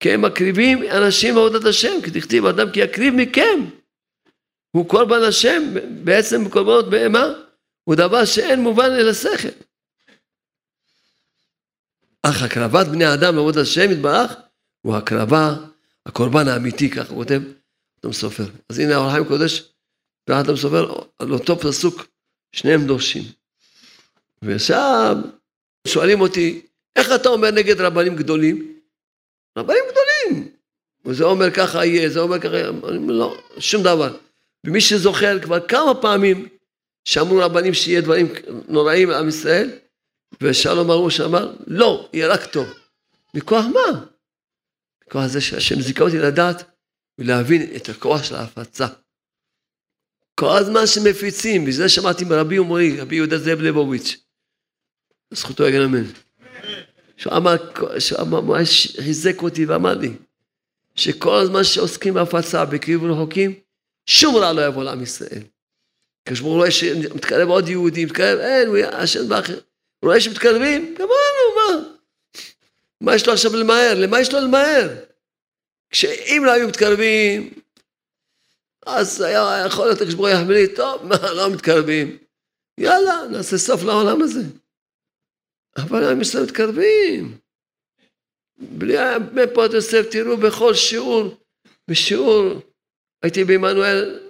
כי 0.00 0.12
הם 0.12 0.22
מקריבים 0.22 0.82
אנשים 0.90 1.34
לעבודת 1.34 1.64
השם, 1.64 2.02
כי 2.04 2.10
תכתיב 2.10 2.46
אדם 2.46 2.70
כי 2.72 2.80
יקריב 2.80 3.14
מכם. 3.14 3.60
הוא 4.76 4.88
קורבן 4.88 5.22
השם, 5.22 5.74
בעצם 6.04 6.44
בקורבנות 6.44 6.90
בהמה, 6.90 7.26
הוא 7.84 7.94
דבר 7.94 8.24
שאין 8.24 8.60
מובן 8.60 8.90
אל 8.90 9.08
השכל. 9.08 9.48
אך 12.22 12.42
הקרבת 12.42 12.86
בני 12.86 13.14
אדם 13.14 13.36
לעבודת 13.36 13.56
השם 13.56 13.90
יתברך, 13.92 14.32
הוא 14.82 14.96
הקרבה, 14.96 15.54
הקורבן 16.06 16.48
האמיתי, 16.48 16.90
ככה 16.90 17.08
הוא 17.08 17.24
כותב 17.24 17.40
אדם 18.00 18.12
סופר. 18.12 18.44
אז 18.68 18.78
הנה 18.78 18.94
האור 18.94 19.06
החיים 19.06 19.22
הקודש, 19.24 19.72
ואדם 20.28 20.56
סופר, 20.56 20.94
על 21.18 21.32
אותו 21.32 21.58
פסוק, 21.58 22.06
שניהם 22.52 22.86
דורשים. 22.86 23.22
ועכשיו 24.42 25.16
שואלים 25.86 26.20
אותי, 26.20 26.66
איך 26.96 27.08
אתה 27.14 27.28
אומר 27.28 27.50
נגד 27.50 27.80
רבנים 27.80 28.16
גדולים? 28.16 28.80
רבנים 29.58 29.84
גדולים. 29.90 30.52
וזה 31.04 31.24
אומר 31.24 31.50
ככה 31.50 31.84
יהיה, 31.84 32.08
זה 32.08 32.20
אומר 32.20 32.40
ככה 32.40 32.56
יהיה, 32.56 32.70
לא, 33.08 33.36
שום 33.58 33.82
דבר. 33.82 34.25
ומי 34.66 34.80
שזוכר 34.80 35.38
כבר 35.42 35.66
כמה 35.68 35.94
פעמים 36.02 36.48
שאמרו 37.04 37.38
רבנים 37.38 37.74
שיהיה 37.74 38.00
דברים 38.00 38.26
נוראים 38.68 39.10
לעם 39.10 39.28
ישראל, 39.28 39.78
ושלום 40.40 40.90
ארוש 40.90 41.20
אמר, 41.20 41.56
לא, 41.66 42.08
יהיה 42.12 42.28
רק 42.28 42.44
טוב. 42.44 42.66
מכוח 43.34 43.64
מה? 43.64 44.04
מכוח 45.06 45.26
זה 45.26 45.40
שהשם 45.40 45.80
זיכה 45.80 46.04
אותי 46.04 46.18
לדעת 46.18 46.64
ולהבין 47.18 47.76
את 47.76 47.88
הכוח 47.88 48.22
של 48.22 48.34
ההפצה. 48.34 48.86
כל 50.40 50.56
הזמן 50.58 50.86
שמפיצים, 50.86 51.64
וזה 51.68 51.88
שמעתי 51.88 52.24
מרבי 52.24 52.58
ומורי, 52.58 53.00
רבי 53.00 53.16
יהודה 53.16 53.38
זאב 53.38 53.60
ליבוביץ', 53.60 54.16
זכותו 55.34 55.66
יגן 55.68 55.82
אמן. 55.82 56.04
שהוא 57.16 57.32
אמר, 57.36 57.56
שהוא 57.98 58.28
ממש 58.28 58.96
חיזק 58.96 59.42
אותי 59.42 59.66
ואמר 59.66 59.94
לי, 59.94 60.12
שכל 60.94 61.36
הזמן 61.36 61.64
שעוסקים 61.64 62.14
בהפצה, 62.14 62.64
בקריב 62.64 63.04
רחוקים, 63.04 63.54
שום 64.06 64.36
רע 64.36 64.52
לא 64.52 64.66
יבוא 64.66 64.84
לעם 64.84 65.02
ישראל. 65.02 65.42
כשהוא 66.28 66.50
רואה 66.50 66.70
שמתקרב 66.70 67.48
עוד 67.48 67.68
יהודי, 67.68 68.04
מתקרב, 68.04 68.38
אין, 68.38 68.68
הוא 68.68 68.76
השם 68.92 69.28
באחר. 69.28 69.54
הוא 70.00 70.08
רואה 70.08 70.20
שמתקרבים, 70.20 70.94
גמרנו, 70.94 71.54
מה? 71.56 71.88
מה 73.00 73.14
יש 73.14 73.26
לו 73.26 73.32
עכשיו 73.32 73.56
למהר? 73.56 73.94
למה 73.96 74.20
יש 74.20 74.32
לו 74.32 74.40
למהר? 74.40 74.88
כשאם 75.90 76.42
לא 76.44 76.52
היו 76.52 76.68
מתקרבים, 76.68 77.50
אז 78.86 79.20
היה 79.20 79.64
יכול 79.66 79.86
להיות 79.86 80.02
כשברוך 80.02 80.28
יחמיא 80.28 80.56
לי, 80.56 80.74
טוב, 80.74 81.06
מה, 81.06 81.32
לא 81.32 81.50
מתקרבים. 81.50 82.18
יאללה, 82.78 83.22
נעשה 83.30 83.58
סוף 83.58 83.82
לעולם 83.82 84.22
הזה. 84.22 84.42
אבל 85.76 86.10
עם 86.10 86.20
ישראל 86.20 86.44
מתקרבים. 86.44 87.38
בלי 88.58 88.96
מפות 89.32 89.72
יוסף, 89.72 90.06
תראו 90.10 90.36
בכל 90.36 90.74
שיעור, 90.74 91.36
בשיעור, 91.88 92.60
הייתי 93.22 93.44
בעמנואל, 93.44 94.20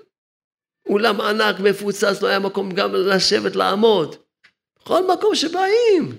אולם 0.89 1.20
ענק, 1.20 1.61
מפוצץ, 1.61 2.22
לא 2.22 2.28
היה 2.28 2.39
מקום 2.39 2.72
גם 2.72 2.95
לשבת, 2.95 3.57
לעמוד. 3.57 4.16
בכל 4.78 5.14
מקום 5.14 5.34
שבאים. 5.34 6.18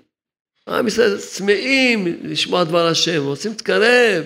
עם 0.68 0.88
ישראל 0.88 1.20
צמאים 1.20 2.05
לשמוע 2.24 2.63
דבר 2.63 2.88
השם, 2.88 3.24
רוצים 3.24 3.51
להתקרב, 3.51 4.26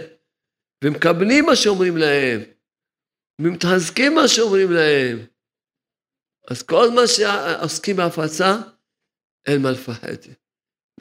ומקבלים 0.83 1.45
מה 1.45 1.55
שאומרים 1.55 1.97
להם, 1.97 2.41
ומתחזקים 3.41 4.15
מה 4.15 4.27
שאומרים 4.27 4.71
להם. 4.71 5.25
אז 6.49 6.63
כל 6.63 6.89
מה 6.89 7.07
שעוסקים 7.07 7.95
בהפצה, 7.95 8.57
אין 9.47 9.61
מה 9.61 9.71
לפחד. 9.71 10.15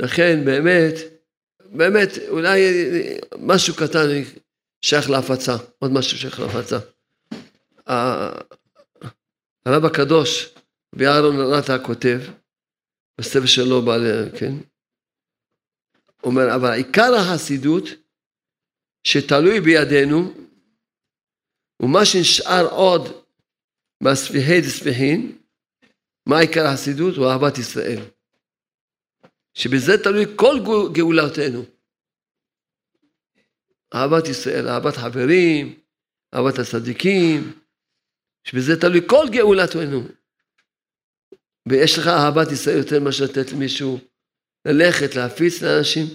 לכן 0.00 0.44
באמת, 0.44 0.94
באמת, 1.64 2.08
אולי 2.28 2.60
משהו 3.38 3.74
קטן 3.74 4.08
שייך 4.84 5.10
להפצה, 5.10 5.56
עוד 5.78 5.92
משהו 5.92 6.18
שייך 6.18 6.40
להפצה. 6.40 6.78
הרב 9.66 9.84
הקדוש, 9.84 10.54
רבי 10.94 11.06
אהרון 11.06 11.36
נתן 11.58 11.84
כותב, 11.86 12.18
בספר 13.20 13.46
שלו, 13.46 13.82
בעל, 13.82 14.02
כן, 14.38 14.52
אומר, 16.24 16.54
אבל 16.54 16.72
עיקר 16.72 17.14
החסידות 17.14 17.84
שתלוי 19.04 19.60
בידינו, 19.60 20.34
ומה 21.82 22.04
שנשאר 22.04 22.66
עוד 22.70 23.02
מהספיחי 24.02 24.60
דספיחין, 24.60 25.38
מה 26.26 26.38
עיקר 26.38 26.66
החסידות? 26.66 27.16
הוא 27.16 27.26
אהבת 27.26 27.58
ישראל. 27.58 27.98
שבזה 29.54 29.92
תלוי 30.04 30.24
כל 30.36 30.56
גאולתנו. 30.92 31.64
אהבת 33.94 34.28
ישראל, 34.28 34.68
אהבת 34.68 34.96
חברים, 34.96 35.80
אהבת 36.34 36.58
הצדיקים, 36.58 37.59
שבזה 38.44 38.80
תלוי 38.80 39.00
כל 39.08 39.26
גאולתנו. 39.32 40.00
ויש 41.68 41.98
לך 41.98 42.06
אהבת 42.06 42.52
ישראל 42.52 42.78
יותר 42.78 43.00
מאשר 43.00 43.24
לתת 43.24 43.52
למישהו 43.52 43.98
ללכת, 44.64 45.14
להפיץ 45.14 45.62
לאנשים. 45.62 46.06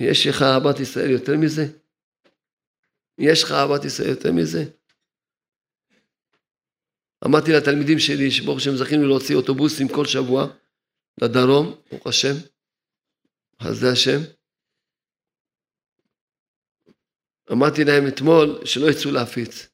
יש 0.00 0.26
לך 0.26 0.42
אהבת 0.42 0.80
ישראל 0.80 1.10
יותר 1.10 1.36
מזה? 1.36 1.62
יש 3.18 3.42
לך 3.44 3.52
אהבת 3.52 3.84
ישראל 3.84 4.08
יותר 4.08 4.32
מזה? 4.32 4.64
אמרתי 7.26 7.50
לתלמידים 7.52 7.98
שלי, 7.98 8.30
שברוך 8.30 8.58
השם 8.58 8.76
זכינו 8.76 9.08
להוציא 9.08 9.36
אוטובוסים 9.36 9.88
כל 9.88 10.06
שבוע, 10.06 10.46
לדרום, 11.22 11.82
ברוך 11.90 12.06
השם, 12.06 12.34
חסדי 13.62 13.88
השם. 13.88 14.18
אמרתי 17.52 17.84
להם 17.84 18.08
אתמול 18.08 18.66
שלא 18.66 18.90
יצאו 18.90 19.10
להפיץ. 19.10 19.73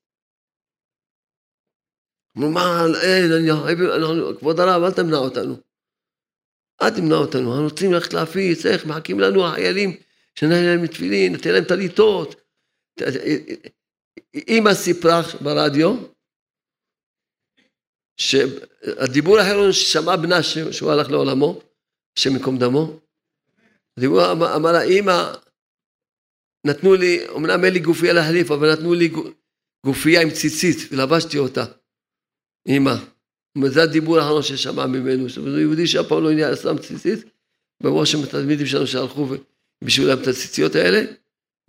אמרו, 2.41 2.51
מה, 2.51 2.86
אין, 3.03 3.32
אני, 3.32 3.51
אנחנו, 3.51 4.38
כבוד 4.38 4.61
הרב, 4.61 4.82
אל 4.82 4.93
תמנע 4.93 5.16
אותנו. 5.16 5.57
אל 6.82 6.91
תמנע 6.91 7.14
אותנו, 7.14 7.53
אנחנו 7.53 7.64
רוצים 7.64 7.93
ללכת 7.93 8.12
להפיץ, 8.12 8.66
איך, 8.66 8.86
מחכים 8.86 9.20
לנו 9.20 9.47
החיילים, 9.47 9.97
שנהיה 10.34 10.76
להם 10.76 10.86
תפילין, 10.86 11.34
נתן 11.34 11.53
להם 11.53 11.64
טליתות. 11.64 12.34
אימא 14.34 14.74
סיפרה 14.74 15.20
ברדיו, 15.41 15.97
שהדיבור 18.16 19.38
האחרון 19.38 19.72
ששמע 19.72 20.16
בנה 20.16 20.43
שהוא 20.43 20.91
הלך 20.91 21.11
לעולמו, 21.11 21.61
השם 22.18 22.30
ייקום 22.30 22.59
דמו, 22.59 23.01
הדיבור 23.99 24.32
אמר, 24.32 24.57
אמר 24.57 24.72
לה, 24.72 24.82
אימא, 24.82 25.32
נתנו 26.66 26.95
לי, 26.95 27.28
אמנם 27.36 27.64
אין 27.64 27.72
לי 27.72 27.78
גופייה 27.80 28.12
להחליף, 28.12 28.51
אבל 28.51 28.72
נתנו 28.72 28.95
לי 28.95 29.11
גופייה 29.86 30.22
עם 30.22 30.30
ציצית, 30.30 30.93
ולבשתי 30.93 31.38
אותה. 31.38 31.80
אימא. 32.67 32.95
זה 33.67 33.83
הדיבור 33.83 34.19
האחרון 34.19 34.43
ששמע 34.43 34.87
ממנו, 34.87 35.29
שזה 35.29 35.61
יהודי 35.61 35.87
שאף 35.87 36.07
פעם 36.07 36.23
לא 36.23 36.33
הניע 36.33 36.57
שם 36.57 36.79
ציצית, 36.79 37.25
ברור 37.83 38.05
שהם 38.05 38.23
התלמידים 38.23 38.67
שלנו 38.67 38.87
שהלכו 38.87 39.27
בשביל 39.85 40.09
להם 40.09 40.23
את 40.23 40.27
הציציות 40.27 40.75
האלה, 40.75 41.03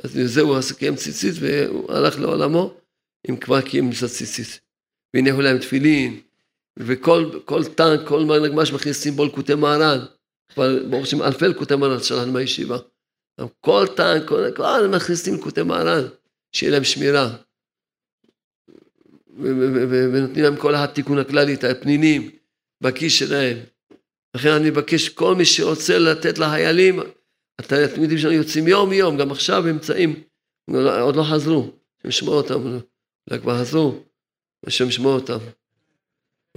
אז 0.04 0.20
זהו, 0.26 0.56
אז 0.56 0.72
קיים 0.72 0.96
ציצית 0.96 1.34
והוא 1.40 1.92
הלך 1.92 2.20
לעולמו 2.20 2.74
עם 3.28 3.38
כבר 3.38 3.62
קיים 3.62 3.92
ציצית. 3.92 4.60
והניחו 5.16 5.42
להם 5.42 5.58
תפילין, 5.58 6.20
וכל 6.80 7.64
טנק, 7.76 8.08
כל 8.08 8.40
נגמ"ש 8.40 8.72
מכניסים 8.72 9.14
בו 9.14 9.26
לקוטי 9.26 9.56
מהר"ן. 9.56 10.00
כבר 10.54 10.84
ברוך 10.90 11.04
השם 11.04 11.22
אלפי 11.22 11.48
לקוטי 11.48 11.76
מהר"ן 11.76 12.04
שלנו 12.04 12.32
מהישיבה. 12.32 12.78
כל 13.60 13.86
טנק, 13.96 14.28
כל, 14.28 14.52
כל 14.56 14.88
מכניסים 14.88 15.36
לקוטי 15.36 15.64
מהר"ן, 15.64 16.08
שיהיה 16.56 16.72
להם 16.72 16.84
שמירה. 16.84 17.36
ונותנים 19.38 20.44
להם 20.44 20.56
כל 20.56 20.76
התיקון 20.76 21.20
הכללי, 21.20 21.54
את 21.54 21.64
הפנינים 21.64 22.30
בכיס 22.84 23.14
שלהם. 23.14 23.58
לכן 24.36 24.50
אני 24.50 24.70
מבקש, 24.70 25.10
כל 25.10 25.36
מי 25.36 25.46
שרוצה 25.46 26.00
לתת 26.00 26.38
לחיילים, 26.38 27.00
התלמידים 27.60 28.18
שלנו 28.18 28.34
יוצאים 28.34 28.68
יום 28.68 28.94
יום, 28.94 29.18
גם 29.18 29.32
עכשיו 29.32 29.58
הם 29.58 29.68
נמצאים, 29.68 30.24
עוד 31.02 31.16
לא 31.16 31.24
חזרו, 31.24 31.72
השם 32.00 32.10
ישמור 32.10 32.34
אותם, 32.34 32.54
אולי 32.64 33.42
כבר 33.42 33.60
חזרו, 33.60 34.04
השם 34.68 34.88
ישמור 34.88 35.14
אותם. 35.14 35.38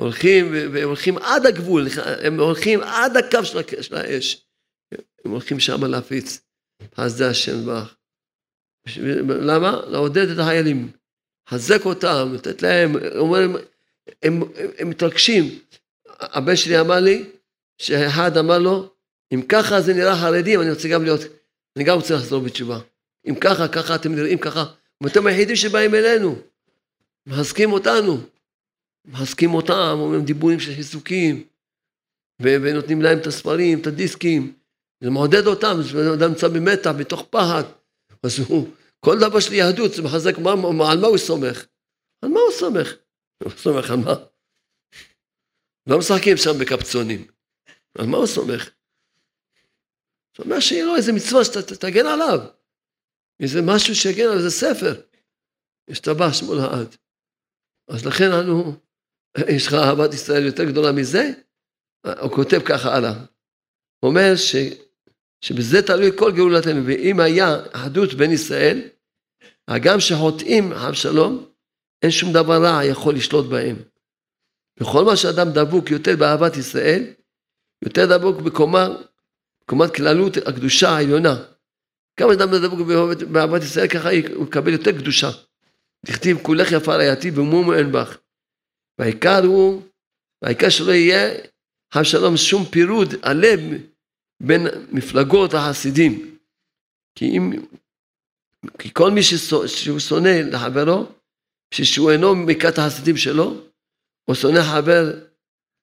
הולכים 0.01 0.47
והולכים 0.73 1.19
עד 1.19 1.47
הגבול, 1.47 1.87
הם 2.23 2.41
הולכים 2.41 2.81
עד 2.81 3.17
הקו 3.17 3.45
של 3.81 3.97
האש, 3.97 4.47
הם 5.25 5.31
הולכים 5.31 5.61
שם 5.61 5.85
להפיץ. 5.85 6.41
חסדי 6.95 7.25
השם 7.25 7.67
בך. 7.67 7.95
למה? 9.29 9.81
לעודד 9.87 10.29
את 10.29 10.39
החיילים, 10.39 10.93
לחזק 11.47 11.85
אותם, 11.85 12.33
לתת 12.35 12.63
להם, 12.63 12.93
אומרים, 13.17 13.57
הם, 14.23 14.43
הם, 14.43 14.43
הם 14.79 14.91
מתרגשים. 14.91 15.59
הבן 16.21 16.57
שלי 16.57 16.81
אמר 16.81 17.01
לי, 17.01 17.25
שאחד 17.79 18.37
אמר 18.37 18.59
לו, 18.59 18.91
אם 19.35 19.43
ככה 19.43 19.81
זה 19.81 19.95
נראה 19.95 20.17
חרדים, 20.17 20.61
אני 20.61 20.71
רוצה 20.71 20.89
גם 20.89 21.05
להיות, 21.05 21.21
אני 21.77 21.85
גם 21.85 21.97
רוצה 21.97 22.15
לחזור 22.15 22.43
בתשובה. 22.43 22.79
אם 23.29 23.35
ככה, 23.35 23.69
ככה 23.69 23.95
אתם 23.95 24.15
נראים 24.15 24.39
ככה, 24.39 24.65
ואתם 25.01 25.27
היחידים 25.27 25.57
שבאים 25.57 25.95
אלינו, 25.95 26.37
מחזקים 27.27 27.73
אותנו, 27.73 28.19
מחזקים 29.05 29.55
אותם, 29.55 29.97
אומרים 29.99 30.25
דיבורים 30.25 30.61
של 30.61 30.75
חיזוקים, 30.75 31.45
ונותנים 32.41 33.03
להם 33.03 33.19
את 33.19 33.27
הספרים, 33.27 33.81
את 33.81 33.87
הדיסקים, 33.87 34.53
זה 35.01 35.11
מעודד 35.11 35.47
אותם, 35.47 35.77
זה 35.83 36.15
אדם 36.15 36.29
נמצא 36.29 36.49
במתח, 36.49 36.91
בתוך 36.91 37.27
פחד, 37.31 37.63
אז 38.23 38.39
הוא, 38.39 38.69
כל 39.05 39.19
דבר 39.21 39.41
של 39.41 39.53
יהדות 39.53 39.93
זה 39.93 40.03
מחזק, 40.03 40.39
מה, 40.39 40.57
מה, 40.57 40.93
על 40.93 40.99
מה 40.99 41.07
הוא 41.07 41.19
סומך? 41.19 41.67
על 42.23 42.29
מה 42.29 42.41
הוא 42.41 42.53
סומך? 42.53 42.95
הוא 43.43 43.53
סומך 43.57 43.91
על 43.91 43.97
מה? 43.97 44.15
לא 45.87 45.99
משחקים 45.99 46.37
שם 46.37 46.51
בקפצונים. 46.61 47.27
על 47.99 48.07
מה 48.07 48.17
הוא 48.17 48.27
סומך? 48.27 48.71
זאת 50.37 50.47
אומרת 50.47 50.63
שיהיה 50.63 50.85
לו 50.85 50.97
איזה 50.97 51.13
מצווה 51.13 51.45
שתגן 51.45 52.07
עליו. 52.07 52.39
איזה 53.41 53.61
משהו 53.63 53.95
שיגן 53.95 54.23
עליו, 54.25 54.39
איזה 54.39 54.51
ספר. 54.51 55.03
השתבח 55.91 56.33
שמו 56.33 56.55
לעד. 56.55 56.97
אז 57.89 58.07
לכן 58.07 58.33
אנו, 58.33 58.77
יש 59.49 59.67
לך 59.67 59.75
אהבת 59.75 60.15
ישראל 60.15 60.47
יותר 60.47 60.65
גדולה 60.65 60.93
מזה? 60.93 61.31
הוא 62.21 62.31
כותב 62.31 62.61
ככה 62.69 62.97
הלאה. 62.97 63.13
הוא 64.01 64.11
אומר 64.11 64.37
ש, 64.37 64.57
שבזה 65.41 65.83
תלוי 65.87 66.11
כל 66.19 66.33
גאולתנו, 66.33 66.87
ואם 66.87 67.21
היה 67.21 67.57
אחדות 67.73 68.15
בין 68.15 68.31
ישראל, 68.31 68.94
הגם 69.69 70.01
שחוטאים 70.01 70.73
שלום, 70.93 71.47
אין 72.03 72.11
שום 72.11 72.33
דבר 72.33 72.65
רע 72.65 72.85
יכול 72.85 73.15
לשלוט 73.15 73.47
בהם. 73.47 73.77
בכל 74.81 75.05
מה 75.05 75.17
שאדם 75.17 75.51
דבוק 75.53 75.91
יותר 75.91 76.17
באהבת 76.17 76.57
ישראל, 76.57 77.05
יותר 77.85 78.19
דבוק 78.19 78.41
בקומה, 78.41 78.89
קומת 79.67 79.95
כללות 79.95 80.37
הקדושה 80.37 80.89
העליונה. 80.89 81.37
כמה 82.17 82.33
שאדם 82.33 82.51
דבוק 82.51 82.81
באהבת 83.33 83.63
ישראל, 83.63 83.89
ככה 83.89 84.09
הוא 84.35 84.47
יקבל 84.47 84.73
יותר 84.73 84.93
קדושה. 84.93 85.31
תכתיב 86.07 86.39
כולך 86.43 86.73
יפה 86.73 86.95
רעייתי 86.95 87.31
ומומו 87.31 87.75
אין 87.75 87.93
בך. 87.93 88.19
והעיקר 88.99 89.45
הוא, 89.45 89.83
והעיקר 90.43 90.69
שלא 90.69 90.93
יהיה 90.93 91.35
השלום 91.93 92.37
שום 92.37 92.65
פירוד 92.65 93.15
הלב 93.23 93.61
בין 94.41 94.67
מפלגות 94.93 95.55
החסידים. 95.55 96.37
כי 97.15 97.25
אם, 97.25 97.53
כי 98.79 98.91
כל 98.93 99.11
מי 99.11 99.23
שהוא 99.67 99.99
שונא 99.99 100.29
לחברו, 100.29 101.07
שהוא 101.75 102.11
אינו 102.11 102.35
מכת 102.35 102.79
החסידים 102.79 103.17
שלו, 103.17 103.61
או 104.29 104.35
שונא 104.35 104.63
חבר 104.63 105.21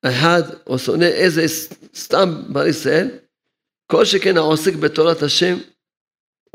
אחד, 0.05 0.41
או 0.67 0.79
שונא 0.79 1.05
איזה 1.05 1.45
סתם 1.95 2.43
בר 2.53 2.67
ישראל, 2.67 3.09
כל 3.91 4.05
שכן 4.05 4.37
העוסק 4.37 4.73
בתורת 4.73 5.23
השם 5.23 5.57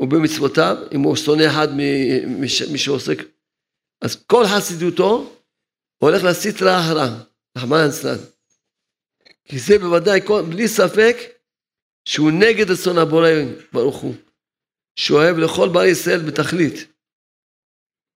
ובמצוותיו, 0.01 0.77
אם 0.91 1.01
הוא 1.01 1.15
שונא 1.15 1.47
אחד 1.47 1.67
ממי 1.73 2.77
שעוסק, 2.77 3.17
אז 4.01 4.23
כל 4.25 4.43
חסידותו 4.47 5.37
הולך 5.97 6.23
לסטרא 6.23 6.79
אחרא, 6.79 7.07
רחמנא 7.57 7.85
ליצלן. 7.85 8.17
כי 9.45 9.59
זה 9.59 9.79
בוודאי, 9.79 10.19
בלי 10.49 10.67
ספק, 10.67 11.17
שהוא 12.05 12.31
נגד 12.31 12.71
רצון 12.71 12.97
הבורא 12.97 13.29
ברוך 13.73 13.97
הוא, 13.97 14.15
שאוהב 14.97 15.37
לכל 15.37 15.69
בר 15.69 15.85
ישראל 15.85 16.19
בתכלית. 16.19 16.93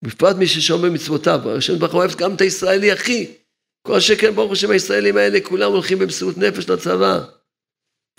בפרט 0.03 0.35
מי 0.35 0.47
ששומר 0.47 0.89
מצוותיו, 0.91 1.39
השם 1.57 1.79
ברוך 1.79 1.91
הוא 1.91 1.99
אוהב 1.99 2.11
גם 2.15 2.35
את 2.35 2.41
הישראלי 2.41 2.91
הכי. 2.91 3.35
כל 3.87 3.99
שכן 3.99 4.35
ברוך 4.35 4.51
השם 4.51 4.71
הישראלים 4.71 5.17
האלה 5.17 5.39
כולם 5.43 5.71
הולכים 5.71 5.99
במסירות 5.99 6.37
נפש 6.37 6.69
לצבא. 6.69 7.25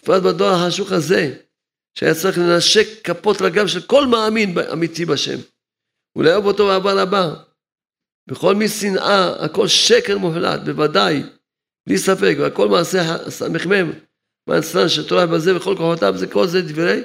בפרט 0.00 0.22
בדור 0.22 0.48
החשוך 0.48 0.92
הזה, 0.92 1.38
שהיה 1.98 2.14
צריך 2.14 2.38
לנשק 2.38 2.86
כפות 3.04 3.42
רגליו 3.42 3.68
של 3.68 3.82
כל 3.82 4.06
מאמין 4.06 4.58
אמיתי 4.72 5.04
בשם. 5.04 5.38
ולאהוב 6.16 6.46
אותו 6.46 6.66
באהבה 6.66 7.02
רבה. 7.02 7.34
בכל 8.26 8.54
מי 8.54 8.68
שנאה, 8.68 9.44
הכל 9.44 9.68
שקר 9.68 10.18
מוחלט, 10.18 10.60
בוודאי, 10.64 11.22
בלי 11.86 11.98
ספק, 11.98 12.36
והכל 12.38 12.68
מעשה 12.68 13.30
סמ"ם, 13.30 13.92
מעצלן 14.48 14.88
שתורה 14.88 15.26
בזה 15.26 15.56
וכל 15.56 15.74
כוחותיו, 15.76 16.14
זה 16.16 16.26
כל 16.26 16.46
זה 16.46 16.62
דברי 16.62 17.02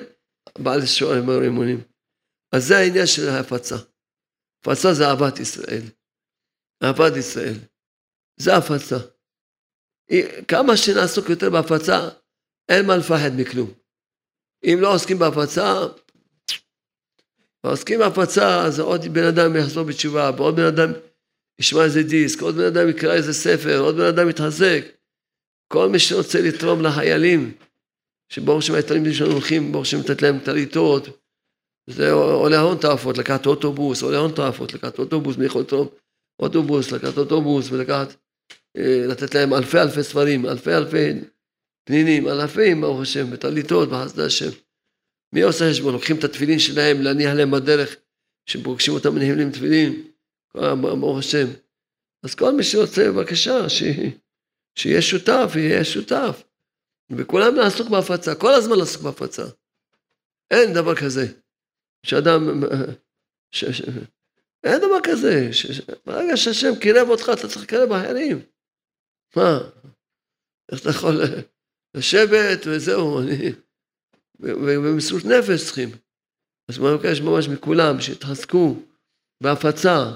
בעל 0.60 0.86
שוער 0.86 1.18
אמונים. 1.48 1.82
אז 2.52 2.68
זה 2.68 2.78
העניין 2.78 3.08
של 3.08 3.30
ההפצה. 3.30 3.76
הפצה 4.62 4.93
זה 4.93 5.08
אהבת 5.08 5.39
ישראל. 5.39 5.82
אהבת 6.84 7.18
ישראל. 7.18 7.56
זה 8.39 8.56
הפצה. 8.56 8.98
כמה 10.48 10.78
שנעסוק 10.78 11.30
יותר 11.30 11.50
בהפצה, 11.50 12.10
אין 12.70 12.86
מה 12.86 12.98
לפחד 12.98 13.32
מכלום. 13.38 13.74
אם 14.64 14.78
לא 14.82 14.93
עוסקים 14.93 15.20
בהפצה, 15.20 15.74
עוסקים 17.62 18.00
בהפצה, 18.00 18.66
אז 18.66 18.80
עוד 18.80 19.06
בן 19.06 19.24
אדם 19.24 19.56
יחזור 19.56 19.84
בתשובה, 19.84 20.32
ועוד 20.38 20.56
בן 20.56 20.66
אדם 20.66 20.91
ישמע 21.60 21.84
איזה 21.84 22.04
דיסק, 22.04 22.41
עוד 22.41 22.56
בן 22.56 22.66
אדם 22.66 22.89
יקרא 22.89 23.14
איזה 23.14 23.34
ספר, 23.34 23.80
עוד 23.80 23.95
בן 23.95 24.06
אדם 24.06 24.30
יתחזק. 24.30 24.82
כל 25.68 25.89
מי 25.89 26.00
שרוצה 26.00 26.41
לתרום 26.41 26.84
לחיילים, 26.86 27.58
שברוך 28.30 28.59
השם 28.59 28.73
התלמידים 28.75 29.13
שלנו 29.13 29.32
הולכים, 29.32 29.71
ברוך 29.71 29.86
השם 29.86 29.99
לתת 29.99 30.21
להם 30.21 30.39
טליתות, 30.39 31.07
זה 31.89 32.11
עולה 32.11 32.59
הון 32.59 32.78
תועפות, 32.78 33.17
לקחת 33.17 33.45
אוטובוס, 33.45 34.01
עולה 34.03 34.17
הון 34.17 34.32
תועפות, 34.32 34.73
לקחת 34.73 34.99
אוטובוס, 34.99 35.38
מי 35.38 35.45
יכול 35.45 35.61
לתרום 35.61 35.88
אוטובוס, 36.39 36.91
לקחת 36.91 37.17
אוטובוס 37.17 37.71
ולקחת, 37.71 38.15
אה, 38.78 39.05
לתת 39.07 39.36
להם 39.36 39.53
אלפי 39.53 39.80
אלפי 39.80 40.03
ספרים, 40.03 40.45
אלפי 40.45 40.73
אלפי 40.73 41.13
פנינים, 41.88 42.28
אלפים, 42.28 42.82
ברוך 42.82 43.01
השם, 43.01 43.32
בטליתות, 43.32 43.89
בחסדי 43.89 44.23
השם. 44.23 44.49
מי 45.34 45.41
עושה 45.41 45.69
חשבון? 45.69 45.93
לוקחים 45.93 46.19
את 46.19 46.23
התפילין 46.23 46.59
שלהם, 46.59 47.01
להניח 47.01 47.34
להם 47.34 47.51
בדרך, 47.51 47.95
שפוגשים 48.45 48.93
אותם 48.93 49.15
מניחים 49.15 49.38
להם 49.38 49.51
תפילין, 49.51 50.07
ברוך 50.55 51.19
השם. 51.19 51.47
אז 52.23 52.36
כל 52.36 52.55
מי 52.55 52.63
שרוצה, 52.63 53.11
בבקשה, 53.11 53.69
ש... 53.69 53.84
שיהיה 54.75 55.01
שותף, 55.01 55.51
יהיה 55.55 55.84
שותף. 55.84 56.43
וכולם 57.12 57.55
לעסוק 57.55 57.89
בהפצה, 57.89 58.36
כל 58.36 58.53
הזמן 58.53 58.78
לעסוק 58.78 59.01
בהפצה. 59.01 59.43
אין 60.51 60.74
דבר 60.74 60.95
כזה. 60.95 61.26
שאדם... 62.05 62.64
ש... 63.51 63.66
ש... 63.66 63.82
אין 64.64 64.78
דבר 64.78 64.99
כזה. 65.03 65.53
ש... 65.53 65.82
ברגע 66.05 66.38
שהשם 66.38 66.80
קירב 66.82 67.10
אותך, 67.10 67.32
אתה 67.34 67.47
צריך 67.47 67.64
לקרב 67.64 67.91
אחרים. 67.91 68.41
מה? 69.36 69.60
איך 70.72 70.82
אתה 70.82 70.89
יכול 70.89 71.22
לשבת 71.97 72.60
וזהו, 72.68 73.22
אני... 73.22 73.51
ובמסירות 74.39 75.26
נפש 75.26 75.66
צריכים. 75.66 75.89
אז 76.70 76.80
אני 76.80 76.88
מבקש 76.93 77.22
ממש 77.22 77.47
מכולם 77.47 78.01
שיתחזקו 78.01 78.76
בהפצה. 79.43 80.16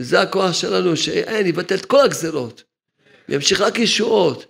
זה 0.00 0.20
הכוח 0.20 0.52
שלנו, 0.52 0.96
שאין, 0.96 1.46
יבטל 1.46 1.74
את 1.74 1.86
כל 1.86 2.00
הגזרות. 2.04 2.62
וימשיך 3.28 3.60
רק 3.60 3.78
ישועות. 3.78 4.49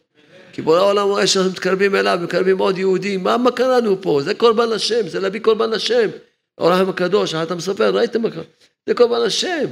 כי 0.61 0.65
בורא 0.65 0.79
העולם 0.79 1.07
רואה 1.07 1.27
שאנחנו 1.27 1.51
מתקרבים 1.51 1.95
אליו, 1.95 2.19
מתקרבים 2.23 2.59
עוד 2.59 2.79
יהודים, 2.79 3.23
מה, 3.23 3.37
מה 3.37 3.51
קראנו 3.51 4.03
פה? 4.03 4.21
זה 4.25 4.35
קורבן 4.35 4.73
השם, 4.73 5.09
זה 5.09 5.21
להביא 5.21 5.41
קורבן 5.41 5.73
השם. 5.73 6.11
העולם 6.59 6.89
הקדוש, 6.89 7.35
אתה 7.35 7.55
מספר, 7.55 7.95
ראיתם? 7.95 8.23
זה 8.87 8.95
קורבן 8.95 9.21
השם. 9.27 9.67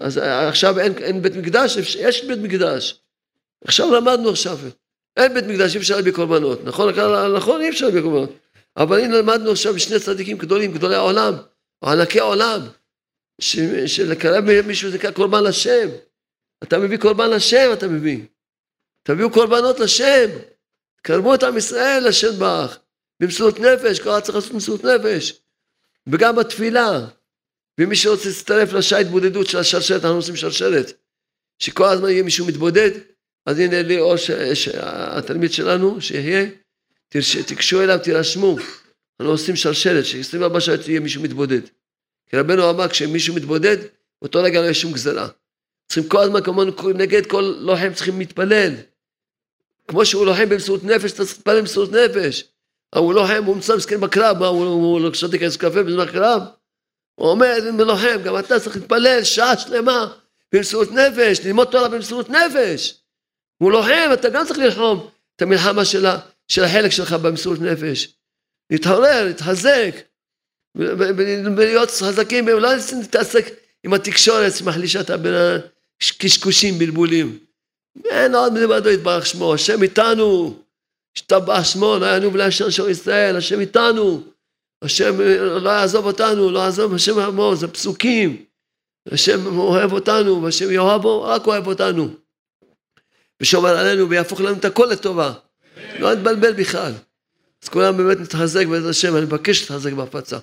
אז 0.00 0.16
עכשיו 0.22 0.78
אין, 0.78 0.92
אין 0.98 1.22
בית 1.22 1.36
מקדש, 1.36 1.76
יש 1.98 2.24
בית 2.24 2.38
מקדש. 2.38 3.00
עכשיו 3.64 3.94
למדנו 3.94 4.30
עכשיו. 4.30 4.58
אין 5.16 5.34
בית 5.34 5.44
מקדש, 5.44 5.74
אי 5.74 5.80
אפשר 5.80 5.96
להביא 5.96 6.12
קורבנות. 6.12 6.64
נכון, 6.64 6.94
נכון, 7.36 7.60
אי 7.60 7.68
אפשר 7.68 7.86
להביא 7.86 8.00
קורבנות. 8.00 8.30
אבל 8.76 9.00
הנה 9.00 9.18
למדנו 9.18 9.50
עכשיו 9.50 9.78
שני 9.78 10.00
צדיקים 10.00 10.38
גדולים, 10.38 10.72
גדולי 10.72 10.94
העולם, 10.94 11.34
ענקי 11.84 12.20
העולם, 12.20 12.60
שלקרב 13.86 14.44
מישהו 14.66 14.90
זה 14.90 14.98
קורבן 15.14 15.44
לשם. 15.44 15.88
אתה 16.62 16.78
מביא 16.78 16.98
קורבן 16.98 17.30
לשם, 17.30 17.70
אתה 17.72 17.88
מביא. 17.88 18.18
תביאו 19.10 19.30
קורבנות 19.30 19.80
לשם. 19.80 20.30
קרבו 21.02 21.34
את 21.34 21.42
עם 21.42 21.56
ישראל 21.56 22.08
לשם 22.08 22.38
ברך. 22.38 22.78
במסירות 23.20 23.60
נפש, 23.60 24.00
כל 24.00 24.10
אחד 24.10 24.20
צריך 24.20 24.34
לעשות 24.34 24.52
במסירות 24.52 24.84
נפש. 24.84 25.40
וגם 26.06 26.36
בתפילה. 26.36 27.06
ומי 27.80 27.96
שרוצה 27.96 28.28
להצטרף 28.28 28.72
לשעה 28.72 29.00
התבודדות 29.00 29.46
של 29.46 29.58
השרשרת, 29.58 30.04
אנחנו 30.04 30.16
עושים 30.16 30.36
שרשרת. 30.36 30.92
שכל 31.58 31.84
הזמן 31.84 32.08
יהיה 32.08 32.22
מישהו 32.22 32.46
מתבודד, 32.46 32.90
אז 33.46 33.58
הנה 33.58 33.82
לי 33.82 34.00
או 34.00 34.14
שהתלמיד 34.54 35.52
שלנו, 35.52 36.00
שיהיה, 36.00 36.46
תיגשו 37.46 37.82
אליו, 37.82 37.98
תירשמו. 38.02 38.56
אנחנו 39.20 39.32
עושים 39.32 39.56
שרשרת, 39.56 40.04
ש-24 40.04 40.60
שעות 40.60 40.88
יהיה 40.88 41.00
מישהו 41.00 41.22
מתבודד. 41.22 41.60
כי 42.26 42.36
רבנו 42.36 42.70
אמר, 42.70 42.88
כשמישהו 42.88 43.34
מתבודד, 43.34 43.76
באותו 44.22 44.42
רגע 44.42 44.58
לא 44.58 44.64
יהיה 44.64 44.74
שום 44.74 44.92
גזרה. 44.92 45.28
צריכים 45.88 46.08
כל 46.08 46.22
הזמן, 46.22 46.42
כמובן, 46.42 46.68
נגד 46.94 47.26
כל 47.26 47.54
לוחם 47.58 47.94
צריכים 47.94 48.18
להתפלל. 48.18 48.74
כמו 49.90 50.06
שהוא 50.06 50.26
לוחם 50.26 50.48
במסירות 50.48 50.84
נפש, 50.84 51.12
אתה 51.12 51.24
צריך 51.24 51.36
להתפלל 51.36 51.60
במסירות 51.60 51.90
נפש. 51.92 52.44
הוא 52.94 53.14
לוחם, 53.14 53.44
הוא 53.46 53.54
נמצא 53.54 53.76
מסכן 53.76 54.00
בקרב, 54.00 54.38
מה, 54.38 54.46
הוא, 54.46 55.14
שותה 55.14 55.38
כזה 55.38 55.58
קפה 55.58 55.82
בזמן 55.82 56.08
הקרב? 56.08 56.42
הוא 57.14 57.28
עומד 57.28 57.60
ולוחם, 57.78 58.22
גם 58.24 58.38
אתה 58.38 58.60
צריך 58.60 58.76
להתפלל 58.76 59.24
שעה 59.24 59.58
שלמה 59.58 60.12
במסירות 60.54 60.88
נפש, 60.92 61.40
ללמוד 61.46 61.68
תורה 61.70 61.88
במסירות 61.88 62.30
נפש. 62.30 62.94
הוא 63.62 63.72
לוחם, 63.72 64.10
אתה 64.12 64.28
גם 64.28 64.46
צריך 64.46 64.58
ללחום 64.58 65.10
את 65.36 65.42
המלחמה 65.42 65.84
של, 65.84 66.06
של 66.48 66.64
החלק 66.64 66.90
שלך 66.90 67.12
במסירות 67.12 67.60
נפש. 67.60 68.14
להתעורר, 68.70 69.24
להתחזק, 69.24 69.94
ולהיות 70.74 71.90
חזקים, 71.90 72.46
ולא 72.46 72.68
להתעסק 73.00 73.44
עם 73.84 73.94
התקשורת 73.94 74.52
שמחלישה 74.52 75.00
את 75.00 75.10
הבן 75.10 75.58
קשקושים, 76.18 76.78
בלבולים. 76.78 77.38
אין 78.04 78.34
עוד 78.34 78.52
מלבדו 78.52 78.90
יתברך 78.90 79.26
שמו, 79.26 79.54
השם 79.54 79.82
איתנו, 79.82 80.58
השתבח 81.16 81.64
שמו, 81.64 81.96
לא 82.00 82.06
יענו 82.06 82.32
ולא 82.32 82.44
ישר 82.44 82.70
של 82.70 82.88
ישראל, 82.90 83.36
השם 83.36 83.60
איתנו, 83.60 84.22
השם 84.82 85.20
לא 85.60 85.70
יעזוב 85.70 86.06
אותנו, 86.06 86.50
לא 86.50 86.58
יעזוב, 86.58 86.94
השם 86.94 87.18
עמו, 87.18 87.56
זה 87.56 87.68
פסוקים, 87.68 88.44
השם 89.12 89.58
אוהב 89.58 89.92
אותנו, 89.92 90.42
והשם 90.42 90.70
יאהבו, 90.70 91.22
רק 91.22 91.46
אוהב 91.46 91.66
אותנו. 91.66 92.08
ושומר 93.40 93.78
עלינו 93.78 94.10
ויהפוך 94.10 94.40
לנו 94.40 94.56
את 94.56 94.64
הכל 94.64 94.86
לטובה. 94.86 95.32
לא 95.98 96.14
נתבלבל 96.14 96.52
בכלל. 96.52 96.92
אז 97.62 97.68
כולם 97.68 97.96
באמת 97.96 98.20
נתחזק 98.20 98.66
בעזרת 98.66 98.90
השם, 98.90 99.16
אני 99.16 99.24
מבקש 99.24 99.60
להתחזק 99.60 99.92
בהפצה. 99.92 100.38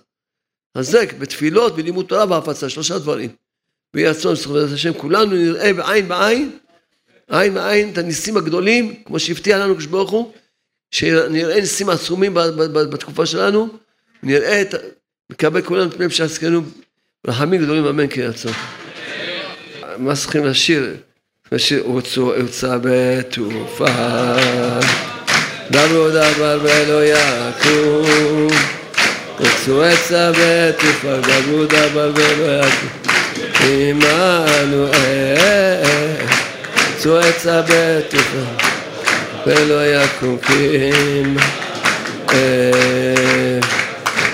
חזק 0.78 1.14
בתפילות, 1.14 1.76
בלימוד 1.76 2.06
תורה 2.06 2.26
והפצה, 2.30 2.70
שלושה 2.70 3.00
דברים. 3.00 3.30
ויהי 3.94 4.10
רצון, 4.10 4.36
בעזרת 4.36 4.74
השם, 4.74 4.94
כולנו 4.94 5.32
נראה 5.32 5.74
בעין 5.74 6.08
בעין, 6.08 6.60
עין 7.32 7.54
בעין 7.54 7.90
את 7.90 7.98
הניסים 7.98 8.38
הגדולים, 8.38 8.94
כמו 9.06 9.20
שהבטיח 9.20 9.58
לנו 9.58 9.72
הקדוש 9.72 9.86
ברוך 9.86 10.12
הוא, 10.12 10.32
שנראה 10.92 11.60
ניסים 11.60 11.90
עצומים 11.90 12.34
בתקופה 12.74 13.26
שלנו, 13.26 13.68
נראה 14.24 14.62
את, 14.62 14.76
נקבל 15.30 15.62
כולנו 15.62 15.92
פניהם 15.92 16.12
שעסקנו 16.12 16.62
רחמים 17.28 17.62
גדולים, 17.62 17.86
אמן 17.86 18.06
כן 18.10 18.22
רצון. 18.22 18.54
מה 19.98 20.16
צריכים 20.16 20.46
לשיר? 20.46 20.96
לשיר 21.52 21.84
הוצא 21.86 22.78
בתעופה, 22.82 23.86
דברו 25.72 26.10
דבר 26.10 26.60
ולא 26.64 27.06
יקום, 27.06 28.48
הוצאו 29.38 29.84
עצה 29.84 30.32
בתעופה, 30.32 31.18
דברו 31.18 31.66
דבר 31.66 32.12
ולא 32.16 32.66
יקום, 32.66 32.90
עמנואל, 33.64 35.48
הוצאו 37.08 37.30
עצה 37.30 37.62
בתעופה 37.62 38.66
ולא 39.46 39.86
יקום 39.86 40.38
כי 40.38 40.92
אם 40.92 41.38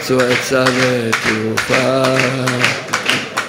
צאו 0.02 0.18
עצה 0.20 0.66
ותעופה 0.78 2.04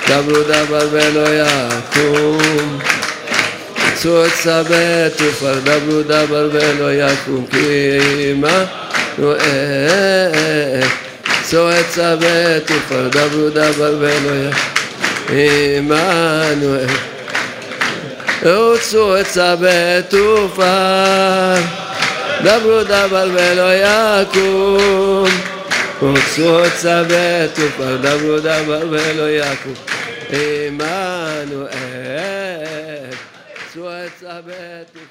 דברו 0.08 0.42
דבר 0.42 0.88
ולא 0.90 1.24
יקום 1.28 2.78
צאו 3.94 4.22
עצה 4.22 4.62
ותעופה 4.68 5.52
דברו 5.64 6.02
דבר 6.02 6.48
ולא 6.52 6.92
יקום 6.92 7.46
כי 7.50 8.32
מה 8.36 8.64
צאו 11.42 11.68
עצה 11.68 12.14
ותעופה 12.20 13.08
דברו 13.10 13.50
דבר 13.50 13.96
ולא 13.98 14.50
יקום 15.28 15.92
עמנואל 15.92 17.13
הוצאו 18.43 19.14
עצה 19.14 19.55
בתופר, 19.61 21.55
דברו 22.45 22.82
דבר 22.85 23.28
ולא 23.35 23.70
יקום. 23.74 25.28
הוצאו 26.01 26.59
עצה 26.59 27.03
בתופר, 27.09 27.97
דברו 27.97 28.39
דבר 28.41 28.82
ולא 28.91 29.30
יקום. 29.30 29.74
עמנואל, 30.30 31.68
הוצאו 33.66 33.89
עצה 33.89 34.41
בתופר, 34.47 35.03